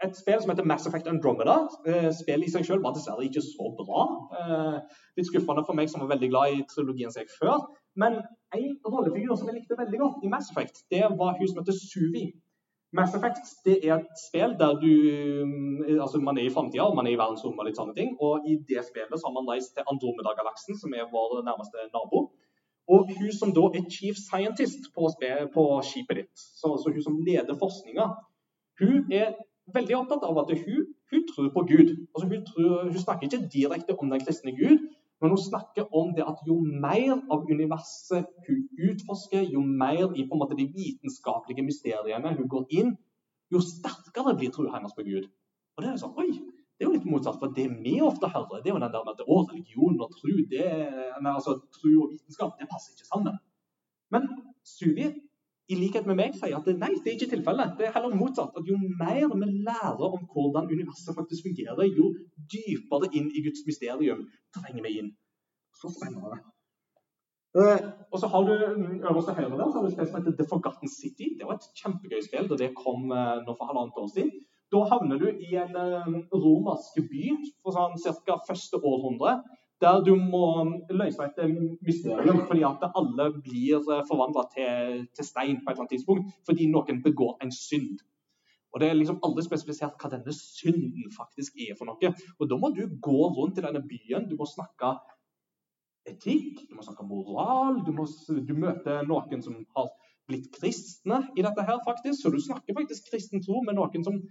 et 0.02 0.16
spill 0.18 0.40
som 0.42 0.54
heter 0.54 0.68
Mass 0.72 0.88
Effect 0.88 1.10
Andromeda. 1.12 1.58
Uh, 1.88 2.08
spillet 2.16 2.48
i 2.48 2.54
seg 2.54 2.68
selv 2.70 2.88
var 2.88 2.96
dessverre 2.96 3.28
ikke 3.28 3.44
så 3.46 3.68
bra. 3.82 4.06
Uh, 4.32 5.02
litt 5.20 5.28
skuffende 5.28 5.66
for 5.68 5.78
meg 5.78 5.92
som 5.92 6.06
var 6.06 6.14
veldig 6.14 6.32
glad 6.32 6.56
i 6.56 6.64
trilogien 6.72 7.12
seg 7.14 7.30
før. 7.36 7.68
Men 8.00 8.22
en 8.56 8.72
rollefigur 8.88 9.36
som 9.36 9.52
jeg 9.52 9.60
likte 9.60 9.80
veldig 9.80 10.00
godt 10.06 10.24
i 10.24 10.32
Mass 10.32 10.54
Effect, 10.54 10.86
det 10.94 11.04
var 11.20 11.36
hun 11.36 11.52
som 11.52 11.62
heter 11.62 11.76
Suvi. 11.76 12.30
Mass 12.92 13.14
Effect 13.16 13.52
det 13.66 13.78
er 13.88 14.02
et 14.02 14.20
spill 14.20 14.54
der 14.60 14.74
du 14.82 14.92
eh, 14.92 16.02
altså 16.04 16.20
Man 16.20 16.38
er 16.38 16.48
i 16.48 16.54
framtida, 16.54 16.90
man 16.94 17.08
er 17.08 17.16
i 17.16 17.20
verdensrommet 17.22 17.64
og 17.64 17.70
litt 17.70 17.80
sånne 17.80 17.96
ting. 17.96 18.16
Og 18.20 18.48
i 18.52 18.58
det 18.68 18.84
spillet 18.88 19.16
så 19.20 19.30
har 19.30 19.36
man 19.38 19.48
reist 19.52 19.74
til 19.76 19.88
Andromeda-galaksen, 19.88 20.80
som 20.82 20.96
er 20.98 21.12
vår 21.14 21.40
nærmeste 21.48 21.88
nabo. 21.96 22.26
Og 22.92 23.14
hun 23.18 23.32
som 23.32 23.54
da 23.56 23.64
er 23.78 23.88
chief 23.96 24.20
scientist 24.20 24.90
på, 24.96 25.08
på 25.56 25.64
skipet 25.88 26.20
ditt, 26.20 26.36
så, 26.36 26.76
så, 26.82 26.92
hun 26.92 27.04
som 27.06 27.20
leder 27.28 27.56
forskninga, 27.64 28.08
hun 28.82 29.14
er 29.22 29.38
veldig 29.76 29.96
opptatt 30.02 30.26
av 30.28 30.42
at 30.42 30.52
hun, 30.66 30.88
hun 31.12 31.28
tror 31.30 31.52
på 31.56 31.64
Gud. 31.72 31.94
Altså 32.12 32.28
hun, 32.28 32.44
tror, 32.50 32.90
hun 32.90 33.04
snakker 33.06 33.30
ikke 33.30 33.48
direkte 33.54 33.96
om 33.96 34.12
den 34.12 34.26
kristne 34.26 34.56
Gud, 34.58 34.90
men 35.22 35.34
hun 35.34 35.42
snakker 35.42 35.90
om 35.96 36.16
det 36.18 36.26
at 36.26 36.40
jo 36.48 36.58
mer 36.62 37.20
av 37.30 37.46
universet 37.46 38.30
hun 38.48 38.64
utforsker, 38.90 39.46
jo 39.54 39.62
mer 39.62 40.16
i 40.18 40.26
på 40.26 40.36
en 40.36 40.42
måte 40.42 40.58
de 40.58 40.66
vitenskapelige 40.74 41.66
mysteriene 41.66 42.34
hun 42.40 42.50
går 42.50 42.66
inn, 42.80 42.96
jo 43.54 43.62
sterkere 43.62 44.34
blir 44.40 44.54
troen 44.54 44.74
hennes 44.74 44.96
på 44.98 45.06
Gud. 45.06 45.28
Og 45.78 45.84
det 45.84 45.92
er 45.92 46.02
sånn, 46.02 46.18
oi, 46.18 46.32
det 46.82 46.86
er 46.86 46.90
jo 46.90 46.96
litt 46.96 47.06
motsatt, 47.06 47.38
for 47.38 47.54
det 47.54 47.68
vi 47.84 48.00
ofte 48.02 48.30
hører, 48.34 48.64
det 48.64 48.72
er 48.72 48.74
jo 48.74 48.82
den 48.82 48.94
der 48.96 49.06
med 49.06 49.14
at 49.14 49.28
å, 49.28 49.42
religion 49.52 50.00
og 50.02 50.16
tro, 50.18 50.38
det, 50.50 50.70
altså, 51.22 51.60
tro 51.78 51.92
og 52.02 52.16
vitenskap, 52.16 52.56
det 52.58 52.70
passer 52.72 52.96
ikke 52.96 53.10
sammen. 53.12 53.38
Men 54.12 54.26
Suvi 54.66 55.12
i 55.72 55.78
likhet 55.80 56.08
med 56.10 56.18
meg 56.20 56.36
sier 56.36 56.58
at 56.58 56.70
nei, 56.76 56.92
det 57.00 57.12
er 57.12 57.18
ikke 57.18 57.32
tilfellet. 57.36 57.76
Det 57.80 57.88
er 57.88 57.94
heller 57.96 58.16
motsatt. 58.18 58.56
at 58.58 58.68
Jo 58.68 58.78
mer 58.78 59.24
vi 59.32 59.50
lærer 59.68 60.08
om 60.08 60.24
hvordan 60.34 60.70
universet 60.72 61.16
faktisk 61.18 61.48
fungerer, 61.48 61.84
jo 61.98 62.12
dypere 62.54 63.12
inn 63.18 63.30
i 63.32 63.44
Guds 63.46 63.64
mysterium 63.68 64.26
trenger 64.58 64.88
vi 64.88 64.98
inn. 65.02 65.14
Så 65.80 65.94
spennende. 65.94 66.42
Uh, 67.52 67.80
og 68.12 68.20
så 68.20 68.28
har 68.32 68.46
du 68.48 68.52
øverst 68.56 69.28
til 69.28 69.36
høyre 69.36 69.58
der, 69.60 69.68
så 69.68 69.76
har 69.76 69.84
du 69.84 69.88
et 69.90 69.96
spill 69.96 70.08
som 70.08 70.20
heter 70.20 70.36
The 70.40 70.48
Forgotten 70.52 70.92
City. 70.92 71.34
Det 71.40 71.48
var 71.48 71.58
et 71.60 71.68
kjempegøy 71.82 72.22
spill 72.28 72.48
da 72.52 72.60
det 72.62 72.72
kom 72.78 73.12
uh, 73.12 73.40
nå 73.44 73.56
for 73.56 73.68
halvannet 73.68 74.00
år 74.04 74.12
siden. 74.14 74.32
Da 74.72 74.86
havner 74.88 75.20
du 75.20 75.28
i 75.28 75.50
en 75.60 75.76
uh, 75.76 76.14
romersk 76.32 77.02
by 77.12 77.26
for 77.60 77.76
sånn 77.76 78.00
ca. 78.28 78.38
første 78.48 78.80
århundre 78.80 79.42
der 79.82 80.04
du 80.06 80.14
må 80.16 80.46
løse 80.90 81.26
et 81.26 81.40
mysterium 81.82 82.44
fordi 82.48 82.64
at 82.68 82.86
alle 82.90 83.28
blir 83.42 83.80
eh, 83.82 84.04
forvandla 84.10 84.46
til, 84.56 85.06
til, 85.16 85.26
stein 85.26 85.62
på 85.62 85.70
et 85.70 85.74
eller 85.74 85.86
annet 85.86 85.94
tidspunkt 85.96 86.34
fordi 86.48 86.68
noen 86.72 87.02
begår 87.04 87.38
en 87.44 87.54
synd. 87.56 88.02
Og 88.72 88.80
Det 88.80 88.90
er 88.90 88.94
liksom 88.96 89.20
aldri 89.26 89.44
spesifisert 89.44 89.98
hva 90.00 90.12
denne 90.14 90.34
synden 90.36 91.10
faktisk 91.16 91.58
er 91.60 91.76
for 91.80 91.90
noe. 91.90 92.14
Og 92.40 92.50
Da 92.50 92.60
må 92.60 92.70
du 92.76 92.86
gå 93.08 93.24
rundt 93.38 93.58
i 93.60 93.66
denne 93.66 93.82
byen. 93.84 94.30
Du 94.30 94.38
må 94.40 94.48
snakke 94.48 94.94
etikk, 96.08 96.64
du 96.70 96.78
må 96.78 96.86
snakke 96.86 97.08
moral. 97.08 97.82
Du, 97.86 97.92
må, 97.92 98.08
du 98.48 98.54
møter 98.56 99.04
noen 99.08 99.44
som 99.44 99.58
har 99.76 99.92
blitt 100.30 100.48
kristne 100.56 101.26
i 101.36 101.44
dette 101.44 101.66
her, 101.68 101.82
faktisk. 101.88 102.22
Så 102.22 102.32
du 102.32 102.40
snakker 102.40 102.78
faktisk 102.78 103.12
kristen 103.12 103.44
tro 103.44 103.60
med 103.66 103.76
noen 103.76 104.08
som 104.08 104.22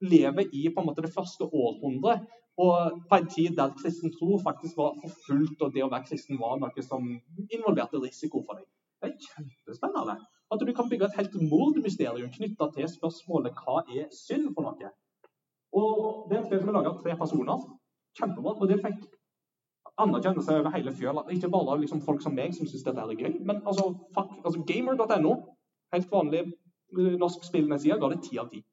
lever 0.00 0.48
i 0.56 0.68
på 0.72 0.80
en 0.80 0.88
måte 0.88 1.04
det 1.04 1.12
første 1.12 1.44
århundret. 1.44 2.24
Og 2.58 2.98
på 3.08 3.16
en 3.16 3.28
tid 3.30 3.56
der 3.56 3.74
kristen 3.78 4.12
tro 4.12 4.38
faktisk 4.44 4.76
var 4.76 4.96
forfulgt, 5.02 5.62
og 5.62 5.74
det 5.74 5.84
å 5.84 5.90
være 5.92 6.08
kristen 6.08 6.40
var 6.40 6.58
noe 6.60 6.84
som 6.84 7.06
involverte 7.48 8.02
risiko 8.02 8.42
for 8.46 8.58
deg. 8.58 8.66
Det 9.00 9.10
er 9.10 9.28
kjempespennende. 9.28 10.18
At 10.50 10.64
du 10.66 10.72
kan 10.74 10.88
bygge 10.90 11.06
et 11.06 11.16
helt 11.16 11.36
mordmysterium 11.50 12.32
knytta 12.34 12.68
til 12.74 12.88
spørsmålet 12.90 13.62
hva 13.62 13.84
er 13.86 14.10
synd 14.12 14.50
for 14.56 14.66
noe. 14.66 14.90
Og 15.72 16.26
Det 16.28 16.36
er 16.36 16.42
et 16.42 16.50
spill 16.50 16.60
som 16.60 16.72
er 16.72 16.78
laga 16.80 16.90
av 16.90 17.00
tre 17.02 17.16
personer. 17.16 17.64
Kjempebra. 18.18 18.56
Og 18.58 18.68
det 18.68 18.80
fikk 18.82 19.06
anerkjennelse 20.00 20.58
over 20.58 20.74
hele 20.74 20.92
fjøla. 20.96 21.24
Ikke 21.30 21.50
bare 21.50 21.78
liksom 21.80 22.02
folk 22.02 22.22
som 22.22 22.34
meg 22.34 22.54
som 22.56 22.68
syns 22.68 22.84
dette 22.86 23.04
er 23.04 23.16
gøy, 23.22 23.38
men 23.46 23.62
altså, 23.66 23.92
altså 24.16 24.64
gamer.no, 24.66 25.34
helt 25.94 26.12
vanlig 26.12 26.42
eh, 26.44 27.16
norsk 27.20 27.44
spillende 27.46 27.78
side, 27.78 27.98
ga 28.00 28.12
det 28.12 28.22
ti 28.26 28.38
av 28.42 28.50
ti. 28.52 28.64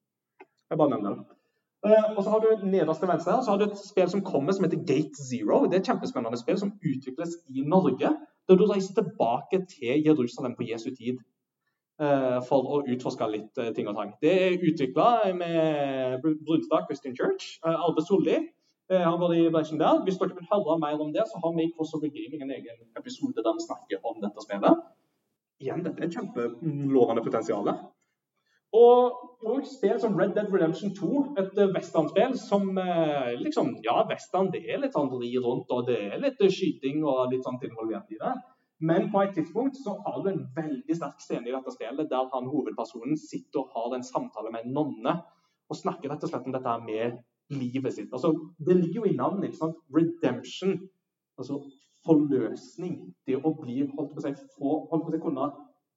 Jeg 0.69 0.79
bare 0.79 0.95
nevner 0.95 1.15
det. 1.15 1.36
Uh, 1.85 2.17
og 2.17 2.23
så 2.23 2.29
har 2.29 2.39
du 2.41 2.65
nederst 2.65 2.99
til 2.99 3.09
venstre 3.09 3.35
her, 3.35 3.41
så 3.45 3.53
har 3.53 3.59
du 3.61 3.67
et 3.67 3.77
spill 3.77 4.09
som 4.09 4.23
kommer 4.25 4.55
som 4.55 4.65
heter 4.65 4.81
Gate 4.89 5.17
Zero. 5.29 5.65
Det 5.65 5.77
er 5.77 5.83
et 5.83 5.89
kjempespennende 5.91 6.39
spill 6.39 6.57
som 6.57 6.73
utvikles 6.81 7.37
i 7.53 7.65
Norge. 7.73 8.09
Der 8.47 8.55
du 8.55 8.65
reiser 8.65 8.93
tilbake 8.97 9.65
til 9.69 10.03
Jerusalem 10.07 10.55
på 10.57 10.65
Jesu 10.71 10.89
tid 10.95 11.19
uh, 12.01 12.39
for 12.49 12.65
å 12.73 12.81
utforske 12.89 13.29
litt 13.29 13.61
uh, 13.61 13.69
ting 13.77 13.89
og 13.91 13.97
tang. 13.99 14.15
Det 14.23 14.33
er 14.47 14.67
utvikla 14.71 15.07
med 15.37 16.25
Brunstad 16.47 16.87
Christian 16.89 17.17
Church. 17.19 17.57
Arve 17.63 18.05
Solli 18.05 18.39
han 18.87 19.19
var 19.19 19.33
i 19.35 19.49
bransjen 19.51 19.81
der. 19.81 19.97
Hvis 20.07 20.15
dere 20.15 20.31
vil 20.31 20.47
høre 20.47 20.77
mer 20.79 21.01
om 21.03 21.09
det, 21.11 21.25
så 21.27 21.41
har 21.43 21.51
vi 21.57 21.65
i 21.65 21.71
Crossover 21.75 22.07
Gaming 22.07 22.45
en 22.45 22.53
egen 22.55 22.77
episode 22.95 23.43
der 23.43 23.57
vi 23.57 23.65
snakker 23.65 24.05
om 24.07 24.21
dette 24.23 24.45
spillet. 24.45 24.85
Igjen, 25.59 25.83
dette 25.83 26.05
er 26.05 26.13
kjempelovende 26.13 27.25
potensial. 27.25 27.67
Og, 28.77 29.21
og 29.47 29.63
spill 29.69 29.99
som 30.01 30.17
Red 30.19 30.33
Dead 30.35 30.49
Redemption 30.53 30.91
2, 30.97 31.09
et 31.41 31.61
eh, 31.61 31.71
westernspill 31.75 32.35
som 32.41 32.67
eh, 32.81 33.33
liksom 33.39 33.77
Ja, 33.85 34.01
western 34.09 34.51
det 34.53 34.65
er 34.67 34.81
litt 34.83 34.97
sånn 34.97 35.09
ri 35.13 35.31
rundt, 35.43 35.71
og 35.73 35.87
det 35.89 35.97
er 36.09 36.21
litt 36.23 36.41
eh, 36.43 36.51
skyting 36.53 37.05
og 37.07 37.31
litt 37.33 37.47
sånt 37.47 37.63
involvert 37.67 38.11
i 38.13 38.19
det. 38.21 38.33
Men 38.87 39.07
på 39.13 39.23
et 39.23 39.33
tidspunkt 39.33 39.79
så 39.79 39.95
har 40.05 40.19
du 40.21 40.29
en 40.29 40.43
veldig 40.55 40.97
sterk 40.99 41.23
scene 41.23 41.49
i 41.49 41.55
dette 41.55 41.73
spillet 41.73 42.11
der 42.11 42.27
han 42.33 42.51
hovedpersonen 42.51 43.17
sitter 43.17 43.63
og 43.63 43.73
har 43.73 43.95
en 43.97 44.05
samtale 44.05 44.51
med 44.53 44.67
en 44.67 44.75
nonne 44.75 45.15
og 45.67 45.79
snakker 45.79 46.11
rett 46.11 46.27
og 46.27 46.31
slett 46.31 46.45
om 46.45 46.53
dette 46.53 46.75
med 46.83 47.17
livet 47.57 47.95
sitt. 47.95 48.13
Altså, 48.13 48.33
det 48.59 48.77
ligger 48.77 49.01
jo 49.01 49.09
i 49.09 49.17
navnet. 49.17 49.49
ikke 49.49 49.63
sant? 49.63 49.81
Redemption. 49.95 50.77
Altså 51.37 51.61
forløsning. 52.05 52.99
Det 53.27 53.39
å 53.41 53.53
bli, 53.57 53.81
holdt 53.95 54.13
på 54.13 54.21
å 54.21 54.25
si, 54.25 54.33
få, 54.57 54.75
holdt 54.91 55.07
på 55.07 55.11
å 55.11 55.15
si, 55.15 55.23
kunne 55.23 55.49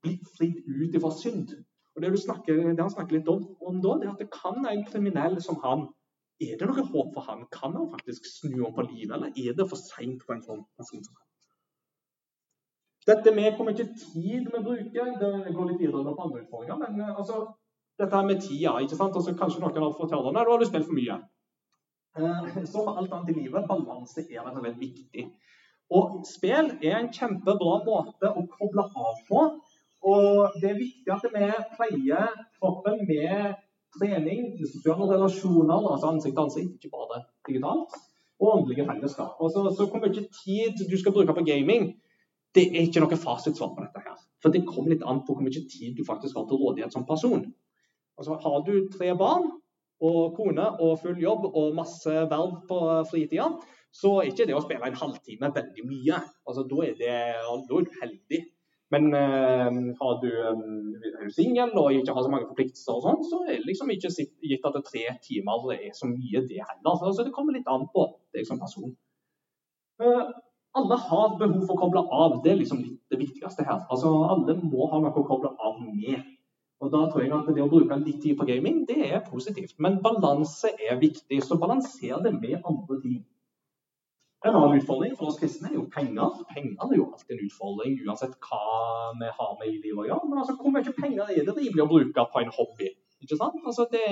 bli 0.04 0.16
fridd 0.36 0.64
ut 0.66 0.96
ifra 0.96 1.12
synd. 1.14 1.54
Og 1.96 2.02
Det, 2.02 2.10
snakker, 2.22 2.60
det 2.74 2.80
han 2.80 2.92
snakker 2.92 3.18
litt 3.18 3.28
om, 3.28 3.42
om 3.66 3.80
da, 3.82 3.96
det 3.98 4.06
er 4.06 4.12
at 4.12 4.22
det 4.22 4.30
kan 4.34 4.62
en 4.66 4.84
kriminell 4.86 5.40
som 5.42 5.58
han 5.64 5.88
Er 6.40 6.56
det 6.56 6.68
noe 6.70 6.84
håp 6.86 7.10
for 7.12 7.26
han? 7.28 7.42
Kan 7.52 7.74
han 7.76 7.90
faktisk 7.90 8.24
snu 8.24 8.62
om 8.64 8.72
på 8.72 8.86
livet, 8.86 9.12
eller 9.12 9.34
er 9.36 9.56
det 9.58 9.66
for 9.68 9.76
seint 9.76 10.22
på 10.24 10.32
en 10.32 10.40
sånn 10.40 10.62
person 10.78 11.02
som 11.04 11.18
han? 11.18 11.26
Dette 13.10 13.34
med 13.36 13.56
hvor 13.56 13.68
mye 13.68 13.76
tid 13.76 14.46
vi 14.48 14.62
bruker, 14.64 15.10
det 15.20 15.52
går 15.56 15.68
litt 15.68 15.82
videre 15.82 16.14
på 16.14 16.24
andre 16.24 16.40
utfordringer. 16.40 16.80
Men 16.80 17.04
eh, 17.04 17.12
altså, 17.12 17.42
dette 18.00 18.22
med 18.24 18.40
tida 18.44 18.78
ikke 18.80 18.96
sant? 18.96 19.16
Altså, 19.16 19.36
Kanskje 19.36 19.60
noen 19.60 19.84
har 19.84 19.94
fått 19.98 20.16
høre 20.16 20.32
at 20.32 20.48
du 20.48 20.52
har 20.54 20.66
spilt 20.68 20.88
for 20.88 20.96
mye. 20.96 21.18
Eh, 22.16 22.50
så 22.64 22.84
for 22.84 23.00
alt 23.00 23.12
annet 23.12 23.32
i 23.32 23.38
livet, 23.42 23.68
balanse 23.68 24.24
er 24.24 24.44
rett 24.44 24.60
og 24.60 24.80
viktig. 24.80 25.26
Og 25.90 26.20
spill 26.28 26.70
er 26.86 26.96
en 27.00 27.10
kjempebra 27.14 27.80
måte 27.86 28.30
å 28.30 28.46
koble 28.52 28.86
av 28.86 29.22
på 29.28 29.44
og 30.02 30.60
det 30.60 30.70
er 30.70 30.78
viktig 30.78 31.12
at 31.12 31.26
vi 31.34 31.48
pleier 31.76 32.30
kroppen 32.60 33.02
med 33.08 33.58
trening, 33.98 34.54
sosiale 34.60 35.08
relasjoner, 35.10 35.88
altså 35.92 36.12
ansikt 36.12 36.36
til 36.36 36.44
ansikt, 36.44 36.76
ikke 36.78 36.94
bare 36.94 37.24
digitalt, 37.48 37.96
og 38.40 38.52
åndelige 38.54 38.86
fellesskap. 38.88 39.40
Og 39.40 39.50
så, 39.52 39.64
hvor 39.76 40.00
mye 40.00 40.24
tid 40.44 40.84
du 40.90 40.96
skal 40.98 41.12
bruke 41.12 41.34
på 41.36 41.44
gaming, 41.44 41.90
det 42.54 42.66
er 42.70 42.86
ikke 42.86 43.02
noe 43.02 43.18
fasitsvar 43.18 43.74
på 43.74 43.84
dette. 43.84 44.04
her. 44.06 44.20
For 44.42 44.52
det 44.54 44.66
kommer 44.66 44.94
litt 44.94 45.04
an 45.06 45.20
på 45.26 45.36
hvor 45.36 45.44
mye 45.44 45.66
tid 45.70 45.98
du 45.98 46.04
faktisk 46.06 46.38
har 46.38 46.46
til 46.48 46.62
rådighet 46.62 46.94
som 46.94 47.06
person. 47.06 47.44
Altså, 48.18 48.38
Har 48.42 48.62
du 48.66 48.88
tre 48.92 49.12
barn 49.16 49.50
og 50.00 50.36
kone 50.36 50.64
og 50.80 50.98
full 51.02 51.20
jobb 51.20 51.44
og 51.50 51.74
masse 51.76 52.08
verv 52.30 52.62
på 52.68 52.80
fritida, 53.10 53.50
så 53.92 54.20
er 54.20 54.30
ikke 54.30 54.46
det 54.48 54.56
å 54.56 54.62
spille 54.64 54.86
en 54.86 54.96
halvtime 54.96 55.52
veldig 55.54 55.84
mye. 55.86 56.22
Altså, 56.46 56.64
Da 56.70 56.82
er, 56.86 56.96
det, 56.96 57.14
da 57.68 57.76
er 57.76 57.86
du 57.90 58.00
heldig. 58.00 58.40
Men 58.90 59.06
uh, 59.14 59.70
har 60.00 60.14
du, 60.22 60.30
um, 60.50 60.94
er 61.22 61.30
singel 61.30 61.70
og 61.78 61.94
ikke 61.94 62.14
har 62.16 62.24
så 62.26 62.32
mange 62.32 62.48
forpliktelser, 62.50 62.96
og 62.96 63.04
sånn, 63.06 63.20
så 63.30 63.42
er 63.46 63.60
det 63.60 63.68
liksom 63.68 63.92
ikke 63.94 64.10
gitt 64.50 64.66
at 64.66 64.78
det 64.78 64.82
tre 64.88 65.04
timer 65.22 65.70
er 65.76 65.92
så 65.94 66.10
mye, 66.10 66.42
det 66.48 66.58
heller. 66.58 66.96
Altså, 66.96 67.22
det 67.22 67.34
kommer 67.36 67.54
litt 67.54 67.70
an 67.70 67.86
på 67.94 68.08
deg 68.34 68.48
som 68.48 68.58
person. 68.62 68.96
Uh, 70.02 70.32
alle 70.78 70.96
har 71.04 71.38
behov 71.38 71.62
for 71.66 71.74
å 71.74 71.80
koble 71.84 72.02
av. 72.14 72.36
Det 72.44 72.52
er 72.52 72.60
liksom 72.60 72.82
litt 72.82 73.00
det 73.10 73.18
viktigste 73.18 73.66
her. 73.66 73.82
Altså, 73.90 74.12
Alle 74.30 74.54
må 74.62 74.86
ha 74.92 75.00
noe 75.02 75.10
å 75.10 75.26
koble 75.26 75.50
av 75.58 75.80
med. 75.82 76.22
Og 76.80 76.92
da 76.94 77.00
tror 77.10 77.24
jeg 77.24 77.32
at 77.36 77.50
Det 77.54 77.62
å 77.64 77.68
bruke 77.68 77.98
litt 78.00 78.22
tid 78.22 78.38
på 78.38 78.46
gaming 78.48 78.84
det 78.88 79.00
er 79.10 79.26
positivt. 79.26 79.74
Men 79.78 79.98
balanse 80.04 80.70
er 80.78 81.00
viktig. 81.02 81.42
Så 81.42 81.58
balanser 81.58 82.22
det 82.22 82.32
med 82.38 82.62
andre 82.62 83.00
ting. 83.02 83.18
En 84.40 84.56
annen 84.56 84.78
utfordring 84.80 85.12
for 85.18 85.28
oss 85.28 85.36
kristne 85.40 85.68
er 85.68 85.76
jo 85.76 85.84
penger. 85.92 86.38
Penger 86.54 86.86
er 86.86 86.96
jo 86.96 87.10
alltid 87.12 87.34
en 87.36 87.44
utfordring, 87.44 87.98
uansett 88.06 88.38
hva 88.40 88.60
vi 89.20 89.28
har 89.36 89.52
med 89.60 89.68
i 89.68 89.76
livet 89.76 90.00
å 90.00 90.08
gjøre. 90.08 90.30
Men 90.30 90.40
altså, 90.42 90.56
hvor 90.56 90.72
mye 90.72 90.96
penger 90.96 91.34
er 91.34 91.44
det 91.44 91.56
rimelig 91.58 91.84
å 91.84 91.90
bruke 91.90 92.26
på 92.32 92.40
en 92.40 92.52
hobby? 92.56 92.88
ikke 93.20 93.36
sant? 93.36 93.60
Altså 93.68 93.86
det 93.92 94.06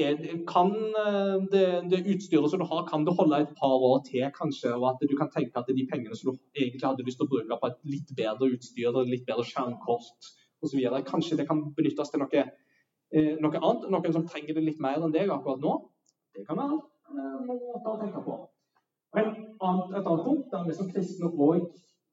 er, 0.00 0.20
kan 0.48 0.70
eh, 1.02 1.34
det, 1.52 1.64
det, 1.92 2.00
utstyret 2.14 2.50
som 2.50 2.62
du 2.62 2.66
har, 2.70 2.86
kan 2.88 3.04
du 3.04 3.12
holde 3.18 3.42
et 3.44 3.52
par 3.58 3.84
år 3.90 4.00
til, 4.06 4.24
kanskje? 4.36 4.72
Og 4.78 4.86
at 4.92 5.04
du 5.10 5.16
kan 5.18 5.30
tenke 5.34 5.60
at 5.60 5.68
de 5.68 5.86
pengene 5.90 6.16
som 6.16 6.32
du 6.32 6.38
egentlig 6.56 6.86
hadde 6.86 7.06
lyst 7.06 7.20
til 7.20 7.28
å 7.28 7.32
bruke 7.34 7.60
på 7.60 7.70
et 7.70 7.80
litt 7.94 8.14
bedre 8.16 8.48
utstyr, 8.54 9.02
litt 9.08 9.26
bedre 9.28 9.44
skjermkort 9.48 10.32
osv., 10.64 10.80
kanskje 11.08 11.40
det 11.40 11.48
kan 11.50 11.66
benyttes 11.76 12.12
til 12.12 12.24
noe, 12.24 12.46
eh, 13.12 13.34
noe 13.44 13.60
annet? 13.60 13.90
Noen 13.92 14.16
som 14.16 14.26
trenger 14.28 14.56
det 14.56 14.64
litt 14.70 14.80
mer 14.80 15.02
enn 15.02 15.14
deg 15.14 15.32
akkurat 15.36 15.60
nå? 15.60 15.76
Det 16.32 16.48
kan 16.48 16.62
være 16.62 16.80
noe 16.80 17.60
måter 17.60 17.92
å 17.92 18.00
tenke 18.00 18.24
på. 18.24 18.40
Men 19.16 19.32
et 19.32 19.64
annet 19.68 20.24
punkt 20.26 20.52
der 20.52 20.66
vi 20.66 20.76
som 20.76 20.90
kristne 20.92 21.30
òg 21.30 21.66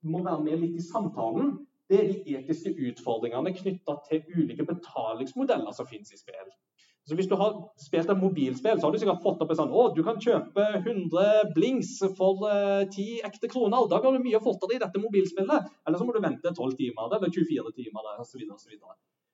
må 0.04 0.24
være 0.24 0.44
med 0.44 0.64
litt 0.64 0.80
i 0.80 0.86
samtalen, 0.86 1.58
det 1.90 2.00
er 2.00 2.10
de 2.12 2.38
etiske 2.38 2.76
utfordringene 2.90 3.54
knytta 3.56 3.96
til 4.08 4.26
ulike 4.36 4.66
betalingsmodeller 4.68 5.74
som 5.76 5.88
finnes 5.90 6.14
i 6.14 6.20
spill. 6.20 6.52
Så 7.10 7.16
Hvis 7.18 7.28
du 7.28 7.36
har 7.36 7.56
spilt 7.82 8.10
et 8.12 8.20
mobilspill, 8.22 8.78
så 8.78 8.86
har 8.86 8.92
du 8.94 9.00
sikkert 9.02 9.24
fått 9.24 9.40
opp 9.42 9.50
en 9.50 9.58
sånn 9.58 9.72
å, 9.74 9.88
du 9.96 10.04
kan 10.06 10.20
kjøpe 10.22 10.66
100 10.78 11.54
blinks 11.56 11.96
for 12.20 12.44
uh, 12.46 12.84
eh, 12.84 12.92
10 12.92 13.24
ekte 13.26 13.50
kroner. 13.50 13.88
Da 13.90 13.98
går 14.04 14.14
du 14.14 14.28
mye 14.28 14.42
fortere 14.44 14.76
i 14.76 14.82
dette 14.84 15.02
mobilspillet. 15.02 15.72
Eller 15.88 15.98
så 15.98 16.06
må 16.06 16.14
du 16.14 16.20
vente 16.22 16.52
12 16.52 16.76
timer 16.78 17.16
eller 17.18 17.34
24 17.34 17.74
timer 17.80 18.12
osv. 18.22 18.44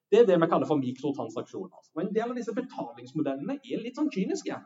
Det 0.08 0.22
er 0.22 0.24
det 0.30 0.40
vi 0.40 0.48
kaller 0.48 0.70
for 0.70 0.80
mikrotransaksjoner. 0.80 1.82
Og 1.92 2.00
En 2.00 2.14
del 2.14 2.30
av 2.30 2.38
disse 2.38 2.56
betalingsmodellene 2.56 3.58
er 3.60 3.84
litt 3.84 4.00
sånn 4.00 4.08
kyniske. 4.14 4.56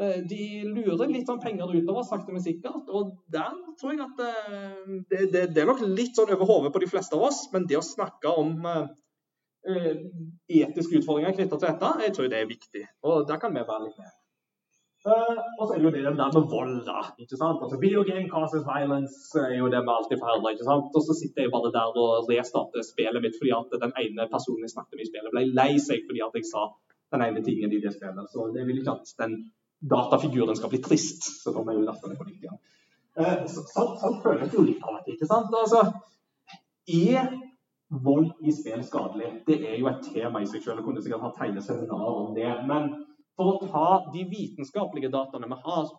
Eh, 0.00 0.22
de 0.24 0.44
lurer 0.64 1.10
litt 1.10 1.28
sånn 1.28 1.42
penger 1.42 1.68
utover, 1.68 2.04
sakte, 2.06 2.32
men 2.32 2.44
sikkert. 2.44 2.88
Og 2.88 3.12
der 3.32 3.52
tror 3.80 3.92
jeg 3.92 4.00
at 4.06 4.24
eh, 4.24 4.96
det, 5.10 5.26
det, 5.34 5.44
det 5.52 5.62
er 5.62 5.68
nok 5.68 5.84
litt 5.84 6.16
sånn 6.16 6.32
over 6.32 6.48
hodet 6.48 6.72
på 6.74 6.82
de 6.82 6.88
fleste 6.90 7.18
av 7.18 7.28
oss, 7.28 7.44
men 7.52 7.68
det 7.68 7.78
å 7.78 7.84
snakke 7.84 8.32
om 8.40 8.64
uh, 8.64 8.88
etiske 10.48 10.98
utfordringer 11.02 11.36
knytta 11.36 11.58
til 11.58 11.68
dette, 11.68 11.92
jeg 12.06 12.16
tror 12.16 12.32
det 12.32 12.40
er 12.40 12.50
viktig. 12.50 12.88
Og 13.06 13.28
der 13.28 13.40
kan 13.42 13.54
vi 13.54 13.64
være 13.68 13.86
litt 13.86 14.00
med. 14.00 14.18
Uh, 15.02 15.38
og 15.58 15.64
så 15.66 15.74
er 15.74 15.80
det 15.80 15.86
jo 15.88 15.92
det 15.92 16.02
der 16.06 16.16
med 16.16 16.50
vold, 16.50 16.76
da. 16.86 17.00
ikke 17.20 17.36
sant? 17.36 17.62
Altså, 17.62 17.78
Video 17.82 18.04
game 18.06 18.28
causes 18.30 18.62
violence 18.64 19.38
er 19.38 19.56
jo 19.58 19.70
det 19.70 19.80
vi 19.82 19.96
alltid 19.96 20.22
høre. 20.24 20.52
ikke 20.54 20.68
sant? 20.68 20.94
Og 20.94 21.04
så 21.04 21.16
sitter 21.20 21.44
jeg 21.44 21.54
bare 21.54 21.72
der 21.74 21.98
og 22.02 22.30
restarter 22.30 22.86
spillet 22.86 23.24
mitt 23.24 23.38
fordi 23.38 23.54
at 23.58 23.74
den 23.82 23.92
ene 24.04 24.30
personen 24.30 24.62
jeg 24.64 24.72
snakket 24.72 24.96
med 24.96 25.04
i 25.04 25.10
spillet, 25.10 25.34
ble 25.34 25.48
lei 25.58 25.72
seg 25.82 26.06
fordi 26.06 26.22
at 26.22 26.38
jeg 26.38 26.48
sa 26.48 26.68
den 27.12 27.26
ene 27.26 27.42
tingen 27.44 27.74
i 27.74 27.82
det 27.82 27.92
spillet. 27.96 28.30
Så 28.30 28.46
det 28.54 28.62
vil 28.68 28.78
ikke 28.78 28.94
at 28.94 29.18
den 29.24 29.42
datafiguren 29.82 30.56
skal 30.56 30.70
bli 30.72 30.82
trist. 30.82 31.26
Så 31.42 31.52
da 31.54 31.62
må 31.64 31.74
jeg 31.74 31.86
laste 31.86 32.10
det 32.10 32.18
på 32.18 32.26
nytt 32.28 32.46
igjen. 32.46 32.60
Så, 33.50 33.64
sånn, 33.68 33.96
sånn 34.00 34.20
føles 34.24 34.54
jo 34.54 34.64
litt 34.64 34.84
av 34.86 35.00
det. 35.00 35.16
ikke 35.16 35.28
sant? 35.28 35.52
Altså, 35.58 35.82
er 36.88 37.32
vold 38.04 38.30
i 38.40 38.54
spill 38.56 38.84
skadelig? 38.86 39.32
Det 39.46 39.58
er 39.68 39.76
jo 39.80 39.90
et 39.90 40.06
tema 40.14 40.40
i 40.40 40.48
seg 40.48 40.62
selv. 40.62 40.80
Jeg 40.80 40.86
kunne 40.86 41.02
sikkert 41.04 41.26
ha 41.26 41.32
tegne 41.36 41.64
seminarer 41.64 42.22
om 42.22 42.32
det. 42.36 42.48
Men 42.68 42.88
for 43.36 43.52
å 43.52 43.68
ta 43.68 43.86
de 44.14 44.24
vitenskapelige 44.28 45.12
dataene 45.12 45.50
vi 45.50 45.60
har 45.66 45.92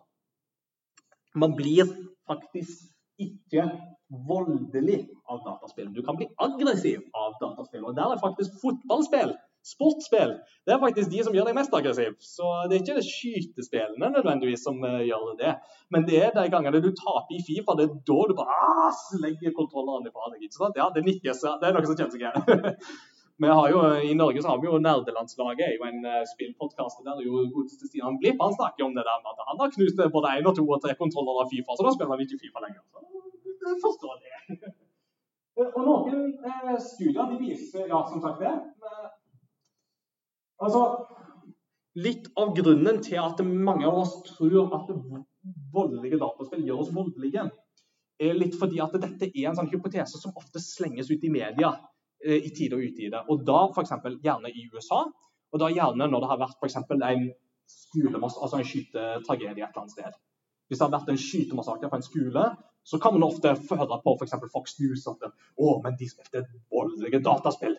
Man 1.34 1.56
blir 1.58 1.88
faktisk 2.30 2.84
ikke 3.18 3.64
voldelig 4.28 5.00
av 5.26 5.40
dataspill. 5.42 5.88
Du 5.90 6.02
kan 6.06 6.14
bli 6.14 6.28
aggressiv 6.38 7.00
av 7.10 7.34
dataspill. 7.40 7.82
Og 7.88 7.96
der 7.96 8.14
er 8.14 8.22
faktisk 8.22 8.60
fotballspill 8.60 9.34
Sportsspill 9.64 10.34
det 10.64 10.72
er 10.74 10.80
faktisk 10.80 11.10
de 11.12 11.22
som 11.24 11.34
gjør 11.36 11.48
deg 11.48 11.56
mest 11.56 11.74
aggressiv. 11.76 12.14
Så 12.24 12.50
det 12.68 12.76
er 12.76 12.82
ikke 12.82 12.96
det 12.98 13.06
skytespillene 13.08 14.10
nødvendigvis 14.12 14.64
som 14.64 14.78
uh, 14.84 15.00
gjør 15.04 15.34
det. 15.40 15.54
Men 15.92 16.06
det 16.08 16.20
er 16.24 16.30
de 16.36 16.44
gangene 16.52 16.80
du 16.84 16.90
taper 16.96 17.36
i 17.36 17.42
Fifa, 17.44 17.76
det 17.76 17.88
er 17.88 17.98
da 18.10 18.20
du 18.28 18.36
bare 18.38 18.56
ah, 18.68 19.02
legger 19.20 19.56
kontrolleren 19.56 20.08
fra 20.12 20.30
deg. 20.32 20.46
ikke 20.46 20.56
sant? 20.56 20.80
Ja, 20.80 20.88
Det 20.94 21.04
nikkes. 21.04 21.42
Det 21.60 21.68
er 21.68 21.76
noe 21.76 21.84
som 21.88 21.98
kjenner 22.00 22.40
seg. 22.40 22.88
Vi 23.42 23.48
har 23.50 23.68
jo, 23.72 23.80
I 23.98 24.14
Norge 24.14 24.42
så 24.42 24.52
har 24.52 24.60
vi 24.62 24.68
jo 24.68 24.78
Nerdelandslaget, 24.78 25.64
er 25.66 25.72
jo 25.74 25.86
en 25.88 26.04
uh, 26.06 26.20
spillpodkast 26.32 27.00
der 27.02 27.18
jo 27.24 27.40
godeste 27.50 27.88
Stian 27.88 28.20
Blipp 28.22 28.38
han 28.38 28.54
snakker 28.54 28.86
om 28.86 28.94
det 28.94 29.02
der 29.08 29.24
med 29.24 29.32
at 29.32 29.48
han 29.48 29.58
har 29.58 29.72
knust 29.74 29.98
både 30.16 30.36
én 30.38 30.46
og 30.46 30.54
to 30.54 30.62
og 30.62 30.78
tre 30.84 30.94
kontroller 31.00 31.40
av 31.42 31.50
Fifa, 31.50 31.74
så 31.74 31.82
da 31.82 31.92
spiller 31.96 32.14
han 32.14 32.22
ikke 32.22 32.38
Fifa 32.44 32.62
lenger. 32.62 32.84
Så 33.58 33.72
jeg 33.72 33.82
forstår 33.82 34.22
det. 34.22 34.70
og 35.66 35.82
noen 35.82 36.22
eh, 36.46 36.78
studier 36.78 37.26
de 37.32 37.40
viser 37.42 37.90
ja, 37.90 38.04
som 38.06 38.22
sagt 38.22 38.38
det. 38.46 38.54
Altså, 40.64 40.84
litt 42.00 42.30
av 42.40 42.54
grunnen 42.56 43.00
til 43.04 43.20
at 43.22 43.42
mange 43.44 43.86
av 43.86 44.00
oss 44.02 44.16
tror 44.26 44.72
at 44.78 44.90
voldelige 45.74 46.18
dataspill 46.22 46.64
gjør 46.66 46.82
oss 46.84 46.92
voldelige, 46.94 47.46
er 48.22 48.38
litt 48.38 48.56
fordi 48.58 48.80
at 48.82 48.94
dette 49.02 49.28
er 49.30 49.48
en 49.50 49.58
sånn 49.58 49.70
hypotese 49.72 50.20
som 50.20 50.34
ofte 50.38 50.62
slenges 50.62 51.10
ut 51.10 51.24
i 51.26 51.32
media 51.34 51.72
eh, 52.24 52.38
i 52.38 52.52
tide 52.54 52.78
og 52.78 52.84
utide. 52.86 53.22
Og 53.30 53.42
da 53.46 53.64
f.eks. 53.70 53.94
gjerne 54.22 54.52
i 54.52 54.68
USA, 54.72 55.02
og 55.54 55.62
da 55.62 55.70
gjerne 55.70 56.08
når 56.10 56.22
det 56.22 56.30
har 56.30 56.44
vært 56.44 56.62
f.eks. 56.62 56.78
en 56.78 57.26
skolemass, 57.70 58.38
altså 58.38 58.60
en 58.60 58.68
skytetragedie 58.68 59.64
et 59.64 59.66
eller 59.66 59.82
annet 59.82 59.96
sted. 59.96 60.20
Hvis 60.68 60.80
det 60.80 60.86
har 60.86 60.94
vært 60.94 61.10
en 61.12 61.20
skytemassakre 61.20 61.90
på 61.90 61.98
en 61.98 62.06
skole, 62.06 62.44
så 62.84 63.00
kan 63.00 63.16
man 63.16 63.26
ofte 63.26 63.52
høre 63.54 64.00
på 64.04 64.14
f.eks. 64.18 64.36
Fox 64.52 64.78
News 64.80 65.06
at 65.10 65.26
å, 65.28 65.78
men 65.84 65.98
de 66.00 66.08
spilte 66.10 66.46
voldelige 66.72 67.22
dataspill. 67.24 67.76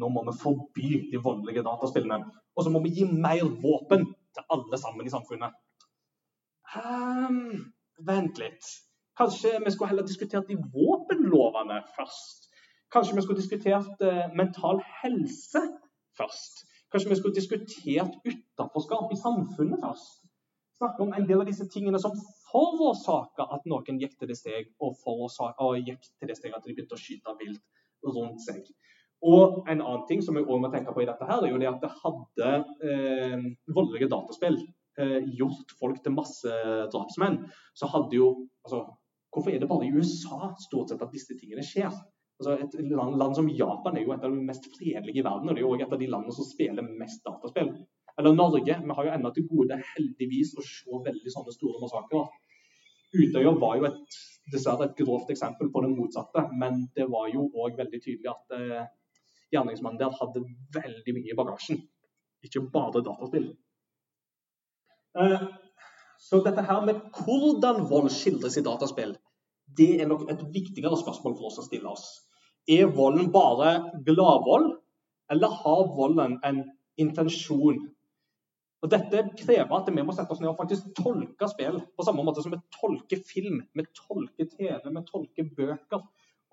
Nå 0.00 0.08
må 0.10 0.24
vi 0.26 0.34
forby 0.40 0.88
de 1.12 1.20
voldelige 1.22 1.62
dataspillene. 1.66 2.24
Og 2.56 2.64
så 2.64 2.72
må 2.74 2.82
vi 2.82 2.94
gi 2.96 3.06
mer 3.06 3.44
våpen 3.62 4.08
til 4.34 4.48
alle 4.56 4.80
sammen 4.80 5.06
i 5.06 5.12
samfunnet. 5.12 5.54
Um, 6.74 7.70
vent 8.08 8.40
litt. 8.42 8.70
Kanskje 9.18 9.60
vi 9.62 9.70
skulle 9.70 9.92
heller 9.92 10.06
diskutert 10.06 10.50
de 10.50 10.58
våpenlovene 10.58 11.80
først? 11.96 12.48
Kanskje 12.92 13.16
vi 13.16 13.22
skulle 13.22 13.42
diskutert 13.42 14.02
uh, 14.02 14.26
mental 14.34 14.82
helse 15.02 15.62
først? 16.18 16.64
Kanskje 16.90 17.10
vi 17.10 17.20
skulle 17.20 17.38
diskutert 17.38 18.18
utenforskap 18.26 19.14
i 19.14 19.20
samfunnet 19.22 19.86
først? 19.86 20.24
Snakke 20.78 21.02
om 21.06 21.14
en 21.14 21.28
del 21.28 21.40
av 21.42 21.46
disse 21.46 21.68
tingene 21.70 22.00
som 22.02 22.16
forårsaker 22.50 23.52
at 23.54 23.66
noen 23.70 24.00
gikk 24.02 24.16
til 24.18 24.30
det 24.30 24.36
steg, 24.38 24.72
og, 24.82 24.98
og 25.06 25.78
gikk 25.78 26.02
til 26.18 26.30
det 26.30 26.36
steg 26.38 26.56
at 26.56 26.66
de 26.66 26.74
begynte 26.74 26.98
å 26.98 27.02
skyte 27.02 27.34
vilt 27.38 27.62
rundt 28.16 28.42
seg. 28.42 28.66
Og 29.24 29.62
en 29.70 29.80
annen 29.80 30.06
ting 30.08 30.20
som 30.24 30.36
vi 30.36 30.42
også 30.44 30.60
må 30.60 30.70
tenke 30.72 30.92
på 30.92 31.04
i 31.04 31.08
dette, 31.08 31.26
her, 31.28 31.44
er 31.44 31.52
jo 31.52 31.60
det 31.60 31.70
at 31.70 31.84
det 31.84 31.92
hadde 32.02 32.50
eh, 32.84 33.46
voldelige 33.72 34.10
dataspill 34.12 34.58
eh, 35.00 35.30
gjort 35.38 35.72
folk 35.78 36.02
til 36.04 36.16
massedrapsmenn, 36.16 37.38
så 37.78 37.88
hadde 37.94 38.20
jo 38.20 38.34
altså, 38.66 38.84
Hvorfor 39.34 39.50
er 39.50 39.58
det 39.58 39.66
bare 39.66 39.82
i 39.82 39.90
USA 39.90 40.52
stort 40.62 40.92
sett 40.92 41.00
at 41.02 41.10
disse 41.10 41.34
tingene 41.34 41.64
skjer? 41.66 41.90
Altså, 42.38 42.52
et 42.54 42.74
land, 42.86 43.16
land, 43.18 43.34
som 43.34 43.48
Japan 43.50 43.96
er 43.98 44.04
jo 44.04 44.12
et 44.14 44.22
av 44.22 44.30
de 44.30 44.44
mest 44.46 44.68
fredelige 44.76 45.18
i 45.18 45.24
verden, 45.26 45.48
og 45.48 45.56
det 45.56 45.62
er 45.62 45.64
jo 45.64 45.72
også 45.72 45.88
et 45.88 45.96
av 45.96 46.02
de 46.04 46.10
landene 46.12 46.34
som 46.36 46.46
spiller 46.46 46.86
mest 47.00 47.24
dataspill. 47.26 47.72
Eller 48.18 48.36
Norge. 48.38 48.76
Vi 48.84 48.96
har 48.96 49.08
jo 49.08 49.14
ennå 49.16 49.32
til 49.34 49.46
gode 49.50 49.80
heldigvis 49.96 50.54
å 50.54 50.62
se 50.62 51.00
veldig 51.08 51.34
sånne 51.34 51.54
store 51.56 51.82
massakrer. 51.82 52.28
Utøya 53.14 53.54
var 53.62 53.78
jo 53.80 53.88
et, 53.88 54.18
dessverre 54.54 54.86
et 54.86 54.98
grovt 54.98 55.30
eksempel 55.34 55.70
på 55.74 55.82
det 55.82 55.90
motsatte, 55.94 56.46
men 56.60 56.84
det 56.94 57.08
var 57.10 57.26
jo 57.34 57.48
òg 57.50 57.78
veldig 57.78 58.00
tydelig 58.02 58.30
at 58.30 58.54
eh, 58.58 58.86
gjerningsmannen 59.54 60.00
der 60.00 60.16
hadde 60.18 60.44
veldig 60.74 61.14
mye 61.16 61.32
i 61.32 61.38
bagasjen. 61.38 61.80
Ikke 62.44 62.64
bare 62.74 63.02
dataspill. 63.04 63.52
Eh, 65.18 65.46
så 66.20 66.40
dette 66.44 66.64
her 66.66 66.84
med 66.86 67.00
hvordan 67.24 67.84
vold 67.90 68.10
skildres 68.12 68.58
i 68.58 68.64
dataspill, 68.66 69.16
det 69.78 69.90
er 70.00 70.08
nok 70.10 70.26
et 70.30 70.42
viktigere 70.54 70.96
spørsmål 71.00 71.36
for 71.38 71.50
oss 71.50 71.60
å 71.62 71.66
stille 71.66 71.90
oss. 71.90 72.06
Er 72.68 72.92
volden 72.96 73.30
bare 73.32 73.74
gladvold, 74.06 74.70
eller 75.32 75.58
har 75.62 75.82
volden 75.96 76.38
en 76.44 76.62
intensjon? 77.00 77.82
Og 78.84 78.90
Dette 78.92 79.22
krever 79.40 79.72
at 79.72 79.86
vi 79.88 80.04
må 80.04 80.12
sette 80.12 80.34
oss 80.34 80.42
ned 80.42 80.50
og 80.50 80.58
faktisk 80.58 80.90
tolke 80.98 81.48
spill 81.48 81.78
på 81.96 82.04
samme 82.04 82.24
måte 82.26 82.42
som 82.44 82.52
vi 82.52 82.60
tolker 82.76 83.22
film, 83.24 83.62
vi 83.72 83.84
tolker 83.96 84.50
TV, 84.50 84.76
vi 84.84 85.04
tolker 85.08 85.48
bøker. 85.56 86.02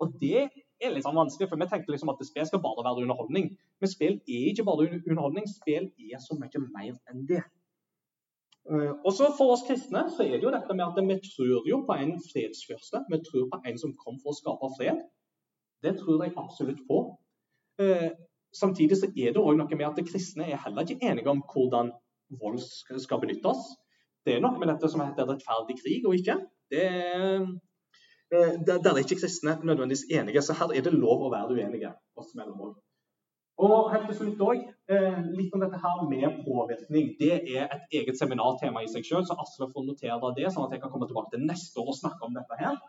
Og 0.00 0.14
det 0.20 0.46
er 0.82 0.92
litt 0.94 1.06
sånn 1.06 1.18
vanskelig, 1.18 1.48
for 1.50 1.60
vi 1.60 1.68
tenker 1.70 1.94
liksom 1.94 2.10
at 2.12 2.22
spill 2.26 2.46
skal 2.48 2.62
bare 2.64 2.84
være 2.84 3.04
underholdning. 3.04 3.50
Men 3.80 3.90
spill 3.90 4.18
er 4.20 4.46
ikke 4.50 4.66
bare 4.68 4.88
underholdning, 4.98 5.48
spill 5.50 5.88
er 5.88 6.22
så 6.22 6.36
mye 6.38 6.62
mer 6.68 6.94
enn 7.12 7.26
det. 7.28 7.42
Uh, 8.62 8.92
og 9.02 9.10
så 9.10 9.32
For 9.34 9.56
oss 9.56 9.64
kristne 9.66 10.04
så 10.14 10.22
er 10.22 10.36
det 10.36 10.46
jo 10.46 10.52
dette 10.54 10.74
med 10.78 10.84
at 10.86 11.00
vi 11.08 11.16
tror 11.26 11.66
jo 11.66 11.80
på 11.86 11.96
en 11.98 12.14
fredsfyrste. 12.22 13.02
Vi 13.10 13.18
tror 13.26 13.48
på 13.50 13.58
en 13.66 13.80
som 13.80 13.94
kom 13.98 14.20
for 14.22 14.30
å 14.30 14.38
skape 14.38 14.70
fred. 14.76 15.00
Det 15.82 15.96
tror 15.98 16.22
jeg 16.22 16.36
absolutt 16.38 16.84
på. 16.86 17.02
Uh, 17.82 18.10
samtidig 18.54 19.00
så 19.00 19.10
er 19.10 19.34
det 19.34 19.42
òg 19.42 19.58
noe 19.58 19.78
med 19.78 19.88
at 19.88 20.02
kristne 20.06 20.46
er 20.46 20.62
heller 20.62 20.86
ikke 20.86 21.10
enige 21.10 21.32
om 21.32 21.42
hvordan 21.52 21.90
vold 22.38 22.62
skal 22.62 23.20
benyttes. 23.22 23.72
Det 24.22 24.36
er 24.36 24.44
noe 24.44 24.54
med 24.60 24.70
dette 24.70 24.88
som 24.88 25.02
heter 25.02 25.26
rettferdig 25.26 25.80
krig 25.82 26.06
og 26.06 26.14
ikke. 26.20 26.38
Det 26.70 26.86
Eh, 26.86 27.46
der, 28.32 28.78
der 28.84 28.94
er 28.94 29.02
ikke 29.02 29.20
kristne 29.20 29.58
nødvendigvis 29.60 30.06
enige, 30.10 30.42
så 30.42 30.56
her 30.56 30.72
er 30.72 30.84
det 30.86 30.94
lov 30.96 31.26
å 31.26 31.32
være 31.32 31.52
uenige 31.56 31.92
oss 32.16 32.32
mellom 32.38 32.64
òg. 32.68 32.72
Og 33.62 33.92
helt 33.92 34.08
til 34.08 34.16
slutt 34.16 34.40
også, 34.40 34.72
eh, 34.90 35.18
litt 35.38 35.52
om 35.54 35.60
dette 35.62 35.78
her 35.84 36.00
med 36.08 36.40
påvirkning. 36.46 37.12
Det 37.20 37.34
er 37.56 37.68
et 37.76 37.96
eget 37.98 38.18
seminartema 38.18 38.82
i 38.82 38.90
seg 38.90 39.04
selv, 39.06 39.28
så 39.28 39.36
Asle 39.42 39.68
får 39.70 39.86
notere 39.86 40.34
det, 40.38 40.48
sånn 40.50 40.66
at 40.66 40.72
jeg 40.74 40.82
kan 40.82 40.90
komme 40.90 41.06
tilbake 41.10 41.34
til 41.34 41.44
neste 41.46 41.78
år 41.82 41.92
og 41.92 42.00
snakke 42.00 42.26
om 42.26 42.34
dette 42.34 42.58
her. 42.58 42.80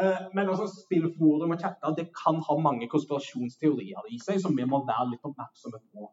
Eh, 0.00 0.22
men 0.34 0.48
altså, 0.48 0.66
spillforum 0.72 1.54
og 1.54 1.60
chatter 1.60 1.94
det 1.96 2.08
kan 2.16 2.40
ha 2.48 2.56
mange 2.60 2.88
konspirasjonsteorier 2.92 4.10
i 4.12 4.18
seg 4.20 4.40
som 4.42 4.56
vi 4.56 4.66
må 4.68 4.82
være 4.88 5.10
litt 5.12 5.28
oppmerksomme 5.28 5.80
på. 5.92 6.10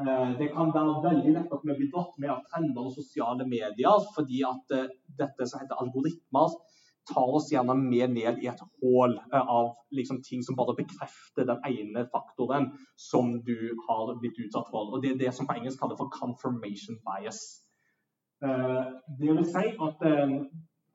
Eh, 0.00 0.28
det 0.40 0.50
kan 0.56 0.72
være 0.74 0.98
veldig 1.06 1.32
lett 1.36 1.54
at 1.56 1.64
vi 1.68 1.76
blir 1.78 1.92
dratt 1.92 2.18
med 2.18 2.32
av 2.34 2.44
trender 2.48 2.88
og 2.88 2.94
sosiale 2.96 3.46
medier, 3.48 4.06
fordi 4.16 4.42
at 4.48 4.76
eh, 4.76 4.92
dette 5.20 5.48
som 5.48 5.60
heter 5.62 5.80
algoritmer, 5.84 6.56
tar 7.08 7.34
oss 7.36 7.50
gjerne 7.52 7.74
med 7.78 8.14
ned 8.14 8.40
i 8.42 8.48
et 8.50 8.64
hull 8.82 9.16
eh, 9.18 9.52
av 9.56 9.72
liksom, 9.90 10.22
ting 10.26 10.42
som 10.46 10.58
bare 10.58 10.76
bekrefter 10.78 11.48
den 11.48 11.62
ene 11.68 12.06
faktoren 12.12 12.70
som 12.96 13.34
du 13.46 13.56
har 13.88 14.14
blitt 14.20 14.40
utsatt 14.44 14.70
for. 14.70 14.92
Og 14.92 15.02
Det 15.02 15.14
er 15.14 15.22
det 15.26 15.34
som 15.34 15.48
på 15.48 15.56
engelsk 15.58 15.80
kalles 15.80 16.00
for 16.00 16.12
confirmation 16.12 17.00
bias. 17.06 17.42
Det 18.42 19.28
vil 19.30 19.44
si 19.46 19.68
at 19.86 20.00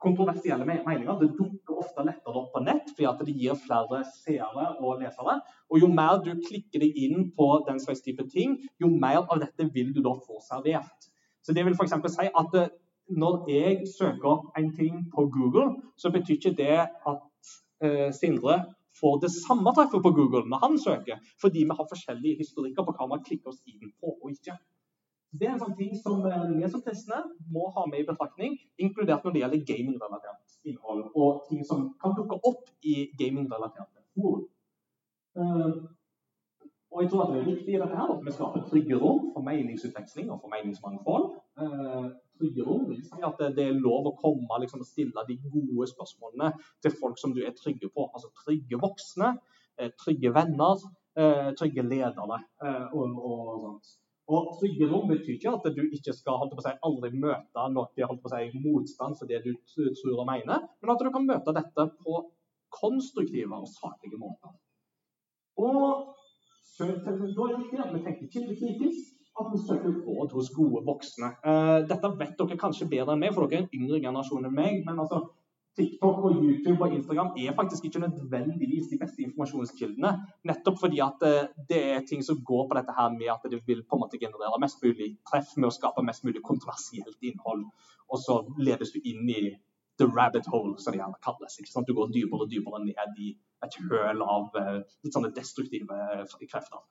kontroversielle 0.02 0.66
meninger 0.66 1.18
det 1.20 1.30
dukker 1.38 1.80
ofte 1.82 2.04
lettere 2.06 2.40
opp 2.40 2.52
på 2.54 2.62
nett 2.62 2.90
fordi 2.92 3.06
at 3.10 3.22
det 3.26 3.34
gir 3.34 3.58
flere 3.58 4.02
seere 4.12 4.66
og 4.78 5.02
lesere. 5.02 5.38
Og 5.70 5.82
Jo 5.82 5.88
mer 5.92 6.20
du 6.24 6.32
klikker 6.44 6.84
deg 6.84 6.98
inn 7.04 7.30
på 7.36 7.48
den 7.68 7.80
slags 7.82 8.02
type 8.06 8.26
ting, 8.30 8.58
jo 8.80 8.90
mer 8.90 9.24
av 9.24 9.40
dette 9.42 9.68
vil 9.74 9.92
du 9.94 10.02
da 10.04 10.14
få 10.14 10.40
servert. 10.44 11.10
Så 11.42 11.54
Det 11.54 11.64
vil 11.64 11.74
f.eks. 11.74 11.96
si 12.14 12.28
at 12.28 12.54
når 13.08 13.48
jeg 13.50 13.88
søker 13.98 14.50
en 14.58 14.72
ting 14.76 15.10
på 15.14 15.28
Google, 15.32 15.82
så 15.96 16.10
betyr 16.10 16.34
ikke 16.34 16.56
det 16.58 16.78
at 17.12 17.52
eh, 17.82 18.12
Sindre 18.12 18.64
får 19.00 19.20
det 19.24 19.30
samme 19.30 19.72
treffet 19.76 20.02
på 20.02 20.12
Google 20.18 20.48
når 20.50 20.58
han 20.64 20.78
søker, 20.78 21.16
fordi 21.40 21.64
vi 21.64 21.76
har 21.78 21.90
forskjellige 21.92 22.40
historikker 22.42 22.84
på 22.84 22.94
hva 22.96 23.06
man 23.12 23.24
klikker 23.24 23.52
oss 23.52 23.62
inn 23.66 23.92
på 24.00 24.16
og 24.22 24.30
ikke. 24.34 24.56
Det 25.38 25.46
er 25.46 25.54
en 25.54 25.60
sånn 25.60 25.76
ting 25.76 25.92
som 26.00 26.24
eh, 26.26 26.46
vi 26.56 26.70
som 26.72 26.82
kristne 26.84 27.20
må 27.52 27.68
ha 27.76 27.84
med 27.90 28.02
i 28.02 28.08
betraktning, 28.08 28.56
inkludert 28.80 29.24
når 29.24 29.34
det 29.34 29.42
gjelder 29.42 29.66
gamingrelatert 29.72 30.56
innhold 30.68 31.04
og 31.14 31.44
ting 31.48 31.64
som 31.68 31.90
kan 32.02 32.16
dukke 32.16 32.40
opp 32.48 32.64
i 32.82 33.10
gamingrelaterte 33.20 34.04
forum. 34.16 34.48
Uh, 35.38 35.84
og 36.90 37.02
jeg 37.02 37.10
tror 37.10 37.22
at 37.24 37.34
det 37.34 37.40
er 37.40 37.50
viktig 37.50 37.74
i 37.74 37.80
dette 37.82 37.96
her 37.98 38.10
at 38.14 38.24
vi 38.24 38.32
skaper 38.34 38.64
trygge 38.70 38.96
rom 38.98 39.28
for 39.34 39.44
meningsutveksling 39.44 40.30
og 40.32 40.40
for 40.40 40.50
meningsmangfold. 40.54 41.28
Uh, 43.18 43.28
si 43.28 43.44
at 43.46 43.56
det 43.56 43.66
er 43.66 43.78
lov 43.78 44.06
å 44.06 44.16
komme 44.18 44.60
liksom, 44.62 44.82
og 44.84 44.88
stille 44.88 45.24
de 45.28 45.38
gode 45.50 45.88
spørsmålene 45.90 46.52
til 46.82 46.94
folk 47.00 47.18
som 47.18 47.34
du 47.34 47.42
er 47.44 47.56
trygge 47.56 47.90
på. 47.90 48.08
Altså 48.14 48.30
trygge 48.44 48.80
voksne, 48.80 49.36
eh, 49.78 49.90
trygge 49.98 50.32
venner, 50.34 50.84
eh, 51.16 51.50
trygge 51.58 51.82
ledere 51.82 52.42
eh, 52.62 52.86
og, 52.94 53.18
og 53.18 53.64
sånt. 53.64 53.96
Og 54.28 54.58
Trygge 54.60 54.84
rom 54.90 55.08
betyr 55.08 55.38
ikke 55.38 55.52
at 55.56 55.66
du 55.72 55.86
ikke 55.88 56.12
skal 56.12 56.36
holdt 56.36 56.50
på 56.52 56.60
å 56.60 56.64
si, 56.66 56.72
aldri 56.84 57.08
møte 57.16 57.62
noe 57.72 57.88
si, 57.96 58.58
motstand 58.60 59.16
for 59.16 59.30
det 59.30 59.38
du 59.46 59.54
tror 59.72 60.18
og 60.18 60.26
mener, 60.28 60.66
men 60.82 60.92
at 60.92 61.00
du 61.00 61.08
kan 61.14 61.24
møte 61.24 61.54
dette 61.56 61.86
på 62.04 62.18
konstruktive 62.68 63.56
og 63.56 63.70
saklige 63.72 64.20
måter. 64.20 64.52
Og 65.56 66.12
så, 66.60 66.90
da 67.00 67.14
er 67.14 67.22
det 67.24 67.62
viktig 67.62 67.80
at 67.80 67.94
vi 67.94 68.02
tenker 68.04 68.28
kildekritisk, 68.34 69.17
at 69.42 69.50
vi 69.52 69.60
søker 69.64 69.98
råd 70.06 70.32
hos 70.36 70.50
gode 70.54 70.84
voksne. 70.86 71.32
Uh, 71.44 71.80
dette 71.90 72.12
vet 72.20 72.38
dere 72.38 72.60
kanskje 72.60 72.88
bedre 72.90 73.14
enn 73.14 73.22
meg, 73.22 73.34
for 73.34 73.46
dere 73.46 73.62
er 73.62 73.66
en 73.66 73.76
yngre 73.80 74.00
generasjon 74.04 74.48
enn 74.48 74.56
meg. 74.56 74.80
men 74.86 75.02
altså, 75.04 75.26
TikTok 75.78 76.24
og 76.26 76.38
YouTube 76.42 76.82
og 76.82 76.94
Instagram 76.94 77.28
er 77.38 77.54
faktisk 77.54 77.84
ikke 77.86 78.02
nødvendigvis 78.02 78.88
de 78.90 78.98
beste 78.98 79.22
informasjonskildene. 79.22 80.10
Nettopp 80.50 80.80
fordi 80.80 80.98
at 81.04 81.22
uh, 81.22 81.46
det 81.70 81.82
er 81.92 82.06
ting 82.08 82.24
som 82.26 82.42
går 82.50 82.66
på 82.66 82.78
dette 82.78 82.96
her 82.98 83.14
med 83.14 83.30
at 83.34 83.46
det 83.52 83.62
vil 83.66 83.84
på 83.84 83.96
en 83.96 84.02
måte 84.04 84.18
generere 84.24 84.62
mest 84.64 84.82
mulig 84.82 85.12
treff 85.30 85.54
med 85.56 85.70
å 85.70 85.76
skape 85.78 86.04
mest 86.08 86.26
mulig 86.26 86.42
kontroversielt 86.50 87.30
innhold. 87.30 87.68
Og 88.10 88.22
så 88.24 88.40
ledes 88.58 88.94
du 88.94 89.00
inn 89.04 89.28
i 89.30 89.42
the 89.98 90.06
rabbit 90.06 90.46
hole, 90.46 90.74
som 90.78 90.94
det 90.94 91.00
gjerne 91.00 91.22
kalles. 91.26 91.58
ikke 91.58 91.72
sant? 91.72 91.88
Du 91.88 91.94
går 91.94 92.10
dypere 92.14 92.46
og 92.46 92.50
dypere 92.50 92.82
ned 92.84 93.22
i 93.22 93.32
et 93.66 93.80
høl 93.90 94.22
av 94.22 94.54
uh, 94.58 94.78
litt 95.04 95.14
sånne 95.14 95.34
destruktive 95.34 95.98
krefter. 96.46 96.82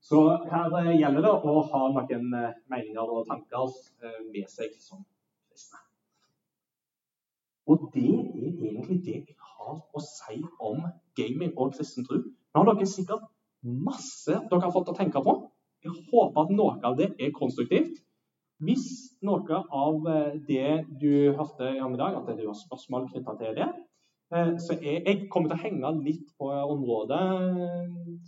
Så 0.00 0.20
her 0.48 0.74
eh, 0.80 0.96
gjelder 0.96 1.26
det 1.26 1.32
å 1.44 1.60
ha 1.70 1.82
noen 1.92 2.34
eh, 2.36 2.58
meninger 2.72 3.14
og 3.14 3.26
tanker 3.28 3.68
eh, 4.02 4.20
med 4.32 4.48
seg 4.48 4.72
som 4.80 5.02
kristne. 5.50 5.80
Og 7.70 7.90
det 7.94 8.06
er 8.08 8.46
egentlig 8.48 9.00
det 9.04 9.18
jeg 9.18 9.36
har 9.52 9.76
å 9.76 10.02
si 10.02 10.40
om 10.58 10.86
gaming 11.18 11.52
og 11.52 11.74
kristen 11.76 12.06
tro. 12.06 12.22
Nå 12.24 12.62
har 12.62 12.70
dere 12.72 12.88
sikkert 12.88 13.28
masse 13.60 14.38
dere 14.48 14.62
har 14.64 14.72
fått 14.74 14.88
å 14.90 14.96
tenke 14.96 15.20
på. 15.22 15.36
Jeg 15.84 15.92
håper 16.08 16.46
at 16.46 16.54
noe 16.56 16.78
av 16.84 16.96
det 16.96 17.12
er 17.20 17.36
konstruktivt. 17.36 18.00
Hvis 18.60 18.88
noe 19.24 19.60
av 19.72 20.02
det 20.48 20.64
du 21.00 21.12
hørte 21.36 21.70
om 21.84 21.94
i 21.94 22.00
dag, 22.00 22.16
at 22.18 22.34
du 22.36 22.42
har 22.44 22.56
spørsmål 22.56 23.06
knytta 23.12 23.36
til 23.40 23.54
det, 23.56 23.68
så 24.60 24.76
jeg, 24.76 25.00
jeg 25.06 25.28
kommer 25.32 25.48
til 25.48 25.56
å 25.56 25.62
henge 25.62 25.92
litt 26.04 26.34
på 26.38 26.50
området 26.74 27.22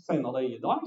senere 0.07 0.45
i 0.47 0.57
dag. 0.63 0.87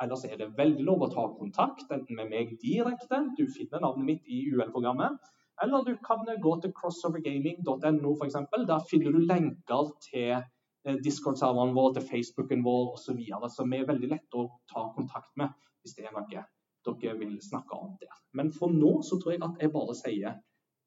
Ellers 0.00 0.24
er 0.24 0.38
det 0.40 0.52
veldig 0.56 0.84
lov 0.86 1.04
å 1.04 1.10
ta 1.12 1.26
kontakt, 1.36 1.90
enten 1.92 2.16
med 2.16 2.30
meg 2.32 2.54
direkte, 2.62 3.20
du 3.36 3.44
finner 3.52 3.82
navnet 3.84 4.06
mitt 4.06 4.30
i 4.32 4.46
UL-programmet, 4.52 5.18
eller 5.60 5.84
du 5.84 5.92
kan 6.04 6.24
gå 6.24 6.54
til 6.62 6.72
crossovergaming.no 6.78 8.14
f.eks. 8.16 8.38
Der 8.70 8.86
finner 8.88 9.12
du 9.12 9.20
lenker 9.28 9.90
til 10.06 10.30
eh, 10.38 10.96
Discord-serveren 11.04 11.74
vår, 11.76 11.92
til 11.98 12.08
Facebooken 12.08 12.64
vår 12.64 12.94
osv. 12.94 13.20
Som 13.52 13.76
er 13.76 13.84
veldig 13.90 14.08
lett 14.14 14.40
å 14.40 14.46
ta 14.72 14.86
kontakt 14.96 15.36
med 15.36 15.52
hvis 15.84 15.96
det 15.96 16.08
er 16.08 16.16
noe 16.16 16.46
dere 16.86 17.18
vil 17.18 17.36
snakke 17.44 17.76
om 17.76 17.96
der. 18.00 18.16
Men 18.32 18.52
for 18.52 18.72
nå 18.72 19.02
så 19.04 19.20
tror 19.20 19.34
jeg 19.34 19.44
at 19.44 19.60
jeg 19.60 19.72
bare 19.74 19.96
sier 19.98 20.38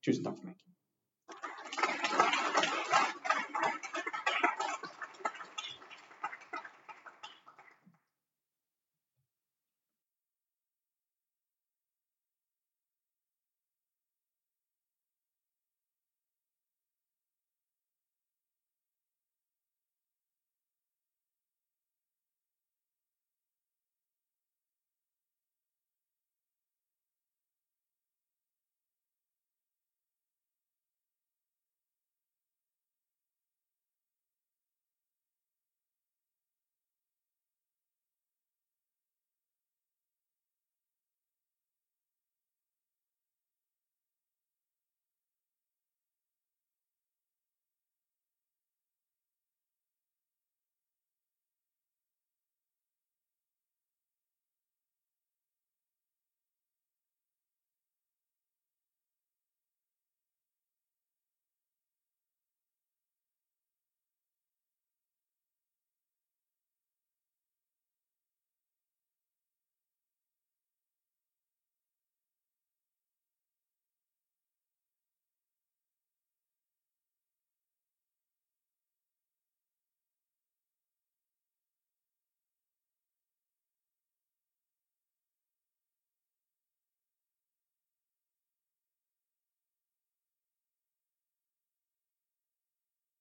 tusen 0.06 0.26
takk 0.26 0.40
for 0.40 0.50
meg. 0.50 0.73